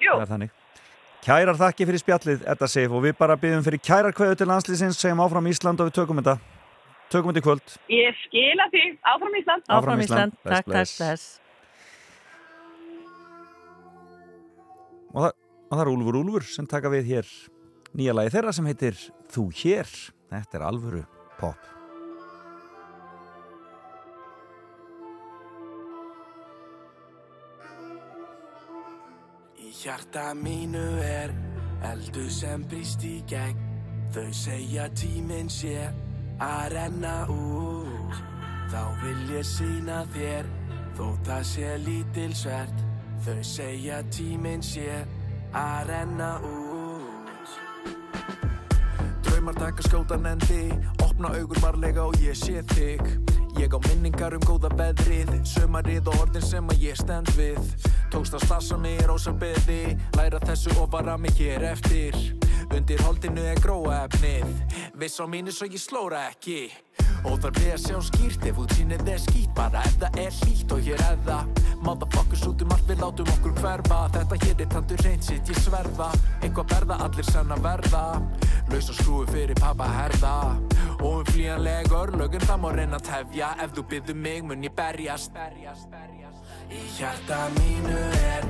Jú. 0.00 0.16
Er. 0.24 0.48
Kærar 1.26 1.58
þakki 1.60 1.86
fyrir 1.88 2.00
spjallið, 2.00 2.44
Edda 2.48 2.68
Seif, 2.70 2.92
og 2.94 3.04
við 3.04 3.16
bara 3.20 3.36
byggjum 3.40 3.64
fyrir 3.66 3.82
kærar 3.82 4.16
kveðu 4.16 4.40
til 4.40 4.48
landslýsins, 4.48 4.98
segjum 5.00 5.22
áfram 5.24 5.48
Ísland 5.50 5.82
og 5.82 5.90
við 5.90 5.96
tökum 6.00 6.22
þetta. 6.22 6.36
Tökum 7.12 7.32
þetta 7.32 7.42
í 7.42 7.46
kvöld. 7.46 7.74
Ég 7.92 8.20
skila 8.24 8.68
því. 8.72 8.84
Áfram 9.14 9.40
Ísland. 9.40 9.66
Áfram 9.68 10.06
Ísland. 10.06 10.38
Bless, 10.40 10.54
Takk, 10.54 10.72
takk, 10.72 10.94
bless. 11.02 11.45
Og 15.16 15.24
það, 15.24 15.32
og 15.70 15.72
það 15.72 15.82
er 15.82 15.90
Úlfur 15.94 16.18
Úlfur 16.20 16.44
sem 16.44 16.66
taka 16.68 16.90
við 16.92 17.06
hér 17.14 17.30
nýja 17.96 18.12
lagi 18.12 18.34
þeirra 18.34 18.52
sem 18.52 18.68
heitir 18.68 18.98
Þú 19.32 19.48
hér. 19.62 19.88
Þetta 20.26 20.58
er 20.58 20.64
alvöru 20.66 21.02
pop. 21.38 21.72
Í 29.56 29.70
hjarta 29.80 30.32
mínu 30.36 30.84
er 31.06 31.32
eldu 31.86 32.26
sem 32.32 32.66
brýst 32.68 33.04
í 33.06 33.20
gegn 33.30 33.62
Þau 34.14 34.28
segja 34.36 34.86
tíminn 34.96 35.48
sé 35.52 35.88
að 36.42 36.66
renna 36.76 37.16
út 37.32 38.20
Þá 38.70 38.82
vil 39.02 39.20
ég 39.32 39.46
sína 39.48 40.02
þér 40.14 40.50
þótt 40.96 41.28
það 41.28 41.48
sé 41.50 41.72
lítilsvert 41.84 42.85
Þau 43.26 43.42
segja 43.42 43.96
tíminn 44.14 44.60
sé 44.62 45.00
að 45.50 45.88
renna 45.88 46.28
út. 46.46 47.56
Draumar 49.26 49.58
taka 49.58 49.82
skjótan 49.82 50.28
endi 50.30 50.68
Opna 51.02 51.32
augur 51.34 51.58
varlega 51.58 52.04
og 52.06 52.14
ég 52.22 52.38
sé 52.38 52.62
þig. 52.70 53.02
Ég 53.58 53.74
á 53.74 53.82
minningar 53.88 54.38
um 54.38 54.46
góða 54.46 54.70
veðrið 54.78 55.34
Sumarið 55.42 56.12
og 56.12 56.22
orðin 56.22 56.46
sem 56.46 56.70
að 56.70 56.86
ég 56.86 57.02
stend 57.02 57.34
við. 57.34 57.58
Tókst 58.14 58.38
að 58.38 58.46
stassa 58.46 58.78
mig 58.78 59.00
í 59.02 59.10
rósa 59.10 59.34
beði 59.34 59.96
Læra 60.14 60.38
þessu 60.46 60.78
og 60.78 60.92
vara 60.94 61.18
mig 61.18 61.34
hér 61.34 61.66
eftir. 61.74 62.14
Undir 62.70 63.02
holdinu 63.02 63.42
er 63.42 63.58
gróa 63.58 64.04
efnið 64.06 64.54
Viss 64.94 65.18
á 65.18 65.26
mínu 65.26 65.50
svo 65.50 65.66
ég 65.66 65.82
slóra 65.82 66.28
ekki 66.30 66.68
Óþarf 67.26 67.60
við 67.62 67.72
að 67.74 67.84
sjá 67.86 67.98
skýrt 68.10 68.48
ef 68.50 68.62
útsýnið 68.62 69.12
er 69.12 69.22
skýrt 69.22 69.46
Bara 69.56 69.80
ef 69.88 69.94
það 70.00 70.18
er 70.20 70.34
hlýtt 70.42 70.72
og 70.74 70.80
hér 70.84 71.02
það. 71.24 71.62
Motherfuckers 71.86 72.42
út 72.50 72.62
um 72.64 72.72
allt 72.74 72.90
við 72.90 73.00
látum 73.00 73.30
okkur 73.32 73.54
hverfa. 73.56 74.00
Þetta 74.16 74.38
hér 74.42 74.60
er 74.64 74.68
tandur 74.74 75.04
reynd 75.06 75.24
sitt 75.24 75.52
ég 75.52 75.60
sverða. 75.64 76.08
Eitthvað 76.42 76.74
verða 76.74 76.98
allir 77.06 77.28
sann 77.30 77.54
að 77.56 77.64
verða. 77.64 78.02
Laus 78.72 78.90
og 78.92 78.98
skrúi 79.00 79.24
fyrir 79.32 79.60
pappa 79.62 79.88
herða. 79.94 80.34
Og 80.98 81.22
um 81.22 81.26
flýjanleg 81.30 81.96
örlögun 82.02 82.44
það 82.44 82.62
má 82.64 82.68
reyna 82.76 83.00
að 83.00 83.08
tefja. 83.08 83.50
Ef 83.64 83.74
þú 83.78 83.86
byggðu 83.94 84.18
mig 84.26 84.44
mun 84.44 84.68
ég 84.68 84.76
berjast. 84.76 85.40
Í 86.66 86.84
hjarta 86.98 87.42
mínu 87.56 88.00
er 88.36 88.48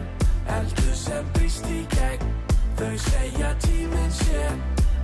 eldur 0.59 0.95
sem 1.07 1.35
brýst 1.37 1.71
í 1.71 1.85
gegn. 1.95 2.31
Þau 2.77 2.95
segja 3.09 3.55
tíminn 3.63 4.17
sé 4.25 4.49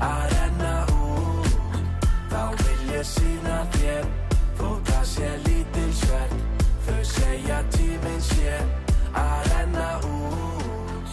að 0.02 0.24
renna 0.34 0.78
út 0.98 1.21
Þá 2.32 2.44
vil 2.62 2.92
ég 2.94 3.04
sína 3.04 3.56
þér 3.74 4.06
þótt 4.56 4.86
það 4.88 5.02
sé 5.10 5.30
lítil 5.44 5.90
svert 5.98 6.62
Þau 6.86 7.00
segja 7.04 7.58
tíminn 7.74 8.22
sé 8.24 8.54
að 9.20 9.50
renna 9.50 9.88
út. 10.08 11.12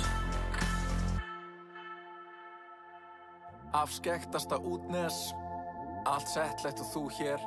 Afskektasta 3.82 4.62
útnes 4.64 5.20
Allt 6.08 6.32
settlegt 6.32 6.80
og 6.86 6.88
þú 6.94 7.04
hér. 7.20 7.44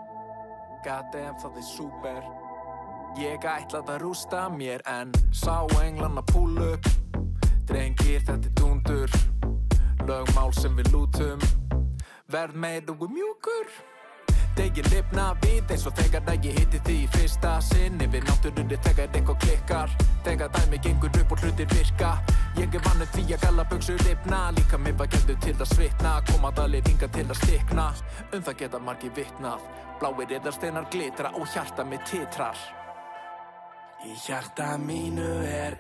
Goddamn 0.85 1.41
það 1.41 1.59
er 1.63 1.67
super 1.71 2.31
Ég 3.23 3.49
ætlaði 3.55 3.97
að 3.97 4.05
rústa 4.05 4.45
mér 4.53 4.85
en 4.89 5.17
sá 5.33 5.65
englan 5.81 6.21
að 6.21 6.29
púl 6.35 6.61
upp. 6.69 6.93
Drengir 7.73 8.21
þetta 8.29 8.53
er 8.53 8.55
dundur. 8.61 9.19
Lögmál 10.05 10.53
sem 10.61 10.77
við 10.77 10.93
lútum 10.93 11.62
Verð 12.33 12.55
meir 12.57 12.83
og 12.89 13.11
mjúkur. 13.13 13.67
Degir 14.57 14.87
lifna 14.89 15.35
við 15.43 15.71
eins 15.73 15.83
og 15.89 15.93
þegar 15.97 16.27
að 16.29 16.47
ég 16.47 16.59
hitti 16.61 16.79
því 16.85 16.95
í 17.01 17.07
fyrsta 17.13 17.51
sinni 17.65 18.05
Við 18.13 18.27
náttúrunni 18.29 18.77
þegar 18.85 19.17
eitthvað 19.17 19.39
klikkar. 19.43 19.91
Þegar 20.25 20.53
dæmi 20.55 20.79
gengur 20.85 21.19
upp 21.21 21.33
og 21.33 21.43
hlutir 21.45 21.69
virka. 21.73 22.13
Ég 22.57 22.77
er 22.77 22.85
vannu 22.87 23.09
því 23.13 23.25
að 23.37 23.45
galla 23.45 23.67
buksur 23.69 24.05
lifna. 24.07 24.39
Líka 24.57 24.81
mér 24.81 24.97
var 25.01 25.11
gefðu 25.13 25.37
til 25.45 25.55
að 25.59 25.73
svitna. 25.75 26.13
Koma 26.31 26.53
dalir 26.57 26.85
hinga 26.89 27.09
til 27.17 27.27
að 27.27 27.41
stikna. 27.43 27.89
Um 28.33 28.45
það 28.47 28.57
geta 28.63 28.81
margir 28.87 29.13
vitnað. 29.17 29.67
Bláir 30.01 30.33
eðarsteinar 30.39 30.89
glitra 30.93 31.35
og 31.37 31.49
hjarta 31.53 31.85
mitt 31.85 32.07
titrar. 32.09 32.63
Í 34.09 34.17
hjarta 34.25 34.71
mínu 34.81 35.35
er 35.49 35.77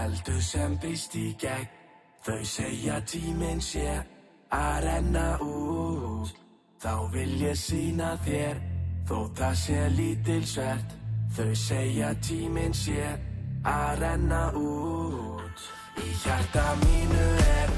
eldur 0.00 0.40
sem 0.40 0.78
brýst 0.80 1.16
í 1.20 1.34
gegn. 1.36 1.68
Þau 2.24 2.40
segja 2.44 3.00
tíminn 3.04 3.60
sé 3.64 4.00
að 4.50 4.84
renna 4.84 5.26
út. 5.44 6.34
Þá 6.80 6.94
vil 7.12 7.32
ég 7.42 7.58
sína 7.58 8.14
þér 8.24 8.60
þó 9.08 9.18
það 9.36 9.54
sé 9.62 9.80
lítil 9.96 10.44
svert. 10.46 10.96
Þau 11.30 11.50
segja 11.54 12.10
tíminn 12.24 12.74
sé 12.74 13.04
að 13.62 14.00
renna 14.00 14.42
út. 14.58 15.66
Í 16.00 16.08
hjarta 16.22 16.64
mínu 16.82 17.26
er 17.46 17.74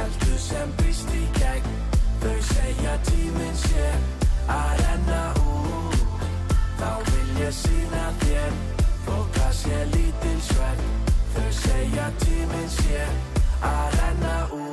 eldur 0.00 0.40
sem 0.42 0.74
brýst 0.80 1.12
í 1.14 1.24
gegn. 1.38 1.76
Þau 2.24 2.38
segja 2.50 2.96
tíminn 3.10 3.60
sé 3.62 3.90
að 4.50 4.72
renna 4.82 5.22
út. 5.44 6.26
Þá 6.80 6.90
vil 7.10 7.42
ég 7.44 7.54
sína 7.54 8.08
þér 8.24 8.58
þó 9.06 9.14
það 9.36 9.52
sé 9.62 9.82
lítil 9.94 10.38
svert. 10.50 10.86
Þau 11.36 11.48
segja 11.62 12.10
tíminn 12.24 12.72
sé 12.80 13.04
að 13.62 14.00
renna 14.00 14.36
út 14.56 14.68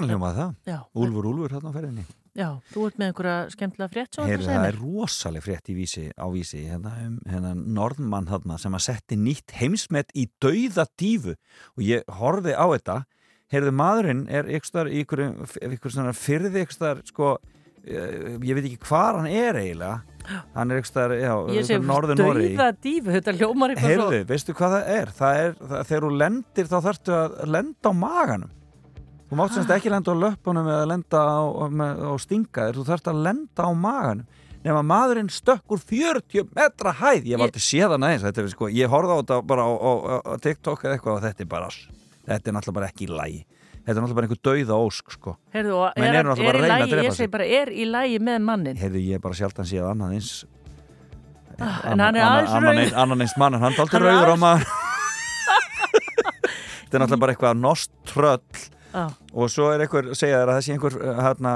Þannig 0.00 0.16
hljómaði 0.16 0.40
það. 0.40 0.56
Já. 0.70 0.78
Úlfur, 0.96 1.30
Úlfur 1.30 1.54
hérna 1.56 1.70
á 1.72 1.76
ferðinni. 1.76 2.06
Já, 2.38 2.46
þú 2.70 2.84
ert 2.86 2.98
með 3.00 3.08
einhverja 3.10 3.36
skemmtilega 3.52 3.90
frétt 3.92 4.18
Heyrðu, 4.22 4.46
það 4.46 4.66
er 4.68 4.76
rosaleg 4.78 5.42
frétt 5.44 5.70
í 5.72 5.74
vísi, 5.74 6.04
á 6.14 6.26
vísi 6.30 6.60
hérna, 6.62 6.92
um, 7.02 7.16
hérna 7.26 7.54
norðmann 7.58 8.28
hérna, 8.30 8.58
sem 8.62 8.76
að 8.78 8.84
setti 8.86 9.18
nýtt 9.18 9.54
heimsmet 9.58 10.14
í 10.14 10.28
dauða 10.42 10.86
dífu 11.00 11.34
og 11.34 11.82
ég 11.84 12.06
horfi 12.20 12.54
á 12.54 12.66
þetta 12.70 12.96
heyrðu 13.50 13.72
maðurinn 13.80 14.22
er 14.30 14.52
ykkur 14.60 14.92
ykkur, 15.02 15.24
ykkur 15.74 15.98
fyrði 16.20 16.62
ykkur 16.62 17.02
sko, 17.10 17.32
eh, 17.82 18.38
ég 18.46 18.54
veit 18.54 18.70
ekki 18.70 18.78
hvað 18.86 19.18
hann 19.18 19.28
er 19.42 19.60
eiginlega 19.64 20.38
hann 20.54 20.70
er 20.70 20.84
ykkur, 20.84 21.82
norður 21.82 22.22
Noregi 22.22 22.54
dauða 22.54 22.70
dífu, 22.78 23.10
þetta 23.18 23.36
hljómar 23.40 23.74
eitthvað 23.74 23.90
Heyrðu, 23.90 24.22
veistu 24.30 24.54
hvað 24.54 24.78
það 24.78 24.94
er? 25.00 25.12
Það 25.18 25.42
er, 25.42 25.60
það, 25.66 25.84
þegar 25.90 26.06
þú 26.06 26.14
lendir 26.22 26.70
þá 26.70 26.78
þarftu 26.86 27.18
að 27.18 27.38
lenda 27.58 27.90
á 27.90 27.92
maganum 28.06 28.56
Þú 29.30 29.38
mátt 29.38 29.54
semst 29.54 29.70
ekki 29.70 29.92
lenda 29.92 30.10
á 30.10 30.16
löpunum 30.18 30.66
eða 30.66 30.86
lenda 30.90 31.20
á, 31.22 31.40
á 31.46 32.14
stinga 32.18 32.66
þér, 32.66 32.78
þú 32.80 32.86
þarfst 32.88 33.10
að 33.12 33.20
lenda 33.28 33.62
á 33.62 33.70
maganum. 33.70 34.26
Nema 34.60 34.82
maðurinn 34.84 35.30
stökkur 35.32 35.78
40 35.80 36.50
metra 36.52 36.92
hæð, 36.98 37.30
ég 37.30 37.38
var 37.40 37.46
aldrei 37.48 37.62
séðan 37.64 38.04
aðeins. 38.04 38.26
Þetta 38.26 38.42
er 38.42 38.50
sko, 38.52 38.68
ég 38.74 38.90
horfði 38.92 39.14
á 39.14 39.18
þetta 39.22 39.38
bara 39.48 39.64
á, 39.64 39.70
á, 39.72 39.92
á 40.20 40.34
TikTok 40.42 40.84
eða 40.84 40.98
eitthvað 40.98 41.14
og 41.14 41.22
þetta 41.24 41.46
er 41.46 41.50
bara 41.54 41.70
þetta 42.30 42.50
er 42.50 42.54
náttúrulega 42.56 42.76
bara 42.76 42.90
ekki 42.90 43.06
í 43.06 43.10
lægi 43.14 43.40
þetta 43.80 43.94
er 43.94 44.02
náttúrulega 44.04 44.18
bara 44.18 44.26
einhver 44.28 44.42
dauða 44.44 44.76
ósk 44.84 45.14
sko. 45.16 45.36
Menn 45.54 45.66
er, 45.66 45.70
er, 45.70 46.26
er 46.26 46.26
í 46.26 46.30
að 46.30 46.50
að 46.50 46.66
lagi, 46.68 46.98
ég 47.06 47.16
segi 47.16 47.30
bara, 47.32 47.46
er 47.60 47.72
í 47.72 47.86
lagi 47.88 48.18
með 48.22 48.42
mannin 48.44 48.76
Heyrðu, 48.80 49.00
ég 49.06 49.16
er 49.18 49.22
bara 49.24 49.38
sjaldan 49.38 49.68
séð 49.70 49.88
annað 49.90 50.18
eins 50.18 50.32
Ah, 51.60 51.80
en 51.92 52.00
hann 52.00 52.16
er 52.16 52.24
aðeins 52.24 52.52
rauður. 52.56 52.94
annan 53.02 53.20
eins 53.20 53.34
mann 53.36 53.56
hann 53.60 53.74
er 53.76 53.80
er 53.96 54.04
rauður 54.06 54.30
á 54.32 54.36
maður 54.40 54.68
þetta 56.90 56.94
er 56.96 57.02
náttúrulega 57.02 57.20
bara 57.24 57.34
eitthvað 57.34 57.58
nost 57.60 57.90
tröll. 58.08 58.62
Já. 58.90 59.02
Og 59.30 59.50
svo 59.52 59.68
er 59.70 59.84
einhver, 59.84 60.10
segja 60.18 60.40
þér 60.40 60.50
að 60.50 60.56
það 60.56 60.64
sé 60.66 60.74
einhver 60.74 60.96
uh, 60.98 61.20
hérna, 61.22 61.52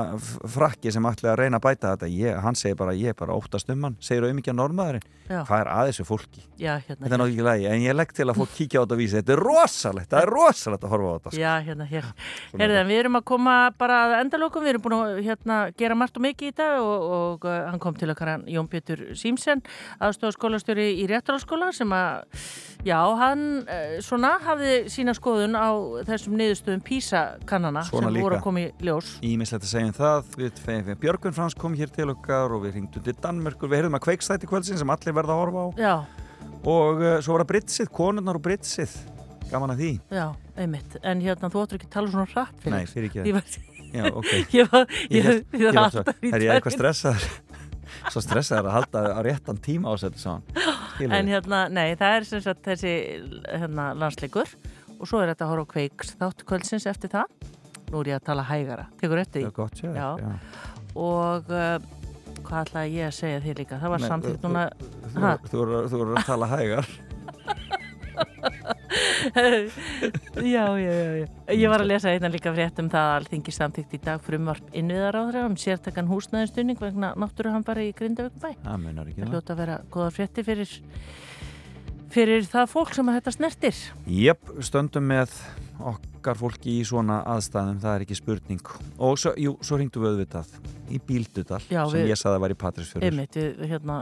frakki 0.54 0.92
sem 0.94 1.06
ætla 1.08 1.32
að 1.32 1.40
reyna 1.40 1.58
að 1.58 1.64
bæta 1.66 1.94
þetta. 1.94 2.10
Ég, 2.14 2.36
hann 2.44 2.58
segir 2.58 2.78
bara, 2.78 2.94
ég 2.94 3.14
er 3.14 3.18
bara 3.18 3.34
óttast 3.34 3.70
um 3.74 3.86
hann. 3.88 3.96
Segir 4.04 4.26
auðvitað 4.28 4.58
normaðurinn, 4.58 5.06
Já. 5.26 5.40
hvað 5.48 5.58
er 5.58 5.70
að 5.72 5.90
þessu 5.90 6.06
fólki. 6.06 6.44
Já, 6.60 6.76
hérna, 6.78 7.00
þetta 7.02 7.10
er 7.10 7.22
náttúrulega 7.22 7.34
ekki 7.34 7.46
lægi, 7.48 7.66
en 7.72 7.86
ég 7.86 7.96
legg 7.98 8.14
til 8.14 8.28
að 8.28 8.38
fólk 8.38 8.52
kíkja 8.54 8.78
á 8.78 8.82
þetta 8.84 8.94
og 8.94 9.00
vísi, 9.02 9.16
þetta 9.18 9.34
er 9.34 9.42
rosalegt, 9.48 10.10
það 10.12 10.22
er 10.22 10.32
rosalegt 10.36 10.86
að 10.86 10.94
horfa 10.94 11.10
á 11.10 11.14
þetta 11.14 11.32
sko. 11.34 11.42
Já, 11.42 11.52
hérna, 11.68 11.88
hér. 11.90 12.10
Herðið, 12.54 12.78
en 12.78 12.90
við 12.92 13.02
erum 13.02 13.18
að 13.18 13.26
koma 13.32 13.56
bara 13.78 13.98
að 14.04 14.14
endalokum, 14.20 14.64
við 14.64 14.74
erum 14.74 14.84
búin 14.86 14.96
að 15.00 15.20
hérna, 15.26 15.58
gera 15.82 15.98
margt 15.98 16.20
og 16.20 16.26
mikið 16.28 16.52
í 16.52 16.56
dag 16.62 16.78
og, 16.78 17.08
og 17.18 17.48
uh, 17.48 17.58
hann 17.72 17.82
kom 17.82 17.98
til 17.98 18.10
okkar 18.14 18.32
Jón 18.50 18.70
Pétur 18.70 19.02
Símsen, 19.18 19.64
aðstofskólastjóri 19.98 20.86
í 21.02 21.08
réttarálskóla 21.10 21.72
sem 21.74 21.90
að, 21.96 22.22
já, 22.86 22.98
hann 23.18 23.46
uh, 23.64 23.98
svona 24.04 24.36
niðurstöðum 27.64 27.80
PISA-kannana 27.80 27.84
sem 27.84 27.98
Svona 27.98 28.12
líka. 28.12 28.24
voru 28.24 28.36
að 28.36 28.42
koma 28.44 28.60
í 28.60 28.72
ljós. 28.84 29.08
Ímislegt 29.24 29.64
að 29.64 29.70
segja 29.70 29.86
um 29.88 29.96
það, 29.96 30.28
við 30.36 30.60
fegum 30.64 31.00
Björgun 31.00 31.34
Frans 31.34 31.54
kom 31.54 31.74
hér 31.74 31.90
til 31.94 32.08
okkar 32.12 32.52
og 32.54 32.62
við 32.64 32.76
hringdum 32.76 33.04
til 33.04 33.14
Danmörkur, 33.14 33.70
við 33.70 33.80
heyrðum 33.80 33.98
að 33.98 34.04
kveikstætti 34.08 34.48
kvöldsin 34.50 34.78
sem 34.78 34.90
allir 34.90 35.14
verða 35.16 35.34
að 35.34 35.42
horfa 35.42 35.64
á. 35.64 35.68
Já, 35.78 35.94
og 36.64 37.02
uh, 37.02 37.20
svo 37.20 37.36
var 37.36 37.44
það 37.44 37.50
Britsið, 37.52 37.92
konurnar 37.94 38.38
og 38.38 38.44
Britsið. 38.44 38.96
Gaman 39.50 39.74
að 39.74 39.82
því. 39.84 39.92
Já, 40.10 40.26
einmitt. 40.56 40.98
En 41.04 41.20
hérna, 41.20 41.50
þú 41.52 41.64
áttur 41.64 41.78
ekki 41.78 41.88
að 41.90 41.96
tala 41.98 42.12
svona 42.12 42.28
hratt 42.32 42.60
fyrir. 42.62 42.74
Nei, 42.74 42.86
fyrir 42.88 43.10
ekki 43.10 43.24
Ég 43.28 43.34
var, 43.36 43.56
Já, 43.94 44.04
ok. 44.10 44.30
Ég 44.58 44.70
var, 44.72 44.86
ég, 45.10 45.24
ég, 45.24 45.44
ég 45.54 45.66
var 45.68 45.84
alltaf 45.84 46.24
í 46.24 46.32
Er 46.34 46.42
ég 46.42 46.54
eitthvað 46.56 46.74
stressaður? 46.78 47.26
Svo 48.10 48.22
stressaður 48.24 48.70
að 48.70 48.74
halda 48.78 49.02
á 49.14 49.20
réttan 49.22 49.60
tíma 49.62 49.92
á 49.92 49.94
þetta 50.00 50.18
svo 50.18 50.32
En 51.04 51.28
hérna, 51.30 51.60
nei, 51.70 51.94
það 52.00 52.16
er 52.16 52.26
sem 52.26 52.42
sagt 52.42 52.64
þessi 52.66 52.94
hérna, 53.46 53.92
landsleikur 53.98 54.50
og 54.98 55.08
svo 55.10 55.20
er 55.22 55.32
þetta 55.32 55.46
að 55.46 55.52
horfa 55.52 55.66
á 55.66 55.72
kveiks 55.74 56.14
þátt 56.20 56.44
kvöldsins 56.48 56.86
eftir 56.90 57.12
það. 57.14 57.50
Nú 57.90 58.00
er 58.00 58.12
ég 58.12 58.20
að 58.20 58.26
tala 58.30 58.46
hægara. 58.48 58.86
Tekur 59.00 59.20
eftir 59.22 59.42
því? 59.42 59.46
Já, 59.46 59.54
gott, 59.58 59.82
já. 59.84 60.08
Og 60.94 61.50
uh, 61.50 61.78
hvað 62.44 62.60
ætlaði 62.68 62.98
ég 62.98 63.10
að 63.10 63.16
segja 63.18 63.42
þér 63.44 63.60
líka? 63.62 63.80
Það 63.82 63.94
var 63.94 64.06
þú- 64.06 64.36
núna... 64.44 64.68
Þú, 65.50 65.64
voru 65.98 66.14
að 66.18 66.30
tala 66.30 66.50
hægar 66.54 66.88
já, 70.54 70.66
já, 70.78 70.92
já. 71.18 71.26
Ég 71.50 71.68
var 71.70 71.82
að 71.82 71.88
lesa 71.88 72.12
einna 72.12 72.30
líka 72.32 72.52
frétt 72.54 72.78
um 72.82 72.90
það 72.92 73.08
að 73.08 73.16
Alþingi 73.18 73.54
samþýtt 73.56 73.94
í 73.96 74.00
dag 74.04 74.22
frumvarp 74.24 74.74
innviðaráðra 74.76 75.44
um 75.48 75.56
sértakann 75.60 76.10
húsnæðinstunning 76.10 76.78
vegna 76.80 77.12
náttúruhanfari 77.18 77.88
í 77.90 77.94
Grindavíkubæ. 77.98 78.52
Það 78.62 78.88
ekki 79.04 79.22
Það 79.22 79.32
hljóta 79.32 79.54
að 79.54 79.62
vera 79.62 79.78
góðar 79.94 80.16
frétti 80.18 80.46
fyrir, 80.46 80.74
fyrir 82.14 82.46
það 82.50 82.68
fólk 82.72 82.94
sem 82.96 83.08
að 83.10 83.16
þetta 83.20 83.32
snertir. 83.36 83.78
Jöp, 84.06 84.50
stöndum 84.64 85.06
með 85.10 85.34
okkar 85.84 86.38
fólki 86.40 86.78
í 86.80 86.84
svona 86.86 87.20
aðstæðum, 87.34 87.80
það 87.82 87.96
er 87.98 88.04
ekki 88.06 88.16
spurning 88.20 88.60
og 89.02 89.16
svo, 89.20 89.32
jú, 89.40 89.56
svo 89.60 89.78
ringdu 89.80 90.00
við 90.04 90.12
auðvitað 90.14 90.52
í 90.94 91.00
Bíldudal 91.08 91.58
Já, 91.66 91.82
sem 91.90 91.98
við- 92.04 92.12
ég 92.14 92.20
saði 92.20 92.38
að 92.38 92.44
var 92.46 92.54
í 92.54 92.60
Patrísfjörður 92.62 93.08
Einmitt, 93.10 93.34
við 93.58 93.66
hérna 93.74 93.96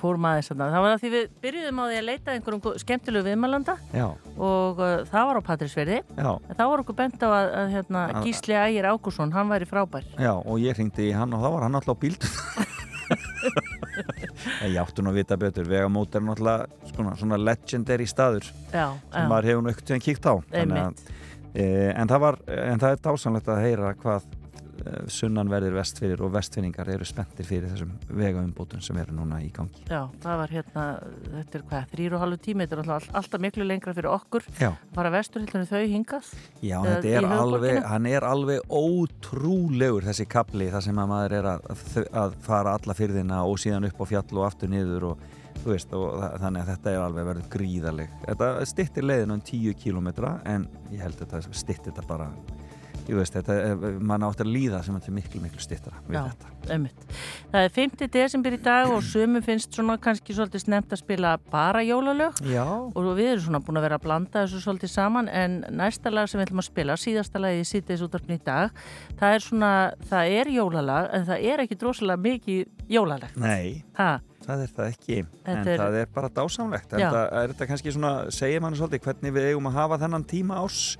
fórum 0.00 0.24
aðeins 0.24 0.48
þarna. 0.48 0.66
Það 0.72 0.80
var 0.86 0.94
að 0.94 1.02
því 1.02 1.08
við 1.12 1.24
byrjuðum 1.44 1.80
á 1.80 1.84
því 1.90 1.96
að 2.00 2.06
leita 2.08 2.30
að 2.32 2.36
einhverjum 2.38 2.78
skemmtilegu 2.80 3.26
viðmælanda 3.28 3.74
og 4.40 4.80
uh, 4.80 4.94
það 5.10 5.26
var 5.28 5.36
á 5.36 5.42
En 6.48 6.56
þá 6.56 6.64
var 6.72 6.80
okkur 6.86 6.96
bent 7.02 7.20
á 7.20 7.28
að, 7.28 7.48
að 7.60 7.74
hérna, 7.76 8.04
Að- 8.14 8.24
Gísli 8.24 8.56
Ægir 8.56 8.88
Ágússon, 8.88 9.34
hann 9.36 9.52
væri 9.52 9.68
frábær. 9.68 10.08
já, 10.16 10.32
og 10.40 10.56
ég 10.64 10.72
hringdi 10.80 11.10
í 11.10 11.12
hann 11.12 11.36
og 11.36 11.44
þá 11.44 11.48
var 11.52 11.62
hann 11.68 11.76
alltaf 11.76 12.00
á 12.00 12.00
bíldu 14.44 14.70
Ég 14.70 14.80
áttu 14.82 15.04
nú 15.04 15.12
að 15.12 15.20
vita 15.20 15.36
betur. 15.40 15.68
Vegamót 15.68 16.14
er 16.14 16.24
náttúrulega 16.24 16.90
svona, 16.94 17.14
svona 17.20 17.38
legendary 17.40 18.06
staður 18.08 18.46
Já, 18.72 18.86
sem 19.12 19.24
já. 19.24 19.28
maður 19.28 19.50
hefur 19.50 19.64
nú 19.64 19.72
ekkert 19.72 19.94
sem 19.94 20.04
kíkt 20.04 20.28
á. 20.28 20.34
Að, 20.36 21.02
e, 21.54 21.64
en, 21.94 22.08
það 22.08 22.20
var, 22.26 22.40
en 22.46 22.82
það 22.82 22.94
er 22.96 23.02
dásanlegt 23.08 23.50
að 23.50 23.64
heyra 23.66 23.94
hvað 24.00 24.28
sunnanverðir 25.10 25.74
vestfyrir 25.76 26.22
og 26.24 26.32
vestfinningar 26.34 26.88
eru 26.94 27.06
spenntir 27.08 27.48
fyrir 27.48 27.72
þessum 27.72 27.92
vegaumbótum 28.20 28.82
sem 28.84 28.98
eru 29.00 29.14
núna 29.16 29.40
í 29.44 29.50
gangi 29.54 29.84
Já, 29.90 30.04
það 30.22 30.40
var 30.42 30.54
hérna, 30.54 30.84
þetta 31.24 31.58
er 31.58 31.64
hvað, 31.70 31.88
þrýr 31.94 32.16
og 32.16 32.24
halvu 32.24 32.40
tími, 32.44 32.66
þetta 32.66 32.76
er 32.76 32.82
alltaf, 32.84 33.08
alltaf 33.20 33.42
miklu 33.42 33.66
lengra 33.66 33.94
fyrir 33.96 34.10
okkur. 34.10 34.46
Já. 34.60 34.70
Bara 34.94 35.12
vestur 35.14 35.44
hérna 35.44 35.66
þau 35.68 35.82
hingað. 35.94 36.30
Já, 36.62 36.76
þetta 36.86 37.12
er 37.18 37.28
alveg, 37.34 37.80
hann 37.90 38.08
er 38.10 38.26
alveg 38.26 38.70
ótrúlegur 38.70 40.06
þessi 40.06 40.28
kapli 40.30 40.70
þar 40.72 40.86
sem 40.86 41.02
að 41.02 41.10
maður 41.10 41.36
er 41.40 41.50
að, 41.56 41.68
að 42.22 42.38
fara 42.46 42.76
alla 42.78 42.96
fyrðina 42.96 43.42
og 43.48 43.60
síðan 43.62 43.88
upp 43.90 44.02
á 44.02 44.06
fjall 44.12 44.38
og 44.38 44.46
aftur 44.46 44.72
niður 44.72 45.12
og 45.12 45.28
þú 45.60 45.74
veist, 45.74 45.92
þannig 45.92 46.62
að 46.62 46.70
þetta 46.72 46.92
er 46.92 47.02
alveg 47.04 47.28
verið 47.30 47.50
gríðaleg. 47.52 48.14
Þetta 48.24 48.50
stittir 48.70 49.06
leiðin 49.06 49.34
um 49.36 49.42
10 49.50 49.76
kilometra 49.82 50.36
en 50.48 50.66
ég 50.92 51.02
held 51.04 51.20
að 51.20 51.34
þetta 51.34 51.60
stittir 51.60 51.90
þetta 51.90 52.06
bara, 52.08 52.30
ég 53.10 53.18
veist, 53.18 53.34
þetta, 53.34 53.56
er- 53.66 53.98
mann 54.00 54.22
átt 54.26 54.40
að 54.44 54.50
líða 54.54 54.80
sem 54.86 54.94
er 54.96 55.10
miklu, 55.16 55.40
miklu 55.42 55.60
stittara 55.62 55.98
við 56.06 56.14
Já, 56.16 56.22
þetta. 56.30 56.50
einmitt. 56.74 57.04
Það 57.50 57.64
er 57.66 57.72
5. 57.76 58.08
desember 58.14 58.56
í 58.56 58.60
dag 58.62 58.90
og 58.94 59.02
sumum 59.02 59.42
finnst 59.42 59.74
svona 59.74 59.96
kannski 59.98 60.36
svolítið 60.36 60.64
snemt 60.64 60.94
að 60.94 61.02
spila 61.02 61.34
bara 61.50 61.82
jólalög 61.82 62.40
Já. 62.46 62.64
og 62.68 63.10
við 63.18 63.32
erum 63.34 63.44
svona 63.48 63.60
búin 63.66 63.80
að 63.80 63.86
vera 63.88 63.98
að 63.98 64.04
blanda 64.06 64.44
þessu 64.46 64.62
svolítið 64.64 64.92
saman 64.94 65.28
en 65.28 65.60
næsta 65.70 66.12
lag 66.14 66.28
sem 66.30 66.40
við 66.40 66.46
ætlum 66.48 66.62
að 66.62 66.68
spila, 66.70 66.96
síðasta 66.96 67.42
lagið 67.42 67.60
í 67.64 67.68
síðdeis 67.72 68.02
útarpni 68.06 68.38
í 68.38 68.44
dag, 68.44 68.70
það 69.18 69.34
er 69.34 69.46
svona, 69.50 69.72
það 70.10 70.34
er 70.40 70.52
jólalag 70.54 71.10
en 71.18 71.26
það 71.26 71.46
er 71.52 71.64
ekki 71.66 71.78
drosalega 71.80 72.24
mikið 72.24 72.66
jólalegt. 72.90 73.36
Nei, 73.36 73.82
Ha? 73.98 74.20
það 74.46 74.62
er 74.64 74.70
það 74.76 74.86
ekki, 74.94 75.18
en 75.20 75.56
Þetta 75.56 75.70
er- 75.74 75.78
það 75.80 75.94
er 76.00 76.06
bara 76.14 76.28
dásamlegt. 76.28 76.92
En 76.94 77.00
Já. 77.00 77.10
það 77.10 77.32
er 77.42 77.48
þetta 77.52 77.66
kannski 77.68 77.92
svona, 77.92 78.12
segir 78.30 78.60
mann 78.60 78.74
svolítið 78.74 79.00
hvernig 79.04 79.32
við 79.34 79.48
eigum 79.50 79.66
að 79.68 79.72
hafa 79.80 79.98
þennan 79.98 80.24
tíma 80.26 80.54
ás, 80.64 80.96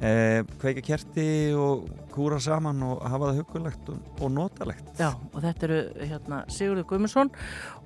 eh, 0.00 0.40
kveika 0.60 0.84
kerti 0.84 1.26
og 1.56 1.88
kúra 2.14 2.40
saman 2.42 2.82
og 2.86 3.04
hafa 3.04 3.30
það 3.30 3.42
hugulegt 3.42 3.92
og, 3.92 4.00
og 4.20 4.32
notalegt. 4.34 4.88
Já, 5.00 5.12
og 5.32 5.44
þetta 5.44 5.68
eru 5.68 5.82
hérna, 6.00 6.40
Sigurður 6.52 6.88
Guðmundsson 6.90 7.30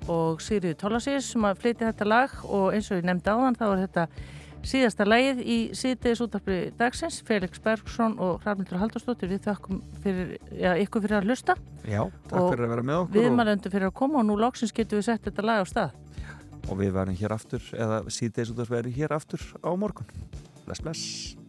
og 0.07 0.41
Sigurður 0.43 0.79
Tólasís 0.81 1.33
sem 1.33 1.45
að 1.47 1.61
flytja 1.63 1.91
þetta 1.91 2.09
lag 2.09 2.39
og 2.47 2.73
eins 2.75 2.89
og 2.91 3.01
ég 3.01 3.07
nefndi 3.09 3.35
áðan 3.35 3.59
þá 3.59 3.67
er 3.67 3.85
þetta 3.85 4.07
síðasta 4.65 5.05
lagið 5.05 5.41
í 5.45 5.57
síðdeis 5.77 6.23
útarpri 6.25 6.57
dagsins 6.79 7.19
Felix 7.27 7.61
Bergsson 7.61 8.15
og 8.23 8.39
Hrafnildur 8.41 8.79
Haldursdóttir 8.81 9.29
við 9.29 9.43
þakkum 9.45 9.83
fyrir, 10.01 10.39
já, 10.49 10.71
ykkur 10.81 11.05
fyrir 11.05 11.19
að 11.19 11.29
hlusta 11.29 11.55
Já, 11.85 12.01
takk 12.31 12.49
fyrir 12.49 12.65
að 12.65 12.73
vera 12.73 12.87
með 12.89 13.03
okkur 13.03 13.11
og, 13.11 13.19
viðmælöndu 13.19 13.73
fyrir 13.75 13.91
að 13.91 13.95
koma 14.01 14.23
og 14.23 14.27
nú 14.31 14.39
loksins 14.41 14.73
getum 14.73 15.03
við 15.03 15.11
sett 15.11 15.29
þetta 15.29 15.45
lag 15.45 15.61
á 15.61 15.65
stað 15.69 16.01
og 16.65 16.81
við 16.81 16.93
verðum 16.95 17.19
hér 17.19 17.37
aftur, 17.37 17.71
eða 17.77 18.03
síðdeis 18.09 18.53
út 18.53 18.61
að 18.63 18.75
verðum 18.75 18.95
hér 18.97 19.13
aftur 19.13 19.41
á 19.61 19.69
morgun. 19.77 20.13
Bless, 20.65 20.81
bless. 20.81 21.44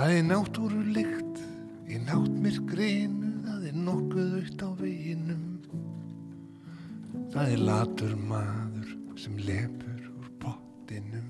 Það 0.00 0.14
er 0.16 0.22
náttúrulykt 0.24 1.40
í 1.92 1.98
náttmyrkrinu, 2.00 3.32
það 3.44 3.64
er 3.68 3.74
nokkuð 3.84 4.30
aukt 4.38 4.62
á 4.64 4.68
veginum. 4.78 5.42
Það 7.34 7.50
er 7.52 7.64
latur 7.68 8.14
maður 8.30 8.94
sem 9.20 9.36
lepur 9.44 10.06
úr 10.14 10.30
pottinum. 10.40 11.28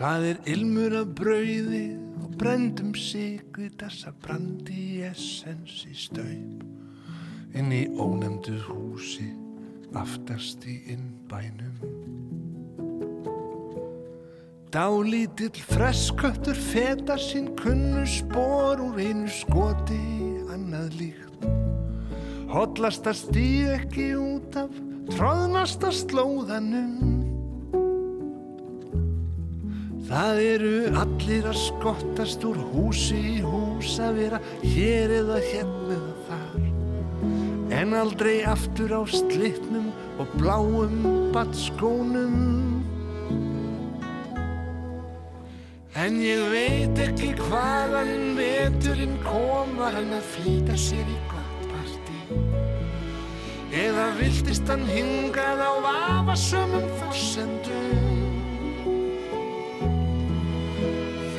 Það 0.00 0.26
er 0.30 0.42
ilmur 0.54 0.98
af 1.02 1.14
brauði 1.20 1.84
og 2.22 2.32
brendum 2.40 2.96
sigri 2.96 3.68
þessa 3.76 4.16
brandi 4.24 5.04
essens 5.12 5.82
í 5.92 6.00
staup. 6.08 6.64
Inn 7.52 7.68
í 7.68 7.84
ónefndu 8.00 8.56
húsi 8.64 9.28
aftast 9.92 10.64
í 10.64 10.80
innbænum. 10.96 11.97
Dálítill 14.68 15.56
fresköttur 15.64 16.54
feta 16.54 17.16
sín 17.16 17.54
kunnu 17.56 18.04
spór 18.04 18.82
úr 18.84 18.98
einu 19.00 19.30
skoti 19.32 19.96
annað 20.52 20.92
líkt. 21.00 21.46
Hollasta 22.52 23.14
stíð 23.16 23.70
ekki 23.78 24.10
út 24.20 24.58
af 24.60 24.76
tróðnasta 25.08 25.88
slóðanum. 25.88 27.16
Það 30.04 30.44
eru 30.44 30.76
allir 31.00 31.48
að 31.48 31.58
skottast 31.64 32.44
úr 32.44 32.60
húsi 32.68 33.16
í 33.16 33.40
hús 33.40 33.96
að 34.04 34.20
vera 34.20 34.44
hér 34.60 35.18
eða 35.22 35.40
hérna 35.48 35.96
eða 35.96 36.14
þar. 36.28 36.70
En 37.80 37.96
aldrei 37.96 38.38
aftur 38.44 38.92
á 38.92 39.00
slitnum 39.08 39.88
og 40.20 40.36
bláum 40.36 41.32
batskónum. 41.32 42.67
En 45.98 46.14
ég 46.22 46.44
veit 46.52 46.98
ekki 47.02 47.32
hvaðan 47.48 48.36
veturinn 48.38 49.16
kom 49.24 49.72
var 49.80 49.96
hann 49.96 50.12
að 50.14 50.28
flýta 50.30 50.76
sér 50.78 51.08
í 51.10 51.16
gott 51.26 51.64
partí. 51.72 52.36
Eða 53.74 54.04
viltist 54.20 54.70
hann 54.70 54.84
hingað 54.86 55.58
á 55.58 55.72
vafasömmum 55.88 56.86
forsendum. 57.00 58.22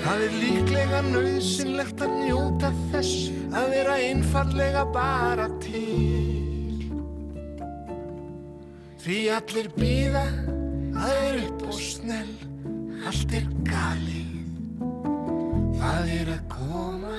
Það 0.04 0.26
er 0.28 0.38
líklega 0.44 1.02
nöðsynlegt 1.08 2.04
að 2.04 2.20
njóta 2.26 2.76
þess 2.92 3.32
að 3.56 3.72
vera 3.78 3.98
einfallega 4.10 4.86
bara 4.92 5.48
til. 5.64 6.84
Því 9.00 9.20
allir 9.40 9.72
býða 9.80 10.28
að 11.00 11.20
er 11.30 11.44
upp 11.48 11.70
og 11.72 11.80
snell 11.80 12.34
allt 13.08 13.38
er 13.40 13.54
galið 13.64 14.19
Það 15.80 16.10
er 16.12 16.32
að 16.34 16.42
koma 16.52 17.18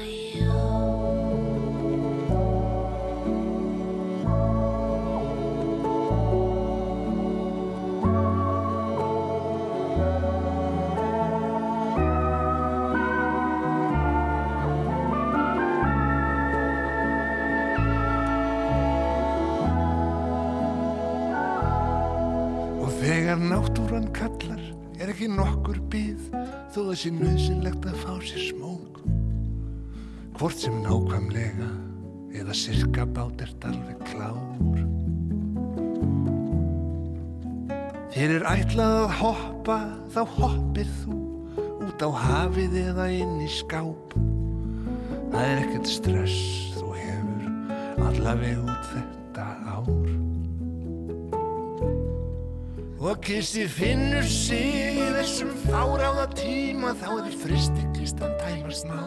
Og 0.53 0.80
það 26.91 26.99
sé 26.99 27.11
nöðsynlegt 27.15 27.85
að 27.87 27.99
fá 28.03 28.15
sér 28.27 28.41
smók. 28.49 28.97
Hvort 30.41 30.59
sem 30.59 30.79
nákvæmlega 30.83 31.69
eða 32.41 32.57
sirka 32.57 33.05
bát 33.07 33.45
ert 33.45 33.67
alveg 33.69 34.01
klár. 34.09 34.81
Þér 38.11 38.35
er 38.41 38.49
ætlað 38.57 38.97
að 39.05 39.15
hoppa, 39.21 39.79
þá 40.11 40.21
hoppir 40.35 40.91
þú 41.05 41.21
út 41.87 42.03
á 42.03 42.11
hafið 42.25 42.77
eða 42.83 43.07
inn 43.21 43.39
í 43.39 43.49
skáp. 43.55 44.19
Það 45.31 45.47
er 45.47 45.63
ekkert 45.63 45.95
stress, 45.95 46.43
þú 46.75 46.91
hefur 46.99 48.05
allaveg 48.11 48.67
út 48.67 48.93
þetta 48.97 49.10
Og 53.01 53.17
kissi 53.25 53.63
finnur 53.65 54.27
sig 54.29 54.91
í 55.01 55.05
þessum 55.15 55.55
fáráða 55.63 56.27
tíma 56.37 56.91
þá 57.01 57.07
er 57.15 57.37
fristiklistan 57.41 58.35
tæmast 58.43 58.85
má. 58.91 59.01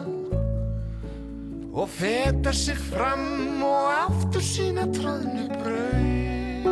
Og 1.70 1.86
feta 1.94 2.50
sig 2.50 2.74
fram 2.90 3.62
og 3.62 3.92
aftur 3.92 4.42
sína 4.42 4.88
tróðnu 4.96 5.46
braut. 5.60 6.66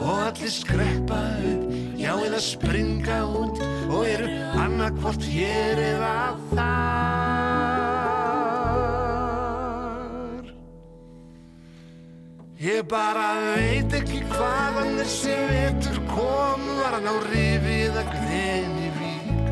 Og 0.00 0.16
allir 0.30 0.52
skreppa 0.54 1.20
upp, 1.50 1.68
já 2.00 2.16
eða 2.16 2.40
springa 2.40 3.20
út 3.28 3.60
og 3.92 4.08
eru 4.08 4.32
annarkvort 4.64 5.28
hér 5.28 5.76
eða 5.90 6.16
þar. 6.54 7.39
Ég 12.60 12.82
bara 12.84 13.54
veit 13.56 13.94
ekki 13.96 14.18
hvaðan 14.28 14.98
þessi 14.98 15.32
vetur 15.48 15.96
kom 16.10 16.66
Var 16.76 16.92
hann 16.92 17.08
á 17.08 17.16
rifið 17.30 17.94
að 17.96 18.10
greni 18.12 18.90
vík. 18.98 19.46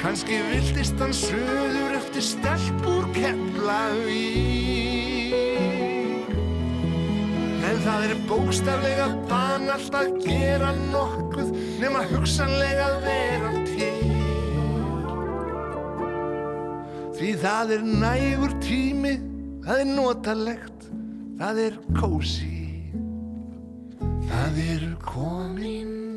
Kanski 0.00 0.38
viltist 0.48 0.96
hann 1.02 1.12
söður 1.12 1.98
eftir 1.98 2.24
stelp 2.24 2.88
úr 2.88 3.04
Keflavík. 3.12 4.56
En 7.68 7.76
það 7.84 8.06
er 8.06 8.14
bókstaflega 8.30 9.10
banalt 9.28 9.92
að 10.00 10.16
gera 10.24 10.72
nokkuð 10.88 11.52
hugsanlega 12.12 12.86
að 12.88 12.96
vera 13.04 13.52
til. 13.68 14.12
Því 17.20 17.34
það 17.44 17.74
er 17.76 17.82
nægur 18.00 18.56
tími, 18.64 19.14
það 19.66 19.84
er 19.84 19.90
notalegt, 19.92 20.81
það 21.38 21.58
er 21.66 21.78
kósi 21.96 22.58
Það 24.28 24.58
eru 24.64 24.92
komin 25.04 26.11